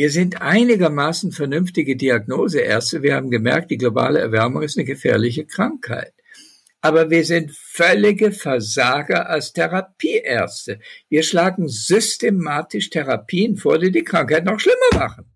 Wir 0.00 0.10
sind 0.10 0.40
einigermaßen 0.40 1.30
vernünftige 1.30 1.94
Diagnoseärzte. 1.94 3.02
Wir 3.02 3.16
haben 3.16 3.30
gemerkt, 3.30 3.70
die 3.70 3.76
globale 3.76 4.18
Erwärmung 4.18 4.62
ist 4.62 4.78
eine 4.78 4.86
gefährliche 4.86 5.44
Krankheit. 5.44 6.14
Aber 6.80 7.10
wir 7.10 7.22
sind 7.22 7.50
völlige 7.54 8.32
Versager 8.32 9.28
als 9.28 9.52
Therapieärzte. 9.52 10.80
Wir 11.10 11.22
schlagen 11.22 11.68
systematisch 11.68 12.88
Therapien 12.88 13.58
vor, 13.58 13.78
die 13.78 13.90
die 13.90 14.02
Krankheit 14.02 14.46
noch 14.46 14.58
schlimmer 14.58 14.94
machen. 14.94 15.26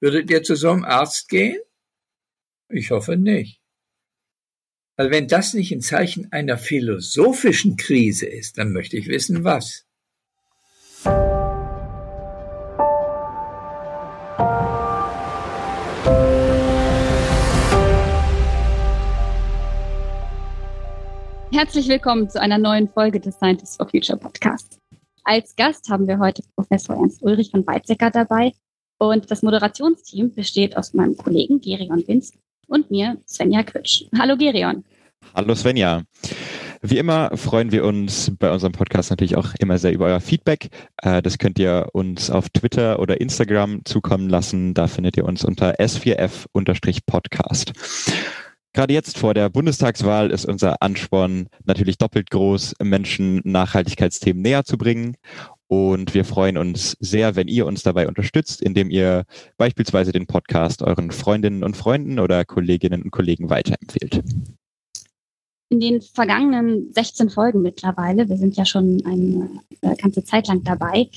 Würdet 0.00 0.28
ihr 0.28 0.42
zu 0.42 0.56
so 0.56 0.72
einem 0.72 0.84
Arzt 0.84 1.28
gehen? 1.28 1.60
Ich 2.70 2.90
hoffe 2.90 3.16
nicht. 3.16 3.60
Weil 4.96 5.12
wenn 5.12 5.28
das 5.28 5.54
nicht 5.54 5.70
ein 5.70 5.82
Zeichen 5.82 6.32
einer 6.32 6.58
philosophischen 6.58 7.76
Krise 7.76 8.26
ist, 8.26 8.58
dann 8.58 8.72
möchte 8.72 8.96
ich 8.96 9.06
wissen, 9.06 9.44
was. 9.44 9.86
Herzlich 21.54 21.88
willkommen 21.88 22.28
zu 22.28 22.40
einer 22.40 22.58
neuen 22.58 22.88
Folge 22.88 23.20
des 23.20 23.36
Scientists 23.36 23.76
for 23.76 23.88
Future 23.88 24.18
Podcast. 24.18 24.80
Als 25.22 25.54
Gast 25.54 25.88
haben 25.88 26.08
wir 26.08 26.18
heute 26.18 26.42
Professor 26.56 26.96
Ernst 26.96 27.22
Ulrich 27.22 27.52
von 27.52 27.64
Weizsäcker 27.64 28.10
dabei 28.10 28.50
und 28.98 29.30
das 29.30 29.42
Moderationsteam 29.42 30.34
besteht 30.34 30.76
aus 30.76 30.94
meinem 30.94 31.16
Kollegen 31.16 31.60
Gerion 31.60 32.02
Winz 32.08 32.32
und 32.66 32.90
mir, 32.90 33.18
Svenja 33.28 33.62
Quitsch. 33.62 34.02
Hallo 34.18 34.36
Gerion. 34.36 34.82
Hallo 35.32 35.54
Svenja. 35.54 36.02
Wie 36.82 36.98
immer 36.98 37.30
freuen 37.36 37.70
wir 37.70 37.84
uns 37.84 38.32
bei 38.36 38.50
unserem 38.50 38.72
Podcast 38.72 39.10
natürlich 39.10 39.36
auch 39.36 39.54
immer 39.60 39.78
sehr 39.78 39.92
über 39.92 40.06
euer 40.06 40.20
Feedback. 40.20 40.70
Äh, 41.02 41.22
das 41.22 41.38
könnt 41.38 41.60
ihr 41.60 41.86
uns 41.92 42.30
auf 42.32 42.48
Twitter 42.50 42.98
oder 42.98 43.20
Instagram 43.20 43.84
zukommen 43.84 44.28
lassen. 44.28 44.74
Da 44.74 44.88
findet 44.88 45.16
ihr 45.16 45.24
uns 45.24 45.44
unter 45.44 45.78
S4F-Podcast. 45.78 47.72
Gerade 48.74 48.92
jetzt 48.92 49.18
vor 49.18 49.34
der 49.34 49.50
Bundestagswahl 49.50 50.32
ist 50.32 50.46
unser 50.46 50.82
Ansporn 50.82 51.46
natürlich 51.64 51.96
doppelt 51.96 52.30
groß, 52.30 52.74
Menschen 52.82 53.40
Nachhaltigkeitsthemen 53.44 54.42
näher 54.42 54.64
zu 54.64 54.76
bringen. 54.76 55.16
Und 55.68 56.12
wir 56.12 56.24
freuen 56.24 56.58
uns 56.58 56.96
sehr, 56.98 57.36
wenn 57.36 57.46
ihr 57.46 57.66
uns 57.66 57.84
dabei 57.84 58.08
unterstützt, 58.08 58.60
indem 58.60 58.90
ihr 58.90 59.26
beispielsweise 59.58 60.10
den 60.10 60.26
Podcast 60.26 60.82
euren 60.82 61.12
Freundinnen 61.12 61.62
und 61.62 61.76
Freunden 61.76 62.18
oder 62.18 62.44
Kolleginnen 62.44 63.02
und 63.02 63.12
Kollegen 63.12 63.48
weiterempfehlt 63.48 64.22
in 65.70 65.80
den 65.80 66.00
vergangenen 66.02 66.92
16 66.92 67.30
Folgen 67.30 67.62
mittlerweile, 67.62 68.28
wir 68.28 68.36
sind 68.36 68.56
ja 68.56 68.64
schon 68.64 69.02
eine 69.06 69.48
äh, 69.80 69.96
ganze 69.96 70.24
Zeit 70.24 70.48
lang 70.48 70.62
dabei, 70.62 71.08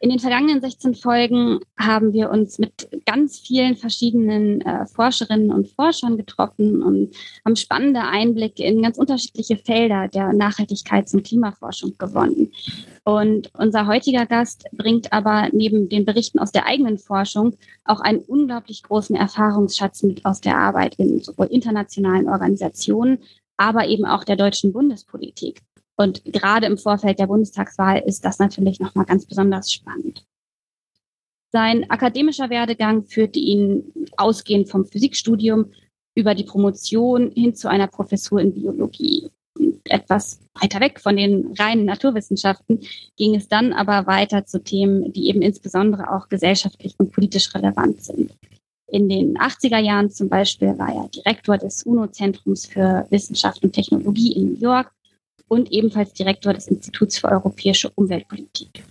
in 0.00 0.10
den 0.10 0.18
vergangenen 0.18 0.60
16 0.60 0.94
Folgen 0.94 1.60
haben 1.78 2.12
wir 2.12 2.30
uns 2.30 2.58
mit 2.58 2.88
ganz 3.06 3.38
vielen 3.38 3.76
verschiedenen 3.76 4.60
äh, 4.60 4.86
Forscherinnen 4.86 5.50
und 5.50 5.68
Forschern 5.68 6.16
getroffen 6.16 6.82
und 6.82 7.14
haben 7.44 7.56
spannende 7.56 8.02
Einblicke 8.02 8.62
in 8.64 8.82
ganz 8.82 8.98
unterschiedliche 8.98 9.56
Felder 9.56 10.08
der 10.08 10.32
Nachhaltigkeits- 10.32 11.14
und 11.14 11.26
Klimaforschung 11.26 11.94
gewonnen. 11.98 12.52
Und 13.04 13.50
unser 13.58 13.86
heutiger 13.86 14.24
Gast 14.24 14.64
bringt 14.72 15.12
aber 15.12 15.48
neben 15.52 15.88
den 15.90 16.06
Berichten 16.06 16.38
aus 16.38 16.52
der 16.52 16.66
eigenen 16.66 16.98
Forschung 16.98 17.54
auch 17.84 18.00
einen 18.00 18.20
unglaublich 18.20 18.82
großen 18.82 19.14
Erfahrungsschatz 19.14 20.02
mit 20.02 20.24
aus 20.24 20.40
der 20.40 20.56
Arbeit 20.56 20.94
in 20.96 21.20
sowohl 21.20 21.46
internationalen 21.46 22.28
Organisationen 22.28 23.18
aber 23.56 23.86
eben 23.86 24.04
auch 24.04 24.24
der 24.24 24.36
deutschen 24.36 24.72
Bundespolitik. 24.72 25.62
Und 25.96 26.24
gerade 26.24 26.66
im 26.66 26.78
Vorfeld 26.78 27.18
der 27.18 27.28
Bundestagswahl 27.28 28.00
ist 28.00 28.24
das 28.24 28.38
natürlich 28.38 28.80
nochmal 28.80 29.04
ganz 29.04 29.26
besonders 29.26 29.72
spannend. 29.72 30.24
Sein 31.52 31.88
akademischer 31.88 32.50
Werdegang 32.50 33.04
führte 33.04 33.38
ihn 33.38 33.92
ausgehend 34.16 34.68
vom 34.68 34.86
Physikstudium 34.86 35.70
über 36.16 36.34
die 36.34 36.42
Promotion 36.42 37.30
hin 37.30 37.54
zu 37.54 37.68
einer 37.68 37.86
Professur 37.86 38.40
in 38.40 38.54
Biologie. 38.54 39.30
Etwas 39.84 40.40
weiter 40.60 40.80
weg 40.80 40.98
von 41.00 41.16
den 41.16 41.54
reinen 41.56 41.84
Naturwissenschaften 41.84 42.80
ging 43.16 43.36
es 43.36 43.46
dann 43.48 43.72
aber 43.72 44.08
weiter 44.08 44.46
zu 44.46 44.64
Themen, 44.64 45.12
die 45.12 45.28
eben 45.28 45.42
insbesondere 45.42 46.12
auch 46.12 46.28
gesellschaftlich 46.28 46.94
und 46.98 47.12
politisch 47.12 47.54
relevant 47.54 48.02
sind. 48.02 48.34
In 48.94 49.08
den 49.08 49.36
80er 49.36 49.78
Jahren 49.78 50.08
zum 50.08 50.28
Beispiel 50.28 50.78
war 50.78 50.94
er 50.94 51.08
Direktor 51.08 51.58
des 51.58 51.82
UNO-Zentrums 51.82 52.66
für 52.66 53.08
Wissenschaft 53.10 53.60
und 53.64 53.72
Technologie 53.72 54.34
in 54.34 54.52
New 54.52 54.60
York 54.60 54.92
und 55.48 55.72
ebenfalls 55.72 56.12
Direktor 56.12 56.54
des 56.54 56.68
Instituts 56.68 57.18
für 57.18 57.26
europäische 57.26 57.90
Umweltpolitik. 57.96 58.84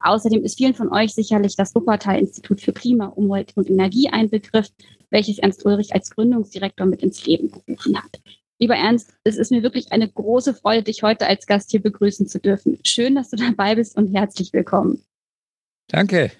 Außerdem 0.00 0.44
ist 0.44 0.58
vielen 0.58 0.74
von 0.74 0.92
euch 0.92 1.14
sicherlich 1.14 1.56
das 1.56 1.74
Wuppertal-Institut 1.74 2.60
für 2.60 2.74
Klima, 2.74 3.06
Umwelt 3.06 3.52
und 3.54 3.70
Energie 3.70 4.10
ein 4.10 4.28
Begriff, 4.28 4.68
welches 5.08 5.38
Ernst 5.38 5.64
Ulrich 5.64 5.94
als 5.94 6.10
Gründungsdirektor 6.10 6.86
mit 6.86 7.02
ins 7.02 7.24
Leben 7.24 7.50
gerufen 7.50 7.96
hat. 7.96 8.20
Lieber 8.58 8.76
Ernst, 8.76 9.14
es 9.24 9.38
ist 9.38 9.50
mir 9.50 9.62
wirklich 9.62 9.90
eine 9.90 10.06
große 10.06 10.52
Freude, 10.52 10.82
dich 10.82 11.02
heute 11.02 11.26
als 11.26 11.46
Gast 11.46 11.70
hier 11.70 11.80
begrüßen 11.80 12.28
zu 12.28 12.40
dürfen. 12.40 12.78
Schön, 12.84 13.14
dass 13.14 13.30
du 13.30 13.36
dabei 13.36 13.74
bist 13.74 13.96
und 13.96 14.14
herzlich 14.14 14.52
willkommen. 14.52 15.02
Danke. 15.88 16.30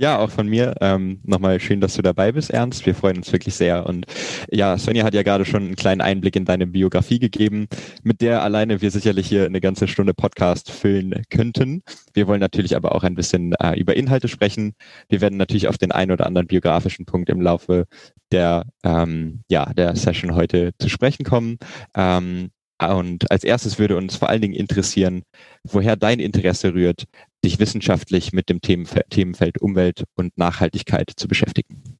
Ja, 0.00 0.18
auch 0.18 0.30
von 0.30 0.48
mir 0.48 0.76
ähm, 0.80 1.20
nochmal 1.24 1.60
schön, 1.60 1.82
dass 1.82 1.92
du 1.92 2.00
dabei 2.00 2.32
bist, 2.32 2.48
Ernst. 2.48 2.86
Wir 2.86 2.94
freuen 2.94 3.18
uns 3.18 3.30
wirklich 3.34 3.54
sehr. 3.54 3.84
Und 3.84 4.06
ja, 4.50 4.78
Svenja 4.78 5.04
hat 5.04 5.12
ja 5.12 5.22
gerade 5.22 5.44
schon 5.44 5.62
einen 5.62 5.76
kleinen 5.76 6.00
Einblick 6.00 6.36
in 6.36 6.46
deine 6.46 6.66
Biografie 6.66 7.18
gegeben, 7.18 7.66
mit 8.02 8.22
der 8.22 8.42
alleine 8.42 8.80
wir 8.80 8.90
sicherlich 8.90 9.28
hier 9.28 9.44
eine 9.44 9.60
ganze 9.60 9.88
Stunde 9.88 10.14
Podcast 10.14 10.70
füllen 10.70 11.22
könnten. 11.28 11.82
Wir 12.14 12.26
wollen 12.26 12.40
natürlich 12.40 12.76
aber 12.76 12.94
auch 12.94 13.02
ein 13.02 13.14
bisschen 13.14 13.52
äh, 13.60 13.78
über 13.78 13.94
Inhalte 13.94 14.28
sprechen. 14.28 14.72
Wir 15.10 15.20
werden 15.20 15.36
natürlich 15.36 15.68
auf 15.68 15.76
den 15.76 15.92
einen 15.92 16.12
oder 16.12 16.26
anderen 16.26 16.46
biografischen 16.46 17.04
Punkt 17.04 17.28
im 17.28 17.42
Laufe 17.42 17.84
der, 18.32 18.64
ähm, 18.82 19.42
ja, 19.50 19.66
der 19.74 19.96
Session 19.96 20.34
heute 20.34 20.70
zu 20.78 20.88
sprechen 20.88 21.26
kommen. 21.26 21.58
Ähm, 21.94 22.48
und 22.88 23.30
als 23.30 23.44
erstes 23.44 23.78
würde 23.78 23.98
uns 23.98 24.16
vor 24.16 24.30
allen 24.30 24.40
Dingen 24.40 24.54
interessieren, 24.54 25.24
woher 25.64 25.96
dein 25.96 26.18
Interesse 26.18 26.72
rührt, 26.72 27.04
dich 27.44 27.58
wissenschaftlich 27.58 28.32
mit 28.32 28.48
dem 28.48 28.60
Themenfeld 28.60 29.60
Umwelt 29.60 30.04
und 30.14 30.36
Nachhaltigkeit 30.36 31.10
zu 31.16 31.28
beschäftigen. 31.28 31.98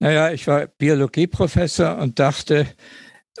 Naja, 0.00 0.32
ich 0.32 0.46
war 0.46 0.66
Biologieprofessor 0.66 1.98
und 1.98 2.18
dachte, 2.18 2.66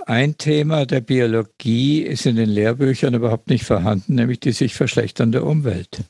ein 0.06 0.36
Thema 0.38 0.86
der 0.86 1.00
Biologie 1.00 2.02
ist 2.02 2.26
in 2.26 2.36
den 2.36 2.48
Lehrbüchern 2.48 3.14
überhaupt 3.14 3.48
nicht 3.48 3.64
vorhanden, 3.64 4.14
nämlich 4.14 4.40
die 4.40 4.52
sich 4.52 4.74
verschlechternde 4.74 5.42
Umwelt. 5.42 6.04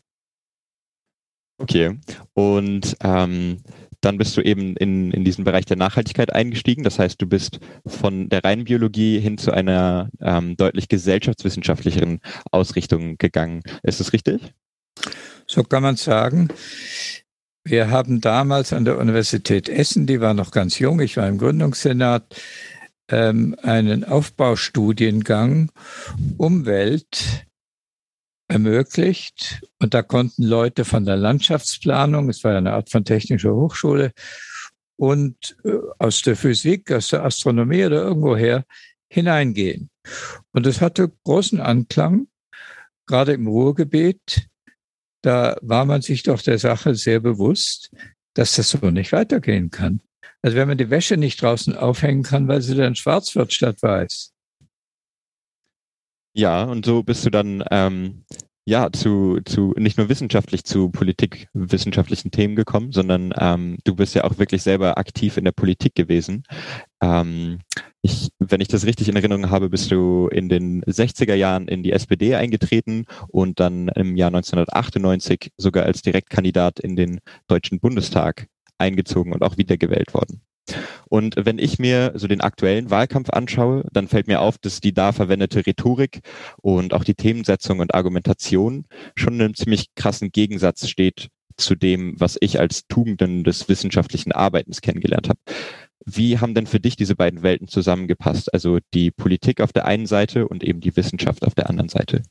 Okay. 1.58 1.98
Und 2.34 2.96
ähm, 3.02 3.58
dann 4.00 4.18
bist 4.18 4.36
du 4.36 4.40
eben 4.40 4.76
in, 4.76 5.10
in 5.10 5.24
diesen 5.24 5.44
Bereich 5.44 5.66
der 5.66 5.76
Nachhaltigkeit 5.76 6.32
eingestiegen. 6.32 6.82
Das 6.82 6.98
heißt, 6.98 7.20
du 7.20 7.26
bist 7.26 7.60
von 7.86 8.28
der 8.28 8.44
reinen 8.44 8.64
Biologie 8.64 9.20
hin 9.20 9.38
zu 9.38 9.52
einer 9.52 10.10
ähm, 10.20 10.56
deutlich 10.56 10.88
gesellschaftswissenschaftlicheren 10.88 12.20
Ausrichtung 12.50 13.18
gegangen. 13.18 13.62
Ist 13.82 14.00
das 14.00 14.12
richtig? 14.12 14.54
So 15.46 15.62
kann 15.62 15.82
man 15.82 15.96
sagen. 15.96 16.48
Wir 17.62 17.90
haben 17.90 18.20
damals 18.20 18.72
an 18.72 18.86
der 18.86 18.98
Universität 18.98 19.68
Essen, 19.68 20.06
die 20.06 20.20
war 20.20 20.32
noch 20.32 20.50
ganz 20.50 20.78
jung, 20.78 21.00
ich 21.00 21.18
war 21.18 21.28
im 21.28 21.36
Gründungssenat, 21.36 22.34
ähm, 23.10 23.54
einen 23.62 24.04
Aufbaustudiengang 24.04 25.70
Umwelt 26.38 27.44
ermöglicht. 28.50 29.62
Und 29.78 29.94
da 29.94 30.02
konnten 30.02 30.42
Leute 30.42 30.84
von 30.84 31.04
der 31.04 31.16
Landschaftsplanung, 31.16 32.28
es 32.28 32.44
war 32.44 32.56
eine 32.56 32.72
Art 32.72 32.90
von 32.90 33.04
technischer 33.04 33.54
Hochschule, 33.54 34.12
und 34.96 35.56
äh, 35.64 35.78
aus 35.98 36.20
der 36.22 36.36
Physik, 36.36 36.92
aus 36.92 37.08
der 37.08 37.24
Astronomie 37.24 37.86
oder 37.86 38.02
irgendwoher 38.02 38.64
hineingehen. 39.08 39.88
Und 40.52 40.66
es 40.66 40.82
hatte 40.82 41.10
großen 41.24 41.58
Anklang, 41.58 42.28
gerade 43.06 43.32
im 43.32 43.46
Ruhrgebiet. 43.46 44.46
Da 45.22 45.56
war 45.62 45.86
man 45.86 46.02
sich 46.02 46.22
doch 46.22 46.42
der 46.42 46.58
Sache 46.58 46.94
sehr 46.94 47.20
bewusst, 47.20 47.90
dass 48.34 48.56
das 48.56 48.70
so 48.70 48.90
nicht 48.90 49.12
weitergehen 49.12 49.70
kann. 49.70 50.00
Also 50.42 50.56
wenn 50.56 50.68
man 50.68 50.78
die 50.78 50.90
Wäsche 50.90 51.16
nicht 51.16 51.40
draußen 51.42 51.76
aufhängen 51.76 52.22
kann, 52.22 52.48
weil 52.48 52.62
sie 52.62 52.74
dann 52.74 52.94
schwarz 52.94 53.34
wird 53.34 53.52
statt 53.52 53.82
weiß, 53.82 54.29
ja, 56.34 56.64
und 56.64 56.84
so 56.84 57.02
bist 57.02 57.24
du 57.26 57.30
dann 57.30 57.64
ähm, 57.70 58.24
ja 58.64 58.90
zu, 58.92 59.40
zu 59.44 59.74
nicht 59.76 59.98
nur 59.98 60.08
wissenschaftlich 60.08 60.64
zu 60.64 60.90
politikwissenschaftlichen 60.90 62.30
Themen 62.30 62.56
gekommen, 62.56 62.92
sondern 62.92 63.32
ähm, 63.36 63.78
du 63.84 63.96
bist 63.96 64.14
ja 64.14 64.24
auch 64.24 64.38
wirklich 64.38 64.62
selber 64.62 64.98
aktiv 64.98 65.36
in 65.36 65.44
der 65.44 65.52
Politik 65.52 65.94
gewesen. 65.94 66.44
Ähm, 67.02 67.58
ich, 68.02 68.30
wenn 68.38 68.60
ich 68.60 68.68
das 68.68 68.86
richtig 68.86 69.08
in 69.08 69.16
Erinnerung 69.16 69.50
habe, 69.50 69.68
bist 69.68 69.90
du 69.90 70.28
in 70.28 70.48
den 70.48 70.82
60er 70.84 71.34
Jahren 71.34 71.68
in 71.68 71.82
die 71.82 71.92
SPD 71.92 72.34
eingetreten 72.34 73.04
und 73.28 73.60
dann 73.60 73.88
im 73.88 74.16
Jahr 74.16 74.28
1998 74.28 75.50
sogar 75.58 75.84
als 75.84 76.02
Direktkandidat 76.02 76.80
in 76.80 76.96
den 76.96 77.20
Deutschen 77.48 77.80
Bundestag 77.80 78.46
eingezogen 78.78 79.32
und 79.32 79.42
auch 79.42 79.58
wiedergewählt 79.58 80.14
worden. 80.14 80.42
Und 81.08 81.34
wenn 81.36 81.58
ich 81.58 81.78
mir 81.78 82.12
so 82.14 82.26
den 82.26 82.40
aktuellen 82.40 82.90
Wahlkampf 82.90 83.30
anschaue, 83.30 83.84
dann 83.92 84.08
fällt 84.08 84.26
mir 84.26 84.40
auf, 84.40 84.58
dass 84.58 84.80
die 84.80 84.92
da 84.92 85.12
verwendete 85.12 85.66
Rhetorik 85.66 86.20
und 86.60 86.94
auch 86.94 87.04
die 87.04 87.14
Themensetzung 87.14 87.80
und 87.80 87.94
Argumentation 87.94 88.86
schon 89.16 89.34
in 89.34 89.42
einem 89.42 89.54
ziemlich 89.54 89.94
krassen 89.94 90.30
Gegensatz 90.32 90.88
steht 90.88 91.28
zu 91.56 91.74
dem, 91.74 92.14
was 92.18 92.36
ich 92.40 92.58
als 92.58 92.86
Tugenden 92.88 93.44
des 93.44 93.68
wissenschaftlichen 93.68 94.32
Arbeitens 94.32 94.80
kennengelernt 94.80 95.28
habe. 95.28 95.38
Wie 96.06 96.38
haben 96.38 96.54
denn 96.54 96.66
für 96.66 96.80
dich 96.80 96.96
diese 96.96 97.14
beiden 97.14 97.42
Welten 97.42 97.68
zusammengepasst? 97.68 98.52
Also 98.52 98.78
die 98.94 99.10
Politik 99.10 99.60
auf 99.60 99.72
der 99.72 99.84
einen 99.84 100.06
Seite 100.06 100.48
und 100.48 100.64
eben 100.64 100.80
die 100.80 100.96
Wissenschaft 100.96 101.44
auf 101.44 101.54
der 101.54 101.68
anderen 101.68 101.90
Seite. 101.90 102.22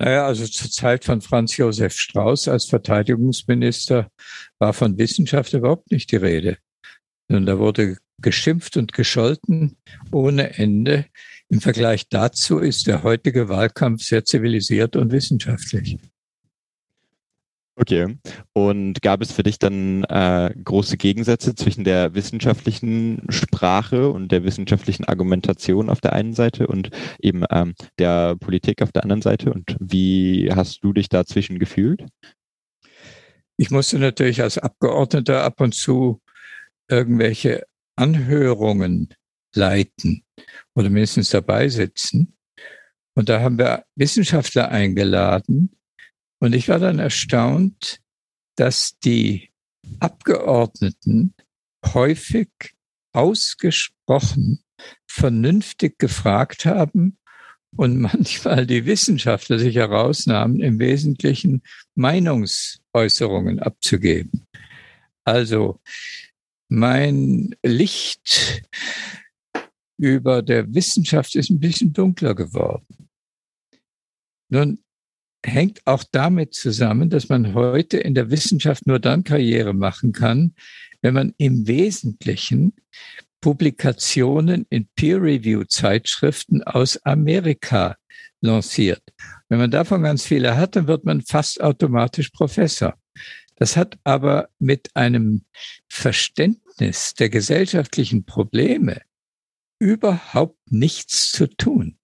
Naja, 0.00 0.24
also 0.24 0.46
zur 0.46 0.70
Zeit 0.70 1.04
von 1.04 1.20
Franz 1.20 1.58
Josef 1.58 1.92
Strauß 1.92 2.48
als 2.48 2.64
Verteidigungsminister 2.64 4.10
war 4.58 4.72
von 4.72 4.96
Wissenschaft 4.96 5.52
überhaupt 5.52 5.90
nicht 5.90 6.10
die 6.10 6.16
Rede. 6.16 6.56
Und 7.28 7.44
da 7.44 7.58
wurde 7.58 7.98
geschimpft 8.22 8.78
und 8.78 8.94
gescholten 8.94 9.76
ohne 10.10 10.56
Ende. 10.56 11.04
Im 11.50 11.60
Vergleich 11.60 12.08
dazu 12.08 12.60
ist 12.60 12.86
der 12.86 13.02
heutige 13.02 13.50
Wahlkampf 13.50 14.02
sehr 14.02 14.24
zivilisiert 14.24 14.96
und 14.96 15.12
wissenschaftlich. 15.12 15.98
Okay. 17.80 18.18
Und 18.52 19.00
gab 19.00 19.22
es 19.22 19.32
für 19.32 19.42
dich 19.42 19.58
dann 19.58 20.04
äh, 20.04 20.54
große 20.64 20.98
Gegensätze 20.98 21.54
zwischen 21.54 21.82
der 21.82 22.14
wissenschaftlichen 22.14 23.22
Sprache 23.30 24.10
und 24.10 24.30
der 24.30 24.44
wissenschaftlichen 24.44 25.06
Argumentation 25.06 25.88
auf 25.88 26.02
der 26.02 26.12
einen 26.12 26.34
Seite 26.34 26.66
und 26.66 26.90
eben 27.20 27.42
ähm, 27.50 27.74
der 27.98 28.36
Politik 28.36 28.82
auf 28.82 28.92
der 28.92 29.04
anderen 29.04 29.22
Seite? 29.22 29.50
Und 29.50 29.76
wie 29.80 30.50
hast 30.52 30.84
du 30.84 30.92
dich 30.92 31.08
dazwischen 31.08 31.58
gefühlt? 31.58 32.04
Ich 33.56 33.70
musste 33.70 33.98
natürlich 33.98 34.42
als 34.42 34.58
Abgeordneter 34.58 35.42
ab 35.42 35.62
und 35.62 35.74
zu 35.74 36.20
irgendwelche 36.86 37.64
Anhörungen 37.96 39.14
leiten 39.54 40.22
oder 40.74 40.90
mindestens 40.90 41.30
dabei 41.30 41.70
sitzen. 41.70 42.36
Und 43.14 43.30
da 43.30 43.40
haben 43.40 43.56
wir 43.56 43.84
Wissenschaftler 43.96 44.68
eingeladen, 44.70 45.79
und 46.40 46.54
ich 46.54 46.68
war 46.68 46.78
dann 46.78 46.98
erstaunt, 46.98 48.00
dass 48.56 48.98
die 48.98 49.50
Abgeordneten 50.00 51.34
häufig 51.86 52.48
ausgesprochen 53.12 54.62
vernünftig 55.06 55.98
gefragt 55.98 56.64
haben 56.64 57.18
und 57.76 57.98
manchmal 58.00 58.66
die 58.66 58.86
Wissenschaftler 58.86 59.58
sich 59.58 59.76
herausnahmen, 59.76 60.60
im 60.60 60.78
Wesentlichen 60.78 61.62
Meinungsäußerungen 61.94 63.60
abzugeben. 63.60 64.46
Also 65.24 65.80
mein 66.68 67.54
Licht 67.62 68.62
über 69.98 70.42
der 70.42 70.72
Wissenschaft 70.72 71.34
ist 71.34 71.50
ein 71.50 71.60
bisschen 71.60 71.92
dunkler 71.92 72.34
geworden. 72.34 73.08
Nun, 74.48 74.82
hängt 75.44 75.86
auch 75.86 76.04
damit 76.10 76.54
zusammen, 76.54 77.10
dass 77.10 77.28
man 77.28 77.54
heute 77.54 77.98
in 77.98 78.14
der 78.14 78.30
Wissenschaft 78.30 78.86
nur 78.86 78.98
dann 78.98 79.24
Karriere 79.24 79.72
machen 79.72 80.12
kann, 80.12 80.54
wenn 81.02 81.14
man 81.14 81.34
im 81.38 81.66
Wesentlichen 81.66 82.74
Publikationen 83.40 84.66
in 84.68 84.86
Peer-Review-Zeitschriften 84.96 86.62
aus 86.62 86.98
Amerika 87.04 87.96
lanciert. 88.42 89.02
Wenn 89.48 89.58
man 89.58 89.70
davon 89.70 90.02
ganz 90.02 90.24
viele 90.24 90.56
hat, 90.56 90.76
dann 90.76 90.86
wird 90.86 91.04
man 91.04 91.22
fast 91.22 91.60
automatisch 91.60 92.30
Professor. 92.30 92.94
Das 93.56 93.76
hat 93.76 93.98
aber 94.04 94.48
mit 94.58 94.90
einem 94.94 95.44
Verständnis 95.88 97.14
der 97.14 97.28
gesellschaftlichen 97.28 98.24
Probleme 98.24 99.02
überhaupt 99.78 100.58
nichts 100.70 101.32
zu 101.32 101.46
tun. 101.46 101.98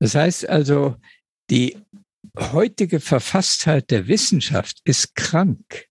Das 0.00 0.14
heißt 0.14 0.48
also, 0.48 0.96
die 1.50 1.76
heutige 2.36 3.00
Verfasstheit 3.00 3.90
der 3.90 4.08
Wissenschaft 4.08 4.80
ist 4.84 5.14
krank. 5.14 5.86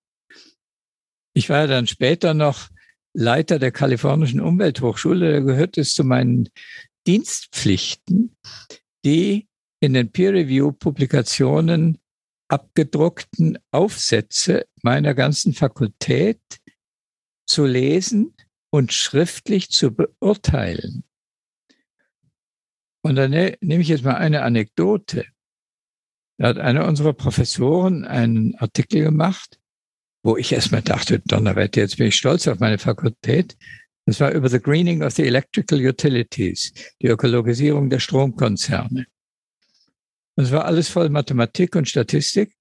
Ich 1.34 1.50
war 1.50 1.68
dann 1.68 1.88
später 1.88 2.34
noch 2.34 2.70
Leiter 3.14 3.60
der 3.60 3.72
Kalifornischen 3.72 4.40
Umwelthochschule. 4.40 5.34
Da 5.34 5.40
gehört 5.40 5.78
es 5.78 5.94
zu 5.94 6.04
meinen 6.04 6.50
Dienstpflichten, 7.06 8.36
die 9.06 9.48
in 9.80 9.94
den 9.94 10.12
Peer-Review-Publikationen 10.12 12.00
abgedruckten 12.48 13.58
Aufsätze 13.72 14.68
meiner 14.82 15.14
ganzen 15.14 15.54
Fakultät 15.54 16.42
zu 17.46 17.66
lesen 17.66 18.36
und 18.70 18.94
schriftlich 18.94 19.70
zu 19.70 19.94
beurteilen. 19.94 21.04
Und 23.04 23.16
dann 23.16 23.32
ne, 23.32 23.58
nehme 23.62 23.82
ich 23.82 23.88
jetzt 23.88 24.04
mal 24.04 24.16
eine 24.16 24.42
Anekdote. 24.42 25.26
Da 26.38 26.50
hat 26.50 26.60
einer 26.60 26.88
unserer 26.88 27.14
Professoren 27.14 28.06
einen 28.06 28.56
Artikel 28.56 29.04
gemacht, 29.04 29.60
wo 30.24 30.38
ich 30.38 30.52
erstmal 30.52 30.84
dachte, 30.84 31.20
Donnerwetter, 31.20 31.82
jetzt 31.82 31.98
bin 31.98 32.08
ich 32.08 32.16
stolz 32.16 32.48
auf 32.48 32.60
meine 32.60 32.78
Fakultät. 32.78 33.58
Das 34.06 34.20
war 34.20 34.32
über 34.32 34.48
the 34.48 34.60
greening 34.60 35.04
of 35.04 35.14
the 35.14 35.24
electrical 35.24 35.80
utilities, 35.80 36.74
die 37.02 37.08
Ökologisierung 37.08 37.90
der 37.90 38.00
Stromkonzerne. 38.00 39.08
Und 40.36 40.44
es 40.44 40.52
war 40.52 40.66
alles 40.66 40.90
voll 40.90 41.10
Mathematik 41.10 41.76
und 41.76 41.90
Statistik. 41.90 42.56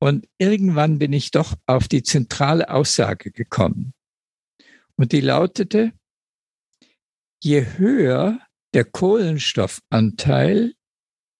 Und 0.00 0.26
irgendwann 0.38 0.98
bin 0.98 1.12
ich 1.12 1.30
doch 1.30 1.54
auf 1.66 1.86
die 1.88 2.02
zentrale 2.02 2.70
Aussage 2.70 3.30
gekommen. 3.30 3.94
Und 4.96 5.12
die 5.12 5.20
lautete, 5.20 5.92
je 7.42 7.64
höher 7.76 8.40
der 8.74 8.84
Kohlenstoffanteil 8.84 10.74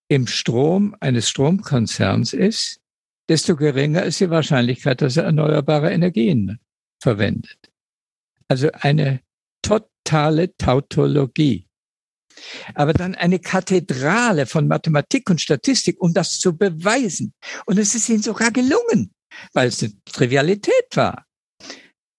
im 0.08 0.26
Strom 0.26 0.96
eines 1.00 1.28
Stromkonzerns 1.28 2.32
ist, 2.32 2.80
desto 3.28 3.56
geringer 3.56 4.02
ist 4.04 4.20
die 4.20 4.30
Wahrscheinlichkeit, 4.30 5.02
dass 5.02 5.16
er 5.16 5.24
erneuerbare 5.24 5.92
Energien 5.92 6.58
verwendet. 7.00 7.70
Also 8.48 8.70
eine 8.72 9.20
totale 9.62 10.56
Tautologie. 10.56 11.66
Aber 12.74 12.94
dann 12.94 13.14
eine 13.14 13.38
Kathedrale 13.38 14.46
von 14.46 14.68
Mathematik 14.68 15.28
und 15.28 15.40
Statistik, 15.40 16.00
um 16.00 16.14
das 16.14 16.38
zu 16.38 16.56
beweisen. 16.56 17.34
Und 17.66 17.78
es 17.78 17.94
ist 17.94 18.08
ihnen 18.08 18.22
sogar 18.22 18.50
gelungen, 18.50 19.12
weil 19.52 19.68
es 19.68 19.82
eine 19.82 19.92
Trivialität 20.04 20.88
war. 20.94 21.26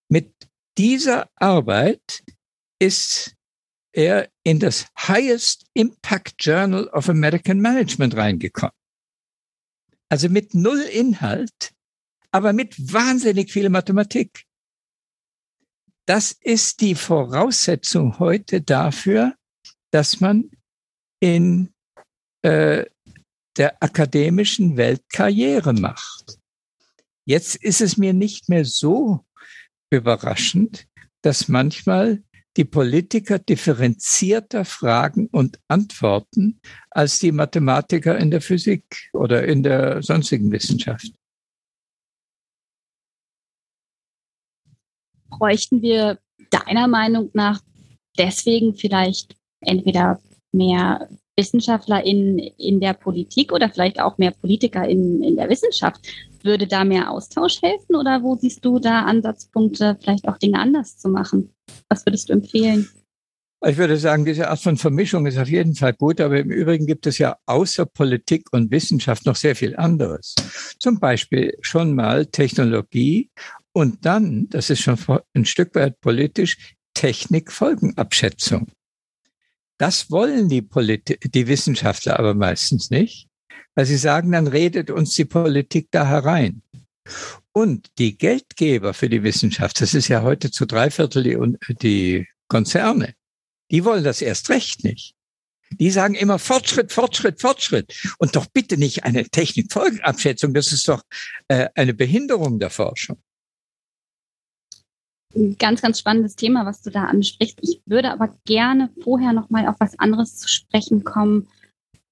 Mit 0.09 0.33
dieser 0.77 1.29
Arbeit 1.35 2.23
ist 2.79 3.35
er 3.93 4.29
in 4.43 4.59
das 4.59 4.87
Highest 4.97 5.65
Impact 5.73 6.35
Journal 6.39 6.87
of 6.89 7.09
American 7.09 7.59
Management 7.59 8.15
reingekommen. 8.15 8.73
Also 10.09 10.29
mit 10.29 10.53
null 10.53 10.81
Inhalt, 10.81 11.73
aber 12.31 12.53
mit 12.53 12.75
wahnsinnig 12.93 13.51
viel 13.51 13.69
Mathematik. 13.69 14.45
Das 16.05 16.31
ist 16.31 16.81
die 16.81 16.95
Voraussetzung 16.95 18.17
heute 18.19 18.61
dafür, 18.61 19.35
dass 19.91 20.19
man 20.19 20.49
in 21.19 21.73
äh, 22.41 22.85
der 23.57 23.83
akademischen 23.83 24.77
Welt 24.77 25.03
Karriere 25.11 25.73
macht. 25.73 26.39
Jetzt 27.25 27.55
ist 27.57 27.81
es 27.81 27.97
mir 27.97 28.13
nicht 28.13 28.49
mehr 28.49 28.65
so 28.65 29.25
überraschend, 29.91 30.87
dass 31.21 31.47
manchmal 31.47 32.23
die 32.57 32.65
Politiker 32.65 33.39
differenzierter 33.39 34.65
fragen 34.65 35.27
und 35.27 35.59
antworten 35.67 36.59
als 36.89 37.19
die 37.19 37.31
Mathematiker 37.31 38.17
in 38.17 38.31
der 38.31 38.41
Physik 38.41 39.09
oder 39.13 39.45
in 39.45 39.63
der 39.63 40.01
sonstigen 40.01 40.51
Wissenschaft. 40.51 41.11
Bräuchten 45.29 45.81
wir 45.81 46.19
deiner 46.49 46.87
Meinung 46.87 47.29
nach 47.33 47.61
deswegen 48.17 48.75
vielleicht 48.75 49.35
entweder 49.61 50.19
mehr 50.51 51.09
Wissenschaftler 51.39 52.05
in, 52.05 52.37
in 52.57 52.81
der 52.81 52.93
Politik 52.93 53.53
oder 53.53 53.69
vielleicht 53.69 53.99
auch 53.99 54.17
mehr 54.17 54.31
Politiker 54.31 54.87
in, 54.87 55.23
in 55.23 55.37
der 55.37 55.49
Wissenschaft, 55.49 56.01
würde 56.43 56.67
da 56.67 56.83
mehr 56.83 57.09
Austausch 57.09 57.61
helfen 57.61 57.95
oder 57.95 58.21
wo 58.21 58.35
siehst 58.35 58.63
du 58.63 58.79
da 58.79 59.03
Ansatzpunkte, 59.03 59.97
vielleicht 60.01 60.27
auch 60.27 60.37
Dinge 60.37 60.59
anders 60.59 60.97
zu 60.97 61.07
machen? 61.07 61.53
Was 61.87 62.05
würdest 62.05 62.29
du 62.29 62.33
empfehlen? 62.33 62.89
Ich 63.65 63.77
würde 63.77 63.97
sagen, 63.97 64.23
diese 64.23 64.49
Art 64.49 64.61
von 64.61 64.77
Vermischung 64.77 65.25
ist 65.25 65.37
auf 65.37 65.49
jeden 65.49 65.75
Fall 65.75 65.93
gut, 65.93 66.21
aber 66.21 66.39
im 66.39 66.49
Übrigen 66.49 66.85
gibt 66.85 67.07
es 67.07 67.17
ja 67.17 67.37
außer 67.45 67.85
Politik 67.85 68.47
und 68.53 68.71
Wissenschaft 68.71 69.25
noch 69.25 69.35
sehr 69.35 69.55
viel 69.55 69.75
anderes. 69.75 70.35
Zum 70.79 70.99
Beispiel 70.99 71.57
schon 71.61 71.93
mal 71.93 72.25
Technologie 72.25 73.29
und 73.73 74.05
dann, 74.05 74.47
das 74.49 74.69
ist 74.69 74.81
schon 74.81 74.97
ein 75.33 75.45
Stück 75.45 75.75
weit 75.75 75.99
politisch, 75.99 76.75
Technikfolgenabschätzung. 76.93 78.67
Das 79.79 80.11
wollen 80.11 80.47
die, 80.47 80.61
Polit 80.61 81.17
die 81.33 81.47
Wissenschaftler 81.47 82.19
aber 82.19 82.35
meistens 82.35 82.91
nicht 82.91 83.29
weil 83.79 83.85
sie 83.85 83.95
sagen, 83.95 84.33
dann 84.33 84.47
redet 84.47 84.91
uns 84.91 85.15
die 85.15 85.23
Politik 85.23 85.87
da 85.91 86.05
herein. 86.05 86.61
Und 87.53 87.87
die 87.97 88.17
Geldgeber 88.17 88.93
für 88.93 89.07
die 89.07 89.23
Wissenschaft, 89.23 89.79
das 89.79 89.93
ist 89.93 90.09
ja 90.09 90.21
heute 90.21 90.51
zu 90.51 90.65
drei 90.65 90.91
Viertel 90.91 91.23
die, 91.23 91.75
die 91.81 92.27
Konzerne, 92.49 93.13
die 93.71 93.85
wollen 93.85 94.03
das 94.03 94.21
erst 94.21 94.49
recht 94.49 94.83
nicht. 94.83 95.15
Die 95.71 95.91
sagen 95.91 96.15
immer 96.15 96.39
Fortschritt, 96.39 96.91
Fortschritt, 96.91 97.39
Fortschritt. 97.39 97.93
Und 98.17 98.35
doch 98.35 98.47
bitte 98.47 98.75
nicht 98.75 99.05
eine 99.05 99.23
Technikfolgenabschätzung. 99.29 100.53
Das 100.53 100.73
ist 100.73 100.85
doch 100.89 101.03
äh, 101.47 101.69
eine 101.75 101.93
Behinderung 101.93 102.59
der 102.59 102.71
Forschung. 102.71 103.21
Ganz, 105.59 105.81
ganz 105.81 105.99
spannendes 105.99 106.35
Thema, 106.35 106.65
was 106.65 106.81
du 106.81 106.89
da 106.89 107.05
ansprichst. 107.05 107.59
Ich 107.61 107.81
würde 107.85 108.11
aber 108.11 108.35
gerne 108.45 108.89
vorher 109.03 109.31
noch 109.31 109.49
mal 109.51 109.67
auf 109.67 109.75
was 109.79 109.97
anderes 109.99 110.37
zu 110.37 110.47
sprechen 110.47 111.03
kommen, 111.03 111.47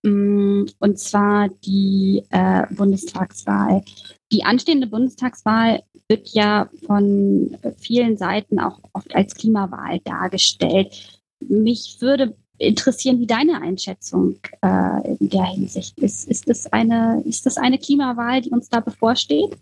mm, 0.04 0.66
und 0.80 1.00
zwar 1.00 1.50
die 1.50 2.24
äh, 2.30 2.64
Bundestagswahl. 2.70 3.84
Die 4.32 4.44
anstehende 4.44 4.86
Bundestagswahl 4.86 5.82
wird 6.08 6.30
ja 6.30 6.70
von 6.86 7.58
vielen 7.80 8.18
Seiten 8.18 8.60
auch 8.60 8.80
oft 8.94 9.14
als 9.16 9.34
Klimawahl 9.34 10.00
dargestellt. 10.02 11.20
Mich 11.40 11.98
würde 12.00 12.36
interessieren, 12.60 13.20
wie 13.20 13.28
deine 13.28 13.62
Einschätzung 13.62 14.40
äh, 14.62 15.16
in 15.20 15.30
der 15.30 15.46
Hinsicht 15.46 15.98
ist. 16.00 16.28
Ist 16.28 16.48
das, 16.50 16.72
eine, 16.72 17.24
ist 17.26 17.46
das 17.46 17.58
eine 17.58 17.78
Klimawahl, 17.78 18.42
die 18.42 18.50
uns 18.50 18.70
da 18.70 18.80
bevorsteht? 18.80 19.58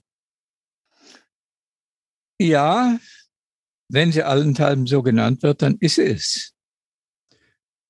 Ja, 2.39 2.97
wenn 3.89 4.11
sie 4.11 4.23
allenthalben 4.23 4.87
so 4.87 5.03
genannt 5.03 5.43
wird, 5.43 5.61
dann 5.61 5.77
ist 5.79 5.99
es. 5.99 6.53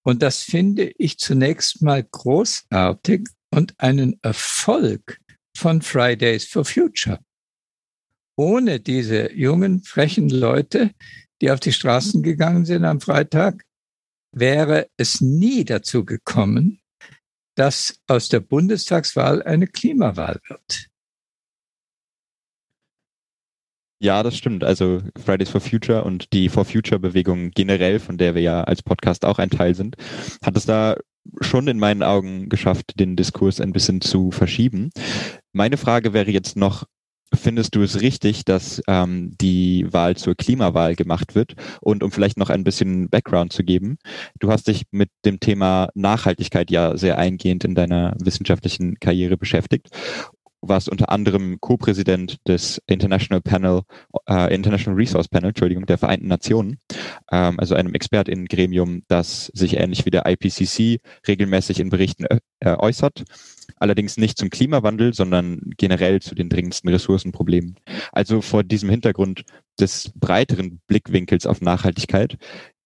Und 0.03 0.21
das 0.21 0.43
finde 0.43 0.91
ich 0.97 1.17
zunächst 1.17 1.81
mal 1.81 2.03
großartig 2.03 3.27
und 3.51 3.73
einen 3.79 4.19
Erfolg 4.21 5.19
von 5.57 5.81
Fridays 5.81 6.45
for 6.45 6.65
Future. 6.65 7.19
Ohne 8.37 8.79
diese 8.79 9.31
jungen, 9.33 9.81
frechen 9.81 10.29
Leute, 10.29 10.91
die 11.41 11.51
auf 11.51 11.59
die 11.59 11.73
Straßen 11.73 12.21
gegangen 12.21 12.65
sind 12.65 12.83
am 12.83 12.99
Freitag, 13.01 13.63
wäre 14.31 14.89
es 14.97 15.21
nie 15.21 15.63
dazu 15.63 16.05
gekommen, 16.05 16.81
dass 17.55 17.99
aus 18.07 18.27
der 18.29 18.41
Bundestagswahl 18.41 19.41
eine 19.41 19.67
Klimawahl 19.67 20.41
wird. 20.49 20.89
Ja, 23.99 24.23
das 24.23 24.37
stimmt. 24.37 24.63
Also 24.63 25.01
Fridays 25.17 25.49
for 25.49 25.61
Future 25.61 26.03
und 26.03 26.33
die 26.33 26.49
For 26.49 26.65
Future 26.65 26.99
Bewegung 26.99 27.51
generell, 27.51 27.99
von 27.99 28.17
der 28.17 28.35
wir 28.35 28.41
ja 28.41 28.63
als 28.63 28.83
Podcast 28.83 29.25
auch 29.25 29.39
ein 29.39 29.49
Teil 29.49 29.73
sind, 29.73 29.95
hat 30.43 30.57
es 30.57 30.65
da 30.65 30.97
schon 31.41 31.67
in 31.67 31.79
meinen 31.79 32.03
Augen 32.03 32.49
geschafft, 32.49 32.99
den 32.99 33.15
Diskurs 33.15 33.59
ein 33.61 33.73
bisschen 33.73 34.01
zu 34.01 34.31
verschieben. 34.31 34.91
Meine 35.53 35.77
Frage 35.77 36.13
wäre 36.13 36.29
jetzt 36.29 36.55
noch, 36.55 36.85
Findest 37.33 37.75
du 37.75 37.81
es 37.81 38.01
richtig, 38.01 38.45
dass 38.45 38.81
ähm, 38.87 39.35
die 39.41 39.91
Wahl 39.91 40.15
zur 40.15 40.35
Klimawahl 40.35 40.95
gemacht 40.95 41.35
wird? 41.35 41.55
Und 41.81 42.03
um 42.03 42.11
vielleicht 42.11 42.37
noch 42.37 42.49
ein 42.49 42.63
bisschen 42.63 43.09
Background 43.09 43.51
zu 43.51 43.63
geben, 43.63 43.97
du 44.39 44.51
hast 44.51 44.67
dich 44.67 44.83
mit 44.91 45.09
dem 45.25 45.39
Thema 45.39 45.89
Nachhaltigkeit 45.95 46.71
ja 46.71 46.95
sehr 46.97 47.17
eingehend 47.17 47.63
in 47.63 47.75
deiner 47.75 48.15
wissenschaftlichen 48.19 48.95
Karriere 48.99 49.37
beschäftigt 49.37 49.89
warst 50.67 50.89
unter 50.89 51.09
anderem 51.09 51.57
Co-Präsident 51.59 52.37
des 52.47 52.81
International 52.87 53.41
Panel, 53.41 53.81
äh, 54.27 54.53
International 54.53 54.97
Resource 54.97 55.27
Panel, 55.27 55.49
Entschuldigung, 55.49 55.85
der 55.85 55.97
Vereinten 55.97 56.27
Nationen, 56.27 56.79
ähm, 57.31 57.59
also 57.59 57.75
einem 57.75 57.93
Expertinnengremium, 57.93 59.03
das 59.07 59.47
sich 59.47 59.77
ähnlich 59.77 60.05
wie 60.05 60.11
der 60.11 60.25
IPCC 60.25 60.99
regelmäßig 61.27 61.79
in 61.79 61.89
Berichten 61.89 62.25
äh, 62.25 62.39
äußert 62.77 63.23
allerdings 63.77 64.17
nicht 64.17 64.37
zum 64.37 64.49
Klimawandel, 64.49 65.13
sondern 65.13 65.59
generell 65.77 66.21
zu 66.21 66.35
den 66.35 66.49
dringendsten 66.49 66.89
Ressourcenproblemen. 66.89 67.75
Also 68.11 68.41
vor 68.41 68.63
diesem 68.63 68.89
Hintergrund 68.89 69.43
des 69.79 70.11
breiteren 70.15 70.81
Blickwinkels 70.87 71.45
auf 71.45 71.61
Nachhaltigkeit, 71.61 72.37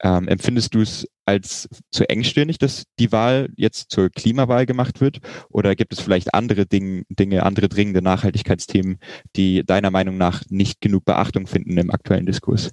ähm, 0.02 0.28
empfindest 0.28 0.76
du 0.76 0.82
es 0.82 1.08
als 1.26 1.70
zu 1.92 2.10
engstirnig, 2.10 2.58
dass 2.58 2.86
die 2.98 3.12
Wahl 3.12 3.50
jetzt 3.56 3.92
zur 3.92 4.10
Klimawahl 4.10 4.66
gemacht 4.66 5.02
wird? 5.02 5.20
Oder 5.50 5.76
gibt 5.76 5.94
es 5.94 6.00
vielleicht 6.00 6.34
andere 6.34 6.66
Ding, 6.66 7.06
Dinge, 7.10 7.44
andere 7.44 7.70
dringende 7.70 8.02
Nachhaltigkeitsthemen, 8.02 8.98
die 9.36 9.64
deiner 9.64 9.92
Meinung 9.92 10.18
nach 10.18 10.42
nicht 10.50 10.82
genug 10.82 11.06
Beachtung 11.06 11.46
finden 11.46 11.78
im 11.78 11.92
aktuellen 11.92 12.26
Diskurs? 12.26 12.72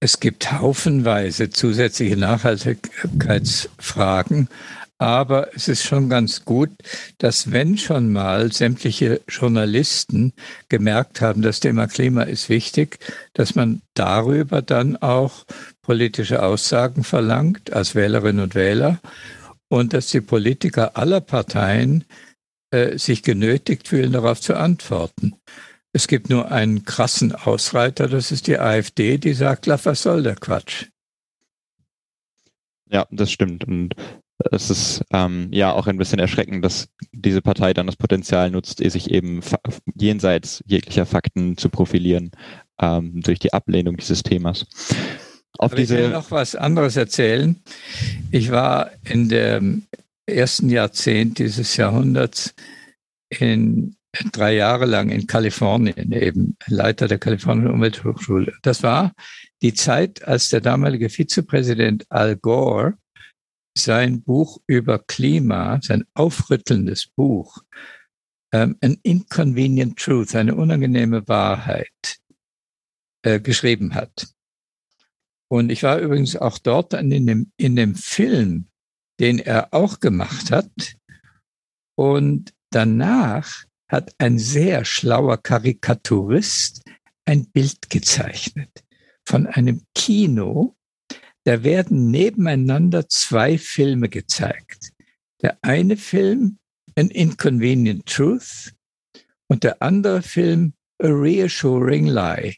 Es 0.00 0.20
gibt 0.20 0.52
haufenweise 0.52 1.48
zusätzliche 1.48 2.18
Nachhaltigkeitsfragen, 2.18 4.50
aber 4.98 5.54
es 5.54 5.68
ist 5.68 5.84
schon 5.84 6.08
ganz 6.08 6.44
gut, 6.44 6.70
dass 7.18 7.52
wenn 7.52 7.76
schon 7.76 8.12
mal 8.12 8.52
sämtliche 8.52 9.20
Journalisten 9.28 10.32
gemerkt 10.68 11.20
haben, 11.20 11.42
das 11.42 11.60
Thema 11.60 11.86
Klima 11.86 12.22
ist 12.22 12.48
wichtig, 12.48 12.98
dass 13.34 13.54
man 13.54 13.82
darüber 13.94 14.62
dann 14.62 14.96
auch 14.96 15.44
politische 15.82 16.42
Aussagen 16.42 17.04
verlangt 17.04 17.72
als 17.72 17.94
Wählerinnen 17.94 18.42
und 18.42 18.54
Wähler 18.54 19.00
und 19.68 19.92
dass 19.92 20.08
die 20.08 20.20
Politiker 20.20 20.96
aller 20.96 21.20
Parteien 21.20 22.04
äh, 22.70 22.98
sich 22.98 23.22
genötigt 23.22 23.88
fühlen, 23.88 24.12
darauf 24.12 24.40
zu 24.40 24.56
antworten. 24.56 25.34
Es 25.92 26.08
gibt 26.08 26.30
nur 26.30 26.50
einen 26.50 26.84
krassen 26.84 27.34
Ausreiter, 27.34 28.08
das 28.08 28.32
ist 28.32 28.46
die 28.46 28.58
AfD, 28.58 29.18
die 29.18 29.34
sagt, 29.34 29.66
was 29.66 30.02
soll 30.02 30.22
der 30.22 30.36
Quatsch? 30.36 30.86
Ja, 32.88 33.06
das 33.10 33.30
stimmt. 33.32 33.64
Und 33.64 33.94
es 34.50 34.70
ist 34.70 35.04
ähm, 35.12 35.48
ja 35.50 35.72
auch 35.72 35.86
ein 35.86 35.96
bisschen 35.96 36.18
erschreckend, 36.18 36.64
dass 36.64 36.88
diese 37.12 37.40
Partei 37.40 37.72
dann 37.72 37.86
das 37.86 37.96
Potenzial 37.96 38.50
nutzt, 38.50 38.78
sich 38.78 39.10
eben 39.10 39.40
jenseits 39.94 40.62
jeglicher 40.66 41.06
Fakten 41.06 41.56
zu 41.56 41.68
profilieren 41.68 42.30
ähm, 42.80 43.22
durch 43.22 43.38
die 43.38 43.52
Ablehnung 43.52 43.96
dieses 43.96 44.22
Themas. 44.22 44.66
Auf 45.58 45.72
Aber 45.72 45.76
diese 45.76 45.96
ich 45.96 46.04
will 46.04 46.10
noch 46.10 46.30
was 46.30 46.54
anderes 46.54 46.96
erzählen. 46.96 47.56
Ich 48.30 48.50
war 48.50 48.90
in 49.04 49.28
dem 49.28 49.86
ersten 50.26 50.68
Jahrzehnt 50.68 51.38
dieses 51.38 51.76
Jahrhunderts 51.76 52.54
in 53.30 53.96
drei 54.32 54.54
Jahre 54.54 54.86
lang 54.86 55.10
in 55.10 55.26
Kalifornien, 55.26 56.12
eben 56.12 56.56
Leiter 56.66 57.08
der 57.08 57.18
Kalifornischen 57.18 57.70
Umwelthochschule. 57.70 58.52
Das 58.62 58.82
war 58.82 59.12
die 59.62 59.74
Zeit, 59.74 60.24
als 60.24 60.50
der 60.50 60.60
damalige 60.60 61.08
Vizepräsident 61.08 62.04
Al 62.10 62.36
Gore 62.36 62.94
sein 63.76 64.22
Buch 64.22 64.60
über 64.66 64.98
Klima, 64.98 65.80
sein 65.82 66.04
aufrüttelndes 66.14 67.06
Buch, 67.06 67.62
ähm, 68.52 68.76
An 68.80 68.98
Inconvenient 69.02 69.98
Truth, 69.98 70.34
eine 70.34 70.54
unangenehme 70.54 71.26
Wahrheit, 71.28 72.18
äh, 73.22 73.40
geschrieben 73.40 73.94
hat. 73.94 74.28
Und 75.48 75.70
ich 75.70 75.82
war 75.82 75.98
übrigens 75.98 76.36
auch 76.36 76.58
dort 76.58 76.94
in 76.94 77.10
dem, 77.10 77.52
in 77.56 77.76
dem 77.76 77.94
Film, 77.94 78.68
den 79.20 79.38
er 79.38 79.72
auch 79.72 80.00
gemacht 80.00 80.50
hat. 80.50 80.96
Und 81.94 82.52
danach 82.70 83.64
hat 83.88 84.14
ein 84.18 84.38
sehr 84.38 84.84
schlauer 84.84 85.36
Karikaturist 85.38 86.82
ein 87.24 87.46
Bild 87.50 87.90
gezeichnet 87.90 88.84
von 89.24 89.46
einem 89.46 89.82
Kino, 89.94 90.76
da 91.46 91.62
werden 91.62 92.10
nebeneinander 92.10 93.08
zwei 93.08 93.56
Filme 93.56 94.08
gezeigt. 94.08 94.92
Der 95.42 95.56
eine 95.62 95.96
Film, 95.96 96.58
An 96.96 97.08
Inconvenient 97.08 98.04
Truth, 98.06 98.74
und 99.48 99.62
der 99.62 99.80
andere 99.80 100.22
Film, 100.22 100.72
A 101.00 101.06
Reassuring 101.06 102.06
Lie, 102.06 102.56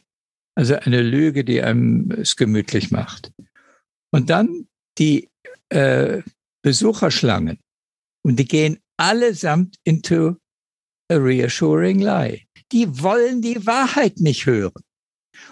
also 0.55 0.75
eine 0.77 1.03
Lüge, 1.03 1.45
die 1.45 1.63
einem 1.63 2.11
es 2.13 2.35
gemütlich 2.35 2.91
macht. 2.91 3.31
Und 4.11 4.31
dann 4.31 4.69
die 4.97 5.29
äh, 5.69 6.23
Besucherschlangen. 6.63 7.59
Und 8.25 8.39
die 8.39 8.49
gehen 8.49 8.79
allesamt 8.97 9.77
into 9.85 10.37
a 11.11 11.17
reassuring 11.17 12.01
lie. 12.01 12.43
Die 12.73 13.03
wollen 13.03 13.43
die 13.43 13.67
Wahrheit 13.67 14.19
nicht 14.19 14.47
hören. 14.47 14.83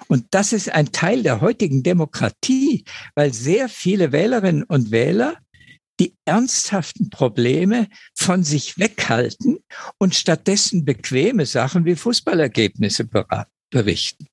Und 0.08 0.26
das 0.30 0.52
ist 0.52 0.72
ein 0.72 0.92
Teil 0.92 1.22
der 1.22 1.40
heutigen 1.40 1.82
Demokratie, 1.82 2.84
weil 3.14 3.32
sehr 3.32 3.68
viele 3.68 4.12
Wählerinnen 4.12 4.62
und 4.64 4.90
Wähler 4.90 5.36
die 5.98 6.14
ernsthaften 6.24 7.10
Probleme 7.10 7.88
von 8.14 8.42
sich 8.42 8.78
weghalten 8.78 9.58
und 9.98 10.14
stattdessen 10.14 10.84
bequeme 10.84 11.46
Sachen 11.46 11.84
wie 11.84 11.96
Fußballergebnisse 11.96 13.08
berichten. 13.70 14.26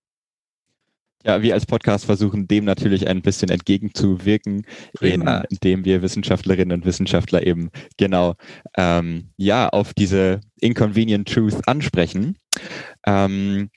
Ja, 1.25 1.41
wir 1.41 1.53
als 1.53 1.65
Podcast 1.65 2.03
versuchen 2.03 2.50
dem 2.50 2.65
natürlich 2.65 3.07
ein 3.07 3.22
bisschen 3.22 3.50
entgegenzuwirken, 3.50 4.65
Prima. 4.93 5.45
indem 5.50 5.86
wir 5.86 6.01
Wissenschaftlerinnen 6.01 6.77
und 6.77 6.86
Wissenschaftler 6.86 7.48
eben 7.48 7.69
genau 7.98 8.36
ähm, 8.77 9.29
ja 9.38 9.69
auf 9.69 9.93
diese 9.93 10.41
Inconvenient 10.60 11.29
Truth 11.29 11.65
ansprechen. 11.65 12.38
Ähm, 13.05 13.69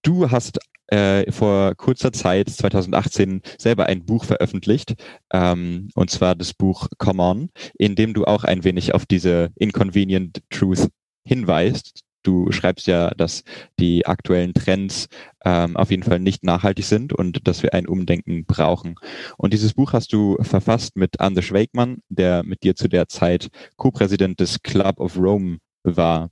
du 0.00 0.30
hast 0.30 0.58
äh, 0.88 1.30
vor 1.32 1.74
kurzer 1.76 2.12
Zeit, 2.12 2.48
2018, 2.48 3.42
selber 3.58 3.86
ein 3.86 4.04
Buch 4.04 4.24
veröffentlicht, 4.24 4.94
ähm, 5.32 5.88
und 5.94 6.10
zwar 6.10 6.34
das 6.34 6.54
Buch 6.54 6.88
Come 6.98 7.22
On, 7.22 7.50
in 7.78 7.94
dem 7.96 8.14
du 8.14 8.24
auch 8.24 8.44
ein 8.44 8.64
wenig 8.64 8.94
auf 8.94 9.06
diese 9.06 9.50
Inconvenient 9.56 10.42
Truth 10.50 10.88
hinweist, 11.26 12.04
du 12.24 12.50
schreibst 12.50 12.86
ja, 12.86 13.10
dass 13.10 13.44
die 13.78 14.06
aktuellen 14.06 14.54
Trends 14.54 15.08
ähm, 15.44 15.76
auf 15.76 15.90
jeden 15.90 16.02
Fall 16.02 16.18
nicht 16.18 16.42
nachhaltig 16.42 16.84
sind 16.84 17.12
und 17.12 17.46
dass 17.46 17.62
wir 17.62 17.74
ein 17.74 17.86
Umdenken 17.86 18.44
brauchen. 18.44 18.96
Und 19.36 19.52
dieses 19.52 19.74
Buch 19.74 19.92
hast 19.92 20.12
du 20.12 20.36
verfasst 20.40 20.96
mit 20.96 21.20
Anders 21.20 21.44
Schweigmann, 21.44 21.98
der 22.08 22.42
mit 22.42 22.62
dir 22.62 22.74
zu 22.74 22.88
der 22.88 23.08
Zeit 23.08 23.48
Co-Präsident 23.76 24.40
des 24.40 24.62
Club 24.62 24.98
of 24.98 25.16
Rome 25.16 25.58
war. 25.84 26.30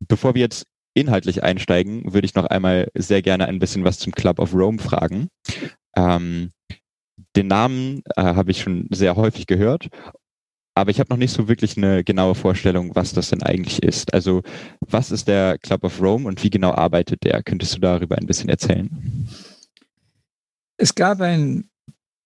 Bevor 0.00 0.34
wir 0.34 0.42
jetzt 0.42 0.66
inhaltlich 1.00 1.42
einsteigen, 1.42 2.12
würde 2.12 2.26
ich 2.26 2.34
noch 2.34 2.44
einmal 2.44 2.88
sehr 2.94 3.22
gerne 3.22 3.46
ein 3.46 3.58
bisschen 3.58 3.84
was 3.84 3.98
zum 3.98 4.12
Club 4.12 4.38
of 4.38 4.54
Rome 4.54 4.78
fragen. 4.78 5.28
Ähm, 5.96 6.50
den 7.36 7.46
Namen 7.46 8.02
äh, 8.16 8.22
habe 8.22 8.50
ich 8.50 8.60
schon 8.60 8.88
sehr 8.90 9.16
häufig 9.16 9.46
gehört, 9.46 9.88
aber 10.74 10.90
ich 10.90 11.00
habe 11.00 11.10
noch 11.10 11.18
nicht 11.18 11.32
so 11.32 11.48
wirklich 11.48 11.76
eine 11.76 12.04
genaue 12.04 12.34
Vorstellung, 12.34 12.94
was 12.94 13.12
das 13.12 13.30
denn 13.30 13.42
eigentlich 13.42 13.82
ist. 13.82 14.14
Also 14.14 14.42
was 14.80 15.10
ist 15.10 15.26
der 15.26 15.58
Club 15.58 15.84
of 15.84 16.00
Rome 16.00 16.26
und 16.26 16.42
wie 16.44 16.50
genau 16.50 16.72
arbeitet 16.72 17.24
der? 17.24 17.42
Könntest 17.42 17.74
du 17.74 17.80
darüber 17.80 18.16
ein 18.16 18.26
bisschen 18.26 18.48
erzählen? 18.48 19.28
Es 20.76 20.94
gab 20.94 21.20
einen 21.20 21.68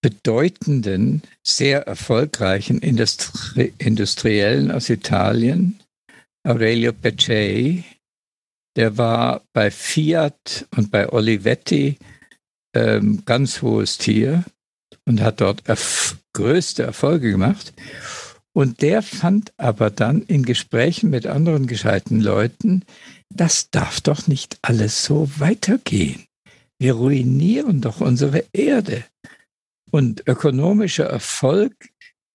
bedeutenden, 0.02 1.22
sehr 1.42 1.86
erfolgreichen 1.86 2.78
Industri 2.80 3.72
Industriellen 3.78 4.70
aus 4.70 4.90
Italien, 4.90 5.80
Aurelio 6.44 6.92
Peccei, 6.92 7.84
der 8.76 8.96
war 8.98 9.42
bei 9.52 9.70
Fiat 9.70 10.66
und 10.76 10.90
bei 10.90 11.12
Olivetti 11.12 11.98
ähm, 12.74 13.22
ganz 13.24 13.62
hohes 13.62 13.98
Tier 13.98 14.44
und 15.04 15.20
hat 15.20 15.40
dort 15.40 15.68
erf 15.68 16.16
größte 16.32 16.82
Erfolge 16.82 17.30
gemacht. 17.30 17.74
Und 18.54 18.82
der 18.82 19.02
fand 19.02 19.52
aber 19.56 19.90
dann 19.90 20.22
in 20.22 20.44
Gesprächen 20.44 21.10
mit 21.10 21.26
anderen 21.26 21.66
gescheiten 21.66 22.20
Leuten, 22.20 22.84
das 23.30 23.70
darf 23.70 24.00
doch 24.00 24.26
nicht 24.26 24.58
alles 24.62 25.04
so 25.04 25.30
weitergehen. 25.38 26.26
Wir 26.78 26.94
ruinieren 26.94 27.80
doch 27.80 28.00
unsere 28.00 28.44
Erde. 28.52 29.04
Und 29.90 30.26
ökonomischer 30.26 31.06
Erfolg 31.06 31.74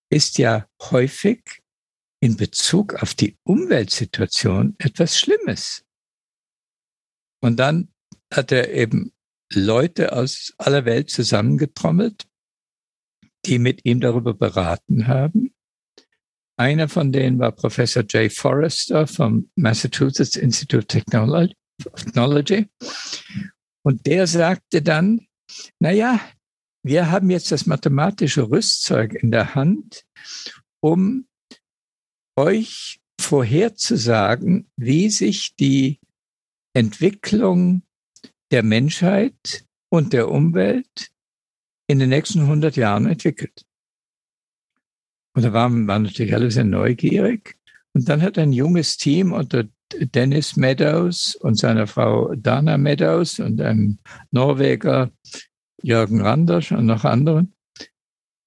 ist 0.09 0.37
ja 0.37 0.67
häufig 0.91 1.41
in 2.19 2.37
Bezug 2.37 2.95
auf 2.95 3.13
die 3.13 3.35
Umweltsituation 3.43 4.75
etwas 4.79 5.19
Schlimmes. 5.19 5.83
Und 7.41 7.57
dann 7.57 7.89
hat 8.33 8.51
er 8.51 8.73
eben 8.73 9.13
Leute 9.53 10.13
aus 10.13 10.53
aller 10.57 10.85
Welt 10.85 11.09
zusammengetrommelt, 11.09 12.27
die 13.45 13.59
mit 13.59 13.85
ihm 13.85 14.01
darüber 14.01 14.33
beraten 14.33 15.07
haben. 15.07 15.53
Einer 16.59 16.89
von 16.89 17.11
denen 17.11 17.39
war 17.39 17.51
Professor 17.51 18.03
Jay 18.07 18.29
Forrester 18.29 19.07
vom 19.07 19.49
Massachusetts 19.55 20.35
Institute 20.35 20.79
of 20.79 20.85
Technology. 21.95 22.67
Und 23.83 24.05
der 24.07 24.27
sagte 24.27 24.81
dann, 24.81 25.27
na 25.79 25.91
ja, 25.91 26.19
wir 26.83 27.11
haben 27.11 27.29
jetzt 27.29 27.51
das 27.51 27.65
mathematische 27.67 28.49
Rüstzeug 28.49 29.13
in 29.13 29.31
der 29.31 29.55
Hand, 29.55 30.03
um 30.81 31.27
euch 32.35 32.99
vorherzusagen, 33.19 34.69
wie 34.77 35.09
sich 35.09 35.55
die 35.55 35.99
Entwicklung 36.77 37.81
der 38.51 38.61
Menschheit 38.61 39.65
und 39.89 40.13
der 40.13 40.29
Umwelt 40.29 41.09
in 41.87 41.97
den 41.97 42.09
nächsten 42.09 42.41
100 42.41 42.75
Jahren 42.75 43.07
entwickelt. 43.07 43.65
Und 45.33 45.41
da 45.43 45.53
waren, 45.53 45.87
waren 45.87 46.03
natürlich 46.03 46.35
alle 46.35 46.51
sehr 46.51 46.65
neugierig. 46.65 47.57
Und 47.93 48.07
dann 48.07 48.21
hat 48.21 48.37
ein 48.37 48.53
junges 48.53 48.97
Team 48.97 49.31
unter 49.31 49.63
Dennis 49.91 50.55
Meadows 50.55 51.35
und 51.35 51.57
seiner 51.57 51.87
Frau 51.87 52.35
Dana 52.35 52.77
Meadows 52.77 53.39
und 53.39 53.59
einem 53.59 53.97
Norweger 54.29 55.09
Jürgen 55.81 56.21
Randers 56.21 56.69
und 56.69 56.85
noch 56.85 57.05
anderen 57.05 57.55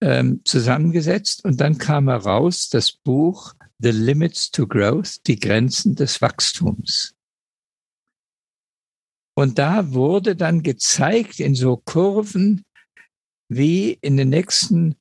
ähm, 0.01 0.43
zusammengesetzt. 0.45 1.45
Und 1.45 1.61
dann 1.61 1.79
kam 1.79 2.09
heraus 2.09 2.69
das 2.69 2.93
Buch 2.93 3.55
The 3.81 3.91
Limits 3.91 4.53
to 4.53 4.69
Growth, 4.69 5.27
die 5.27 5.41
Grenzen 5.41 5.97
des 5.97 6.23
Wachstums. 6.23 7.17
Und 9.41 9.59
da 9.59 9.95
wurde 9.95 10.37
dann 10.37 10.63
gezeigt 10.63 11.41
in 11.41 11.55
so 11.55 11.79
Kurven, 11.79 12.63
wie 13.49 13.97
in 14.03 14.19
den 14.19 14.29
nächsten 14.29 14.97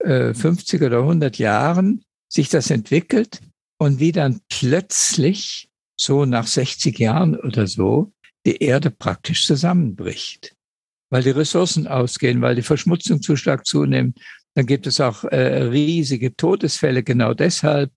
äh, 0.00 0.34
50 0.34 0.82
oder 0.82 0.98
100 0.98 1.38
Jahren 1.38 2.04
sich 2.28 2.48
das 2.48 2.70
entwickelt 2.70 3.40
und 3.78 4.00
wie 4.00 4.10
dann 4.10 4.40
plötzlich 4.48 5.68
so 5.96 6.24
nach 6.24 6.48
60 6.48 6.98
Jahren 6.98 7.38
oder 7.38 7.68
so 7.68 8.12
die 8.44 8.56
Erde 8.56 8.90
praktisch 8.90 9.46
zusammenbricht, 9.46 10.56
weil 11.10 11.22
die 11.22 11.30
Ressourcen 11.30 11.86
ausgehen, 11.86 12.42
weil 12.42 12.56
die 12.56 12.62
Verschmutzung 12.62 13.22
zu 13.22 13.36
stark 13.36 13.64
zunimmt. 13.64 14.18
Dann 14.56 14.66
gibt 14.66 14.88
es 14.88 15.00
auch 15.00 15.22
äh, 15.22 15.62
riesige 15.62 16.34
Todesfälle 16.34 17.04
genau 17.04 17.32
deshalb. 17.32 17.92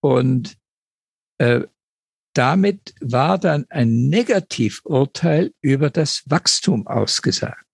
Und 0.00 0.56
äh, 1.36 1.60
damit 2.36 2.94
war 3.00 3.38
dann 3.38 3.66
ein 3.70 4.08
Negativurteil 4.08 5.52
über 5.62 5.90
das 5.90 6.22
Wachstum 6.26 6.86
ausgesagt. 6.86 7.64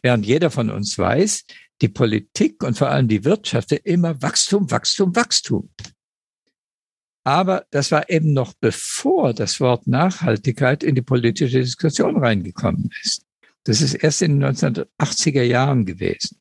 Während 0.00 0.24
jeder 0.26 0.50
von 0.50 0.70
uns 0.70 0.98
weiß, 0.98 1.44
die 1.82 1.88
Politik 1.88 2.62
und 2.62 2.78
vor 2.78 2.88
allem 2.88 3.08
die 3.08 3.24
Wirtschaft 3.24 3.72
immer 3.72 4.20
Wachstum, 4.22 4.70
Wachstum, 4.70 5.14
Wachstum. 5.14 5.70
Aber 7.24 7.66
das 7.70 7.90
war 7.90 8.08
eben 8.10 8.32
noch 8.32 8.54
bevor 8.54 9.34
das 9.34 9.60
Wort 9.60 9.86
Nachhaltigkeit 9.86 10.82
in 10.82 10.94
die 10.94 11.02
politische 11.02 11.60
Diskussion 11.60 12.18
reingekommen 12.18 12.90
ist. 13.02 13.24
Das 13.64 13.80
ist 13.80 13.94
erst 13.94 14.22
in 14.22 14.40
den 14.40 14.54
1980er 14.54 15.42
Jahren 15.42 15.86
gewesen. 15.86 16.38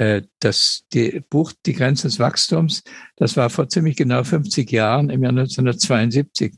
Äh, 0.00 0.22
das 0.38 0.86
die 0.94 1.20
Buch 1.28 1.52
Die 1.66 1.74
Grenzen 1.74 2.08
des 2.08 2.18
Wachstums, 2.18 2.82
das 3.16 3.36
war 3.36 3.50
vor 3.50 3.68
ziemlich 3.68 3.96
genau 3.96 4.24
50 4.24 4.70
Jahren 4.72 5.10
im 5.10 5.22
Jahr 5.22 5.32
1972 5.32 6.54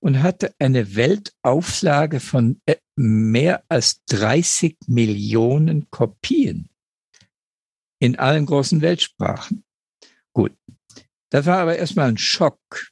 und 0.00 0.24
hatte 0.24 0.52
eine 0.58 0.96
Weltauflage 0.96 2.18
von 2.18 2.60
äh, 2.66 2.74
mehr 2.96 3.62
als 3.68 4.02
30 4.06 4.76
Millionen 4.88 5.88
Kopien 5.90 6.68
in 8.00 8.18
allen 8.18 8.46
großen 8.46 8.80
Weltsprachen. 8.80 9.62
Gut, 10.32 10.52
das 11.30 11.46
war 11.46 11.58
aber 11.58 11.76
erstmal 11.76 12.08
ein 12.08 12.18
Schock. 12.18 12.88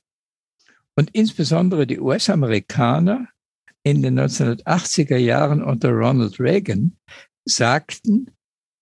Und 0.95 1.11
insbesondere 1.13 1.89
die 1.89 1.99
US-Amerikaner 1.99 3.27
in 3.83 4.03
den 4.03 4.21
1980er 4.21 5.17
Jahren 5.17 5.61
unter 5.61 5.91
Ronald 5.91 6.39
Reagan 6.39 6.97
sagten, 7.45 8.31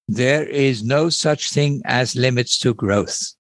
there 0.09 0.45
is 0.45 0.83
no 0.83 1.11
such 1.11 1.51
thing 1.53 1.83
as 1.85 2.15
limits 2.15 2.59
to 2.59 2.75
growth. 2.75 3.37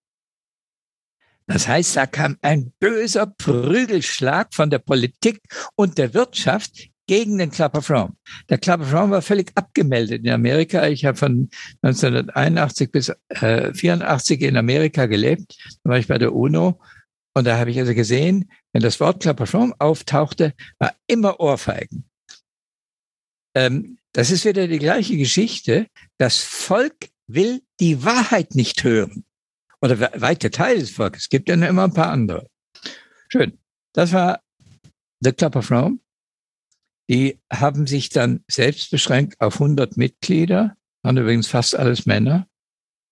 Das 1.46 1.68
heißt, 1.68 1.96
da 1.96 2.06
kam 2.06 2.36
ein 2.42 2.72
böser 2.80 3.26
Prügelschlag 3.26 4.52
von 4.52 4.68
der 4.68 4.80
Politik 4.80 5.40
und 5.76 5.96
der 5.96 6.12
Wirtschaft 6.12 6.88
gegen 7.06 7.38
den 7.38 7.50
of 7.50 7.88
Rome. 7.88 8.16
Der 8.48 8.58
of 8.58 8.92
Rome 8.92 9.12
war 9.12 9.22
völlig 9.22 9.52
abgemeldet 9.54 10.24
in 10.24 10.30
Amerika. 10.30 10.88
Ich 10.88 11.04
habe 11.04 11.16
von 11.16 11.48
1981 11.82 12.90
bis 12.90 13.12
äh, 13.28 13.72
84 13.72 14.40
in 14.42 14.56
Amerika 14.56 15.06
gelebt. 15.06 15.56
Da 15.84 15.90
war 15.90 15.98
ich 15.98 16.08
bei 16.08 16.18
der 16.18 16.34
UNO 16.34 16.80
und 17.34 17.46
da 17.46 17.58
habe 17.58 17.70
ich 17.70 17.78
also 17.78 17.94
gesehen, 17.94 18.50
wenn 18.72 18.82
das 18.82 18.98
Wort 18.98 19.24
of 19.26 19.54
Rome 19.54 19.74
auftauchte, 19.78 20.52
war 20.78 20.94
immer 21.06 21.38
Ohrfeigen. 21.38 22.08
Ähm, 23.54 23.98
das 24.16 24.30
ist 24.30 24.46
wieder 24.46 24.66
die 24.66 24.78
gleiche 24.78 25.18
Geschichte. 25.18 25.88
Das 26.16 26.38
Volk 26.38 27.10
will 27.26 27.60
die 27.80 28.02
Wahrheit 28.02 28.54
nicht 28.54 28.82
hören. 28.82 29.26
Oder 29.82 30.00
weite 30.00 30.50
Teile 30.50 30.78
des 30.78 30.92
Volkes. 30.92 31.24
Es 31.24 31.28
gibt 31.28 31.50
ja 31.50 31.54
immer 31.54 31.84
ein 31.84 31.92
paar 31.92 32.08
andere. 32.08 32.48
Schön. 33.28 33.58
Das 33.92 34.14
war 34.14 34.40
The 35.20 35.32
Club 35.32 35.56
of 35.56 35.70
Rome. 35.70 35.98
Die 37.10 37.38
haben 37.52 37.86
sich 37.86 38.08
dann 38.08 38.42
selbst 38.48 38.90
beschränkt 38.90 39.38
auf 39.42 39.60
100 39.60 39.98
Mitglieder, 39.98 40.78
waren 41.02 41.18
übrigens 41.18 41.48
fast 41.48 41.76
alles 41.76 42.06
Männer. 42.06 42.48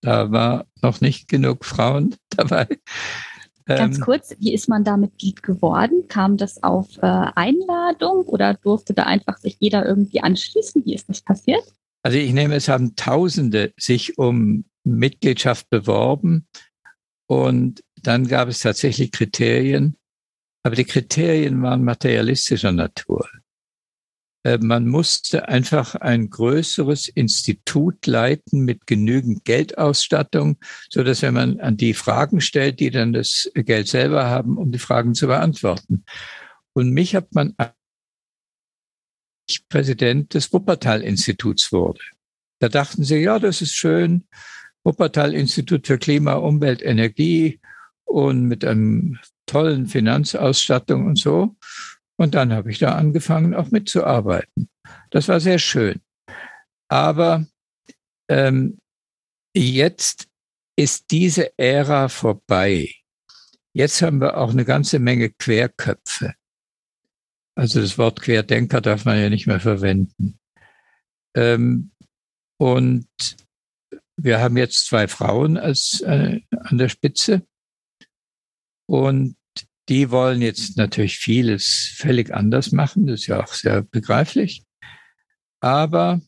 Da 0.01 0.33
war 0.33 0.67
noch 0.81 1.03
nicht 1.03 1.29
genug 1.29 1.67
Frauen 1.67 2.17
dabei. 2.31 2.67
Ganz 3.67 3.97
ähm, 3.97 4.03
kurz, 4.03 4.35
wie 4.39 4.53
ist 4.53 4.69
man 4.69 4.85
da 4.85 4.97
Mitglied 4.97 5.43
geworden? 5.43 6.05
Kam 6.09 6.37
das 6.37 6.63
auf 6.63 6.99
äh, 6.99 7.07
Einladung 7.07 8.25
oder 8.25 8.55
durfte 8.55 8.93
da 8.93 9.05
einfach 9.05 9.39
sich 9.39 9.57
jeder 9.59 9.87
irgendwie 9.87 10.21
anschließen? 10.21 10.85
Wie 10.85 10.95
ist 10.95 11.09
das 11.09 11.23
passiert? 11.23 11.65
Also 12.03 12.19
ich 12.19 12.33
nehme, 12.35 12.57
es 12.57 12.69
haben 12.69 12.97
Tausende 12.97 13.73
sich 13.79 14.19
um 14.19 14.67
Mitgliedschaft 14.85 15.71
beworben 15.71 16.47
und 17.27 17.83
dann 18.03 18.29
gab 18.29 18.49
es 18.49 18.59
tatsächlich 18.59 19.13
Kriterien, 19.13 19.97
aber 20.63 20.77
die 20.77 20.85
Kriterien 20.85 21.63
waren 21.63 21.83
materialistischer 21.85 22.73
Natur. 22.73 23.27
Äh, 24.45 24.59
man 24.59 24.87
musste 24.87 25.49
einfach 25.49 25.97
ein 25.97 26.31
größeres 26.31 27.09
Institut 27.09 28.07
leiten 28.07 28.61
mit 28.61 28.87
genügend 28.87 29.45
Geldausstattung, 29.45 30.59
so 30.89 31.03
dass 31.03 31.23
wenn 31.23 31.35
man 31.35 31.61
an 31.61 31.77
die 31.77 31.95
Fragen 31.95 32.41
stellt, 32.41 32.79
die 32.79 32.91
dann 32.91 33.13
das 33.13 33.51
Geld 33.55 33.89
selber 33.89 34.27
haben, 34.27 34.57
um 34.57 34.71
die 34.71 34.79
Fragen 34.79 35.15
zu 35.15 35.27
beantworten. 35.27 36.05
Und 36.75 36.91
mich 36.91 37.15
hat 37.15 37.35
man 37.35 37.55
Präsident 39.69 40.35
des 40.35 40.53
Wuppertal-Instituts 40.53 41.73
wurde. 41.73 42.01
Da 42.61 42.69
dachten 42.69 43.05
sie, 43.05 43.19
ja, 43.19 43.39
das 43.39 43.61
ist 43.63 43.75
schön. 43.75 44.27
Wuppertal-Institut 44.85 45.87
für 45.87 45.99
Klima, 45.99 46.35
Umwelt, 46.35 46.83
Energie 46.83 47.61
und 48.05 48.45
mit 48.45 48.65
einem 48.65 49.19
tollen 49.47 49.87
Finanzausstattung 49.87 51.07
und 51.07 51.19
so. 51.19 51.57
Und 52.17 52.35
dann 52.35 52.53
habe 52.53 52.71
ich 52.71 52.79
da 52.79 52.95
angefangen, 52.95 53.55
auch 53.55 53.71
mitzuarbeiten. 53.71 54.69
Das 55.11 55.29
war 55.29 55.41
sehr 55.41 55.59
schön. 55.59 56.01
Aber 56.89 57.47
ähm, 58.29 58.79
jetzt 59.55 60.29
ist 60.77 61.11
diese 61.11 61.57
Ära 61.59 62.09
vorbei. 62.09 62.91
Jetzt 63.73 64.03
haben 64.03 64.21
wir 64.21 64.37
auch 64.37 64.51
eine 64.51 64.65
ganze 64.65 64.99
Menge 64.99 65.31
Querköpfe. 65.31 66.35
Also 67.57 67.81
das 67.81 67.99
Wort 67.99 68.21
Querdenker 68.21 68.81
darf 68.81 69.05
man 69.05 69.19
ja 69.21 69.31
nicht 69.31 69.47
mehr 69.47 69.61
verwenden. 69.61 70.39
Ähm, 71.37 71.93
und 72.59 73.09
wir 74.17 74.41
haben 74.41 74.57
jetzt 74.57 74.87
zwei 74.87 75.09
Frauen 75.09 75.57
als 75.57 76.01
äh, 76.01 76.41
an 76.51 76.79
der 76.79 76.89
Spitze. 76.89 77.47
Und 78.87 79.37
die 79.89 80.11
wollen 80.11 80.41
jetzt 80.41 80.77
natürlich 80.77 81.19
vieles 81.19 81.95
völlig 81.97 82.33
anders 82.33 82.73
machen. 82.73 83.07
Das 83.07 83.21
ist 83.21 83.27
ja 83.27 83.43
auch 83.43 83.53
sehr 83.53 83.83
begreiflich. 83.83 84.65
Aber 85.61 86.21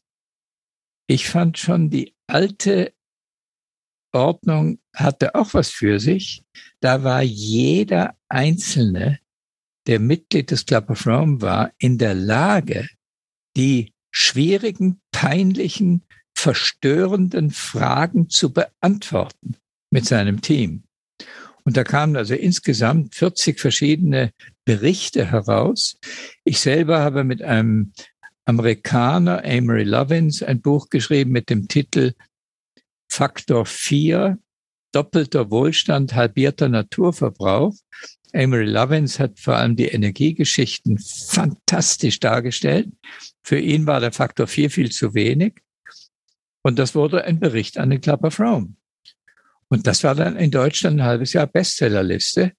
ich 1.07 1.29
fand 1.29 1.59
schon, 1.59 1.91
die 1.91 2.15
alte 2.27 2.93
Ordnung 4.13 4.79
hatte 4.95 5.35
auch 5.35 5.55
was 5.55 5.71
für 5.71 6.01
sich. 6.01 6.45
Da 6.81 7.05
war 7.05 7.23
jeder 7.23 8.17
Einzelne, 8.29 9.21
der 9.87 10.01
Mitglied 10.01 10.51
des 10.51 10.67
Club 10.67 10.91
of 10.91 11.07
Rome 11.07 11.41
war, 11.41 11.73
in 11.79 11.99
der 11.99 12.15
Lage, 12.15 12.89
die 13.57 13.95
schwierigen, 14.11 15.01
peinlichen, 15.13 16.05
verstörenden 16.35 17.51
Fragen 17.51 18.29
zu 18.29 18.53
beantworten 18.53 19.57
mit 19.91 20.07
seinem 20.07 20.41
Team. 20.41 20.86
Und 21.67 21.77
da 21.77 21.83
kamen 21.83 22.17
also 22.17 22.35
insgesamt 22.35 23.17
40 23.17 23.59
verschiedene 23.59 24.31
Berichte 24.65 25.33
heraus. 25.33 25.99
Ich 26.45 26.61
selber 26.61 27.01
habe 27.01 27.25
mit 27.25 27.43
einem 27.43 27.93
Amerikaner, 28.45 29.45
Amory 29.45 29.83
Lovins, 29.83 30.45
ein 30.45 30.61
Buch 30.61 30.91
geschrieben 30.91 31.33
mit 31.33 31.51
dem 31.51 31.67
Titel 31.67 32.13
Faktor 33.09 33.67
4, 33.67 34.39
doppelter 34.93 35.51
Wohlstand, 35.51 36.15
halbierter 36.15 36.69
Naturverbrauch. 36.69 37.75
Amory 38.33 38.67
Lovins 38.67 39.19
hat 39.19 39.41
vor 39.41 39.57
allem 39.57 39.75
die 39.75 39.89
Energiegeschichten 39.89 40.99
fantastisch 41.01 42.21
dargestellt. 42.21 42.93
Für 43.43 43.59
ihn 43.59 43.89
war 43.89 43.99
der 43.99 44.13
Faktor 44.13 44.47
4 44.47 44.71
viel 44.71 44.93
zu 44.93 45.15
wenig. 45.15 45.55
Und 46.63 46.79
das 46.79 46.95
wurde 46.95 47.25
ein 47.25 47.41
Bericht 47.41 47.77
an 47.77 47.91
den 47.91 48.01
Club 48.01 48.23
of 48.23 48.39
Rome. 48.39 48.76
Und 49.69 49.87
das 49.87 50.05
war 50.05 50.15
dann 50.15 50.37
in 50.37 50.51
Deutschland 50.51 51.01
ein 51.01 51.07
halbes 51.07 51.33
Jahr 51.33 51.47
Bestsellerliste. 51.47 52.53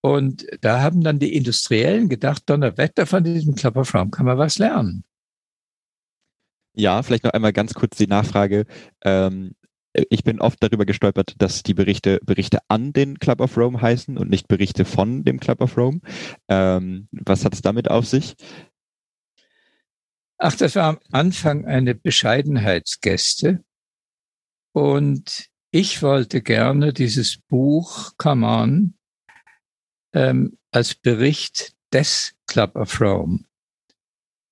Und 0.00 0.46
da 0.62 0.80
haben 0.80 1.02
dann 1.02 1.18
die 1.18 1.34
Industriellen 1.34 2.08
gedacht, 2.08 2.42
Donnerwetter 2.46 3.06
von 3.06 3.22
diesem 3.22 3.54
Club 3.54 3.76
of 3.76 3.94
Rome 3.94 4.10
kann 4.10 4.26
man 4.26 4.38
was 4.38 4.58
lernen. 4.58 5.04
Ja, 6.74 7.02
vielleicht 7.02 7.24
noch 7.24 7.32
einmal 7.32 7.52
ganz 7.52 7.74
kurz 7.74 7.96
die 7.96 8.06
Nachfrage. 8.06 8.64
Ähm, 9.02 9.54
ich 9.92 10.22
bin 10.22 10.40
oft 10.40 10.62
darüber 10.62 10.86
gestolpert, 10.86 11.34
dass 11.38 11.62
die 11.62 11.74
Berichte 11.74 12.20
Berichte 12.24 12.58
an 12.68 12.92
den 12.92 13.18
Club 13.18 13.40
of 13.40 13.56
Rome 13.56 13.80
heißen 13.80 14.16
und 14.16 14.30
nicht 14.30 14.46
Berichte 14.48 14.84
von 14.84 15.24
dem 15.24 15.40
Club 15.40 15.60
of 15.60 15.76
Rome. 15.76 16.00
Ähm, 16.48 17.08
was 17.10 17.44
hat 17.44 17.54
es 17.54 17.60
damit 17.60 17.90
auf 17.90 18.06
sich? 18.06 18.36
Ach, 20.38 20.54
das 20.54 20.76
war 20.76 20.84
am 20.84 20.98
Anfang 21.10 21.66
eine 21.66 21.94
Bescheidenheitsgäste. 21.94 23.62
Und 24.72 25.49
ich 25.70 26.02
wollte 26.02 26.42
gerne 26.42 26.92
dieses 26.92 27.38
Buch 27.38 28.12
Come 28.16 28.46
On 28.46 28.94
ähm, 30.12 30.58
als 30.70 30.94
Bericht 30.94 31.74
des 31.92 32.34
Club 32.46 32.74
of 32.76 33.00
Rome 33.00 33.44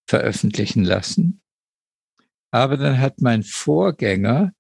veröffentlichen 0.07 0.85
lassen. 0.85 1.41
Aber 2.51 2.77
dann 2.77 2.99
hat 2.99 3.21
mein 3.21 3.43
Vorgänger 3.43 4.53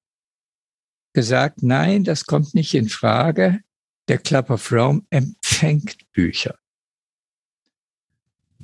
gesagt, 1.14 1.62
nein, 1.62 2.05
das 2.05 2.27
kommt 2.27 2.55
nicht 2.55 2.75
in 2.75 2.88
Frage. 2.88 3.61
Der 4.09 4.18
Club 4.18 4.51
of 4.51 4.71
Rome 4.73 5.03
empfängt 5.11 6.11
Bücher. 6.12 6.59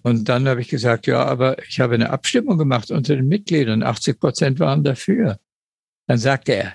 Und 0.02 0.28
dann 0.28 0.46
habe 0.46 0.60
ich 0.60 0.68
gesagt, 0.68 1.06
ja, 1.06 1.24
aber 1.24 1.62
ich 1.66 1.80
habe 1.80 1.94
eine 1.94 2.10
Abstimmung 2.10 2.58
gemacht 2.58 2.90
unter 2.90 3.16
den 3.16 3.26
Mitgliedern. 3.26 3.82
80 3.82 4.20
Prozent 4.20 4.60
waren 4.60 4.84
dafür. 4.84 5.38
Dann 6.06 6.18
sagte 6.18 6.52
er, 6.54 6.74